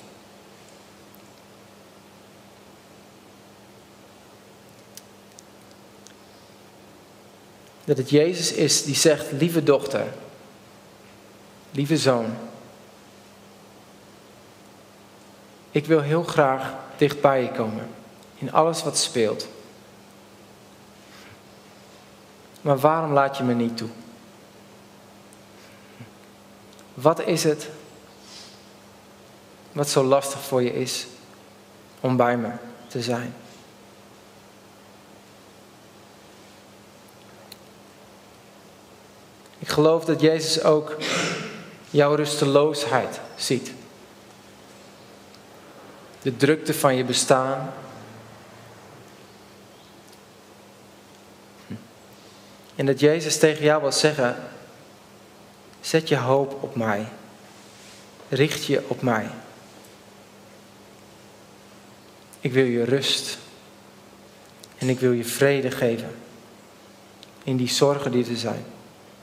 Dat 7.85 7.97
het 7.97 8.11
Jezus 8.11 8.53
is 8.53 8.85
die 8.85 8.95
zegt, 8.95 9.33
lieve 9.33 9.63
dochter, 9.63 10.07
lieve 11.73 11.97
zoon, 11.97 12.27
ik 15.71 15.87
wil 15.87 16.01
heel 16.01 16.23
graag 16.23 16.75
dicht 16.97 17.21
bij 17.21 17.43
je 17.43 17.51
komen 17.51 17.89
in 18.35 18.53
alles 18.53 18.83
wat 18.83 18.99
speelt. 18.99 19.49
Maar 22.61 22.79
waarom 22.79 23.13
laat 23.13 23.37
je 23.37 23.43
me 23.43 23.55
niet 23.55 23.77
toe? 23.77 23.89
Wat 26.95 27.21
is 27.21 27.45
het 27.45 27.69
wat 29.73 29.89
zo 29.89 30.05
lastig 30.05 30.41
voor 30.41 30.63
je 30.63 30.75
is 30.75 31.07
om 32.01 32.17
bij 32.17 32.37
me 32.37 32.51
te 32.87 33.03
zijn? 33.03 33.35
Ik 39.59 39.69
geloof 39.69 40.05
dat 40.05 40.21
Jezus 40.21 40.63
ook 40.63 40.97
jouw 41.93 42.15
rusteloosheid 42.15 43.21
ziet. 43.37 43.73
De 46.23 46.37
drukte 46.37 46.75
van 46.75 46.95
je 46.95 47.05
bestaan. 47.05 47.73
En 52.75 52.87
dat 52.87 53.01
Jezus 53.01 53.39
tegen 53.39 53.65
jou 53.65 53.83
wil 53.83 53.93
zeggen: 53.93 54.37
zet 55.81 56.09
je 56.09 56.17
hoop 56.17 56.63
op 56.63 56.77
mij. 56.77 57.07
Richt 58.29 58.65
je 58.65 58.83
op 58.89 59.03
mij. 59.03 59.27
Ik 62.41 62.53
wil 62.53 62.65
je 62.65 62.85
rust. 62.85 63.39
En 64.79 64.89
ik 64.89 65.01
wil 65.01 65.13
je 65.13 65.25
vrede 65.25 65.71
geven. 65.71 66.15
In 67.45 67.57
die 67.57 67.69
zorgen 67.69 68.13
die 68.13 68.27
er 68.27 68.37
zijn. 68.37 68.65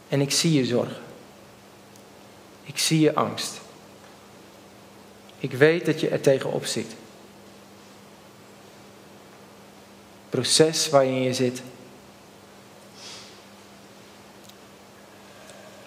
En 0.08 0.22
ik 0.22 0.32
zie 0.32 0.54
je 0.54 0.66
zorgen. 0.66 1.09
Ik 2.70 2.78
zie 2.78 3.00
je 3.00 3.16
angst. 3.16 3.62
Ik 5.40 5.52
weet 5.52 5.86
dat 5.86 6.00
je 6.00 6.10
er 6.10 6.22
tegenop 6.22 6.66
zit. 6.66 6.96
Proces 10.30 10.90
waarin 10.90 11.22
je 11.22 11.34
zit. 11.34 11.62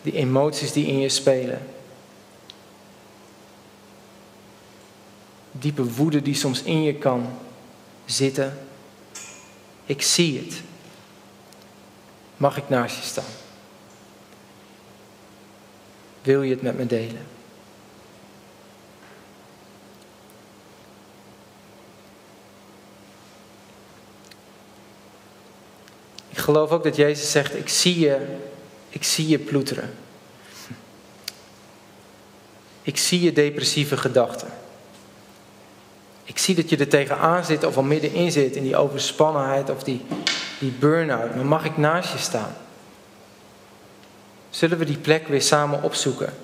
Die 0.03 0.13
emoties 0.13 0.73
die 0.73 0.87
in 0.87 0.99
je 0.99 1.09
spelen. 1.09 1.69
Diepe 5.53 5.93
woede 5.93 6.23
die 6.23 6.35
soms 6.35 6.63
in 6.63 6.83
je 6.83 6.95
kan 6.95 7.39
zitten. 8.05 8.67
Ik 9.85 10.03
zie 10.03 10.39
het. 10.39 10.61
Mag 12.37 12.57
ik 12.57 12.69
naast 12.69 12.97
je 12.97 13.03
staan? 13.03 13.42
Wil 16.23 16.43
je 16.43 16.51
het 16.51 16.63
met 16.63 16.79
me 16.79 16.87
delen? 16.87 17.27
Ik 26.29 26.39
geloof 26.39 26.71
ook 26.71 26.83
dat 26.83 26.97
Jezus 26.97 27.31
zegt: 27.31 27.57
Ik 27.57 27.69
zie 27.69 27.99
je, 27.99 28.37
ik 28.89 29.05
zie 29.05 29.29
je 29.29 29.39
ploeteren. 29.39 29.95
ik 32.83 32.97
zie 32.97 33.21
je 33.21 33.33
depressieve 33.33 33.97
gedachten. 33.97 34.49
Ik 36.25 36.39
zie 36.39 36.55
dat 36.55 36.69
je 36.69 36.77
er 36.77 36.89
tegenaan 36.89 37.45
zit 37.45 37.65
of 37.65 37.77
al 37.77 37.83
middenin 37.83 38.33
zit 38.33 38.57
in 38.57 38.63
die 38.63 38.77
overspannenheid 38.77 39.71
of 39.71 39.83
die, 39.83 40.01
die 40.59 40.71
burn-out. 40.71 41.35
Maar 41.35 41.47
mag 41.47 41.65
ik 41.65 41.77
naast 41.77 42.13
je 42.13 42.19
staan? 42.19 42.57
Zullen 44.53 44.79
we 44.79 44.85
die 44.85 44.99
plek 44.99 45.29
weer 45.29 45.43
samen 45.43 45.83
opzoeken? 45.83 46.35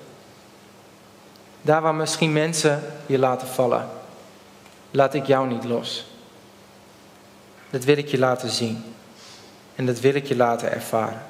Daar 1.61 1.81
waar 1.81 1.95
misschien 1.95 2.33
mensen 2.33 2.83
je 3.05 3.19
laten 3.19 3.47
vallen, 3.47 3.89
laat 4.91 5.13
ik 5.13 5.25
jou 5.25 5.47
niet 5.47 5.63
los. 5.63 6.05
Dat 7.69 7.83
wil 7.83 7.97
ik 7.97 8.07
je 8.07 8.17
laten 8.17 8.49
zien. 8.49 8.83
En 9.75 9.85
dat 9.85 9.99
wil 9.99 10.13
ik 10.13 10.27
je 10.27 10.35
laten 10.35 10.71
ervaren. 10.71 11.21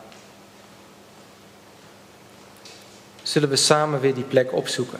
Zullen 3.24 3.50
we 3.50 3.56
samen 3.56 4.00
weer 4.00 4.14
die 4.14 4.24
plek 4.24 4.54
opzoeken? 4.54 5.00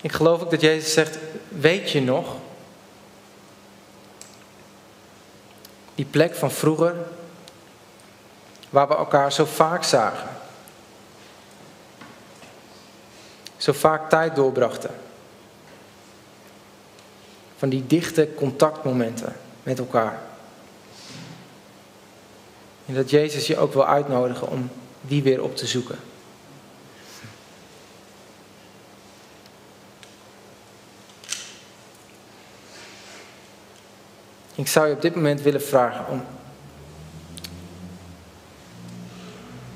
Ik 0.00 0.12
geloof 0.12 0.42
ook 0.42 0.50
dat 0.50 0.60
Jezus 0.60 0.92
zegt: 0.92 1.18
Weet 1.48 1.90
je 1.90 2.00
nog? 2.00 2.36
Die 6.00 6.08
plek 6.08 6.34
van 6.34 6.50
vroeger, 6.50 6.94
waar 8.70 8.88
we 8.88 8.96
elkaar 8.96 9.32
zo 9.32 9.44
vaak 9.44 9.84
zagen. 9.84 10.28
Zo 13.56 13.72
vaak 13.72 14.08
tijd 14.08 14.34
doorbrachten. 14.34 14.90
Van 17.56 17.68
die 17.68 17.86
dichte 17.86 18.34
contactmomenten 18.34 19.36
met 19.62 19.78
elkaar. 19.78 20.22
En 22.86 22.94
dat 22.94 23.10
Jezus 23.10 23.46
je 23.46 23.58
ook 23.58 23.72
wil 23.72 23.86
uitnodigen 23.86 24.48
om 24.48 24.70
die 25.00 25.22
weer 25.22 25.42
op 25.42 25.56
te 25.56 25.66
zoeken. 25.66 25.98
Ik 34.60 34.68
zou 34.68 34.88
je 34.88 34.94
op 34.94 35.02
dit 35.02 35.14
moment 35.14 35.42
willen 35.42 35.62
vragen 35.62 36.06
om 36.08 36.22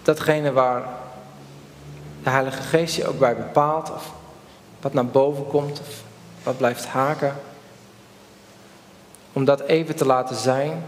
datgene 0.03 0.53
waar 0.53 0.83
de 2.23 2.31
Heilige 2.31 2.63
Geest 2.63 2.97
je 2.97 3.07
ook 3.07 3.19
bij 3.19 3.37
bepaalt, 3.37 3.91
of 3.93 4.13
wat 4.81 4.93
naar 4.93 5.07
boven 5.07 5.47
komt, 5.47 5.81
of 5.81 6.03
wat 6.43 6.57
blijft 6.57 6.87
haken, 6.87 7.37
om 9.33 9.45
dat 9.45 9.61
even 9.61 9.97
te 9.97 10.07
laten 10.07 10.37
zijn 10.37 10.87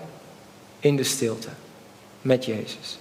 in 0.80 0.97
de 0.97 1.05
stilte 1.05 1.49
met 2.22 2.44
Jezus. 2.44 2.99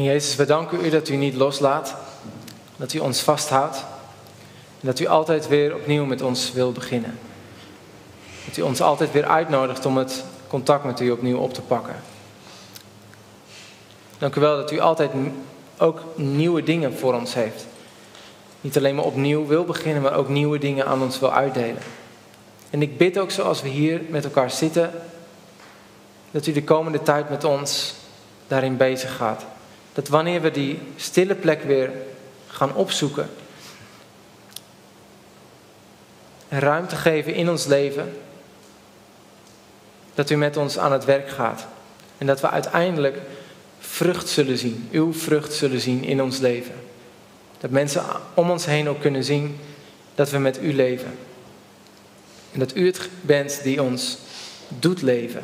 En 0.00 0.06
Jezus, 0.06 0.36
we 0.36 0.44
danken 0.44 0.84
u 0.84 0.90
dat 0.90 1.08
u 1.08 1.16
niet 1.16 1.34
loslaat, 1.34 1.94
dat 2.76 2.92
u 2.92 2.98
ons 2.98 3.20
vasthoudt 3.20 3.76
en 4.80 4.86
dat 4.86 4.98
u 4.98 5.06
altijd 5.06 5.48
weer 5.48 5.74
opnieuw 5.74 6.04
met 6.04 6.22
ons 6.22 6.52
wil 6.52 6.72
beginnen. 6.72 7.18
Dat 8.46 8.56
u 8.56 8.62
ons 8.62 8.80
altijd 8.80 9.12
weer 9.12 9.24
uitnodigt 9.24 9.86
om 9.86 9.96
het 9.96 10.24
contact 10.48 10.84
met 10.84 11.00
u 11.00 11.10
opnieuw 11.10 11.38
op 11.38 11.54
te 11.54 11.60
pakken. 11.60 11.94
Dank 14.18 14.34
u 14.36 14.40
wel 14.40 14.56
dat 14.56 14.70
u 14.70 14.78
altijd 14.78 15.10
ook 15.78 16.00
nieuwe 16.14 16.62
dingen 16.62 16.98
voor 16.98 17.14
ons 17.14 17.34
heeft. 17.34 17.66
Niet 18.60 18.76
alleen 18.76 18.94
maar 18.94 19.04
opnieuw 19.04 19.46
wil 19.46 19.64
beginnen, 19.64 20.02
maar 20.02 20.14
ook 20.14 20.28
nieuwe 20.28 20.58
dingen 20.58 20.86
aan 20.86 21.02
ons 21.02 21.18
wil 21.18 21.32
uitdelen. 21.32 21.82
En 22.70 22.82
ik 22.82 22.98
bid 22.98 23.18
ook 23.18 23.30
zoals 23.30 23.62
we 23.62 23.68
hier 23.68 24.00
met 24.08 24.24
elkaar 24.24 24.50
zitten, 24.50 24.90
dat 26.30 26.46
u 26.46 26.52
de 26.52 26.64
komende 26.64 27.02
tijd 27.02 27.30
met 27.30 27.44
ons 27.44 27.94
daarin 28.46 28.76
bezig 28.76 29.16
gaat. 29.16 29.44
Dat 29.92 30.08
wanneer 30.08 30.40
we 30.40 30.50
die 30.50 30.78
stille 30.96 31.34
plek 31.34 31.62
weer 31.62 31.90
gaan 32.46 32.74
opzoeken, 32.74 33.30
ruimte 36.48 36.96
geven 36.96 37.34
in 37.34 37.50
ons 37.50 37.66
leven, 37.66 38.16
dat 40.14 40.30
u 40.30 40.36
met 40.36 40.56
ons 40.56 40.78
aan 40.78 40.92
het 40.92 41.04
werk 41.04 41.28
gaat. 41.28 41.66
En 42.18 42.26
dat 42.26 42.40
we 42.40 42.50
uiteindelijk 42.50 43.18
vrucht 43.78 44.28
zullen 44.28 44.58
zien, 44.58 44.88
uw 44.92 45.12
vrucht 45.12 45.52
zullen 45.52 45.80
zien 45.80 46.04
in 46.04 46.22
ons 46.22 46.38
leven. 46.38 46.74
Dat 47.58 47.70
mensen 47.70 48.04
om 48.34 48.50
ons 48.50 48.64
heen 48.64 48.88
ook 48.88 49.00
kunnen 49.00 49.24
zien 49.24 49.58
dat 50.14 50.30
we 50.30 50.38
met 50.38 50.62
u 50.62 50.74
leven. 50.74 51.18
En 52.52 52.58
dat 52.58 52.76
u 52.76 52.86
het 52.86 53.08
bent 53.20 53.62
die 53.62 53.82
ons 53.82 54.18
doet 54.68 55.02
leven. 55.02 55.42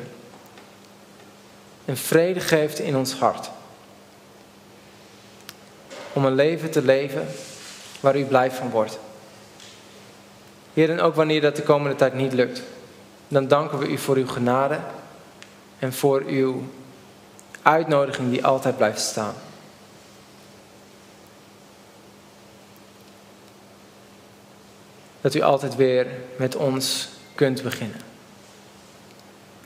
En 1.84 1.96
vrede 1.96 2.40
geeft 2.40 2.78
in 2.78 2.96
ons 2.96 3.14
hart 3.14 3.50
om 6.16 6.24
een 6.24 6.34
leven 6.34 6.70
te 6.70 6.82
leven 6.82 7.26
waar 8.00 8.18
u 8.18 8.24
blij 8.24 8.50
van 8.50 8.70
wordt. 8.70 8.98
Heer, 10.74 10.90
en 10.90 11.00
ook 11.00 11.14
wanneer 11.14 11.40
dat 11.40 11.56
de 11.56 11.62
komende 11.62 11.96
tijd 11.96 12.14
niet 12.14 12.32
lukt, 12.32 12.62
dan 13.28 13.48
danken 13.48 13.78
we 13.78 13.88
u 13.88 13.98
voor 13.98 14.16
uw 14.16 14.26
genade 14.26 14.78
en 15.78 15.92
voor 15.92 16.22
uw 16.26 16.62
uitnodiging 17.62 18.30
die 18.30 18.44
altijd 18.44 18.76
blijft 18.76 19.00
staan. 19.00 19.34
Dat 25.20 25.34
u 25.34 25.40
altijd 25.40 25.76
weer 25.76 26.06
met 26.36 26.56
ons 26.56 27.08
kunt 27.34 27.62
beginnen. 27.62 28.00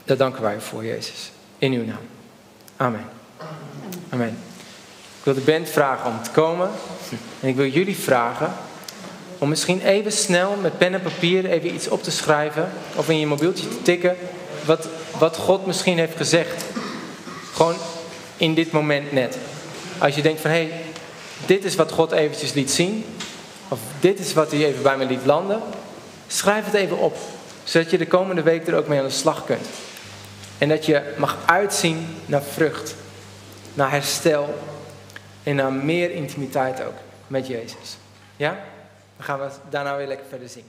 Daar 0.03 0.17
danken 0.17 0.41
wij 0.41 0.55
u 0.55 0.61
voor, 0.61 0.85
Jezus. 0.85 1.31
In 1.57 1.73
uw 1.73 1.85
naam. 1.85 2.07
Amen. 2.77 3.05
Amen. 4.09 4.50
Ik 5.21 5.27
wil 5.27 5.35
de 5.35 5.51
band 5.51 5.69
vragen 5.69 6.09
om 6.09 6.23
te 6.23 6.29
komen. 6.29 6.69
En 7.39 7.47
ik 7.47 7.55
wil 7.55 7.67
jullie 7.67 7.97
vragen 7.97 8.53
om 9.37 9.49
misschien 9.49 9.81
even 9.81 10.11
snel 10.11 10.55
met 10.61 10.77
pen 10.77 10.93
en 10.93 11.01
papier 11.01 11.45
even 11.45 11.73
iets 11.73 11.87
op 11.87 12.03
te 12.03 12.11
schrijven. 12.11 12.69
Of 12.95 13.09
in 13.09 13.19
je 13.19 13.27
mobieltje 13.27 13.67
te 13.67 13.81
tikken. 13.81 14.15
Wat, 14.65 14.87
wat 15.17 15.37
God 15.37 15.65
misschien 15.65 15.97
heeft 15.97 16.17
gezegd. 16.17 16.63
Gewoon 17.53 17.75
in 18.37 18.53
dit 18.53 18.71
moment 18.71 19.11
net. 19.11 19.37
Als 19.97 20.15
je 20.15 20.21
denkt 20.21 20.41
van 20.41 20.51
hé, 20.51 20.57
hey, 20.57 20.81
dit 21.45 21.63
is 21.63 21.75
wat 21.75 21.91
God 21.91 22.11
eventjes 22.11 22.53
liet 22.53 22.71
zien. 22.71 23.05
Of 23.67 23.79
dit 23.99 24.19
is 24.19 24.33
wat 24.33 24.51
hij 24.51 24.65
even 24.65 24.83
bij 24.83 24.97
me 24.97 25.05
liet 25.05 25.25
landen. 25.25 25.61
Schrijf 26.27 26.65
het 26.65 26.73
even 26.73 26.97
op. 26.97 27.17
Zodat 27.63 27.91
je 27.91 27.97
de 27.97 28.07
komende 28.07 28.41
week 28.41 28.67
er 28.67 28.75
ook 28.75 28.87
mee 28.87 28.99
aan 28.99 29.05
de 29.05 29.11
slag 29.11 29.45
kunt. 29.45 29.67
En 30.57 30.69
dat 30.69 30.85
je 30.85 31.13
mag 31.17 31.37
uitzien 31.45 32.07
naar 32.25 32.43
vrucht. 32.43 32.95
Naar 33.73 33.91
herstel 33.91 34.53
en 35.43 35.55
naar 35.55 35.73
meer 35.73 36.11
intimiteit 36.11 36.83
ook 36.83 36.97
met 37.27 37.47
Jezus. 37.47 37.97
Ja? 38.35 38.49
Dan 39.15 39.25
gaan 39.25 39.39
we 39.39 39.49
daarna 39.69 39.97
weer 39.97 40.07
lekker 40.07 40.27
verder 40.27 40.49
zien. 40.49 40.65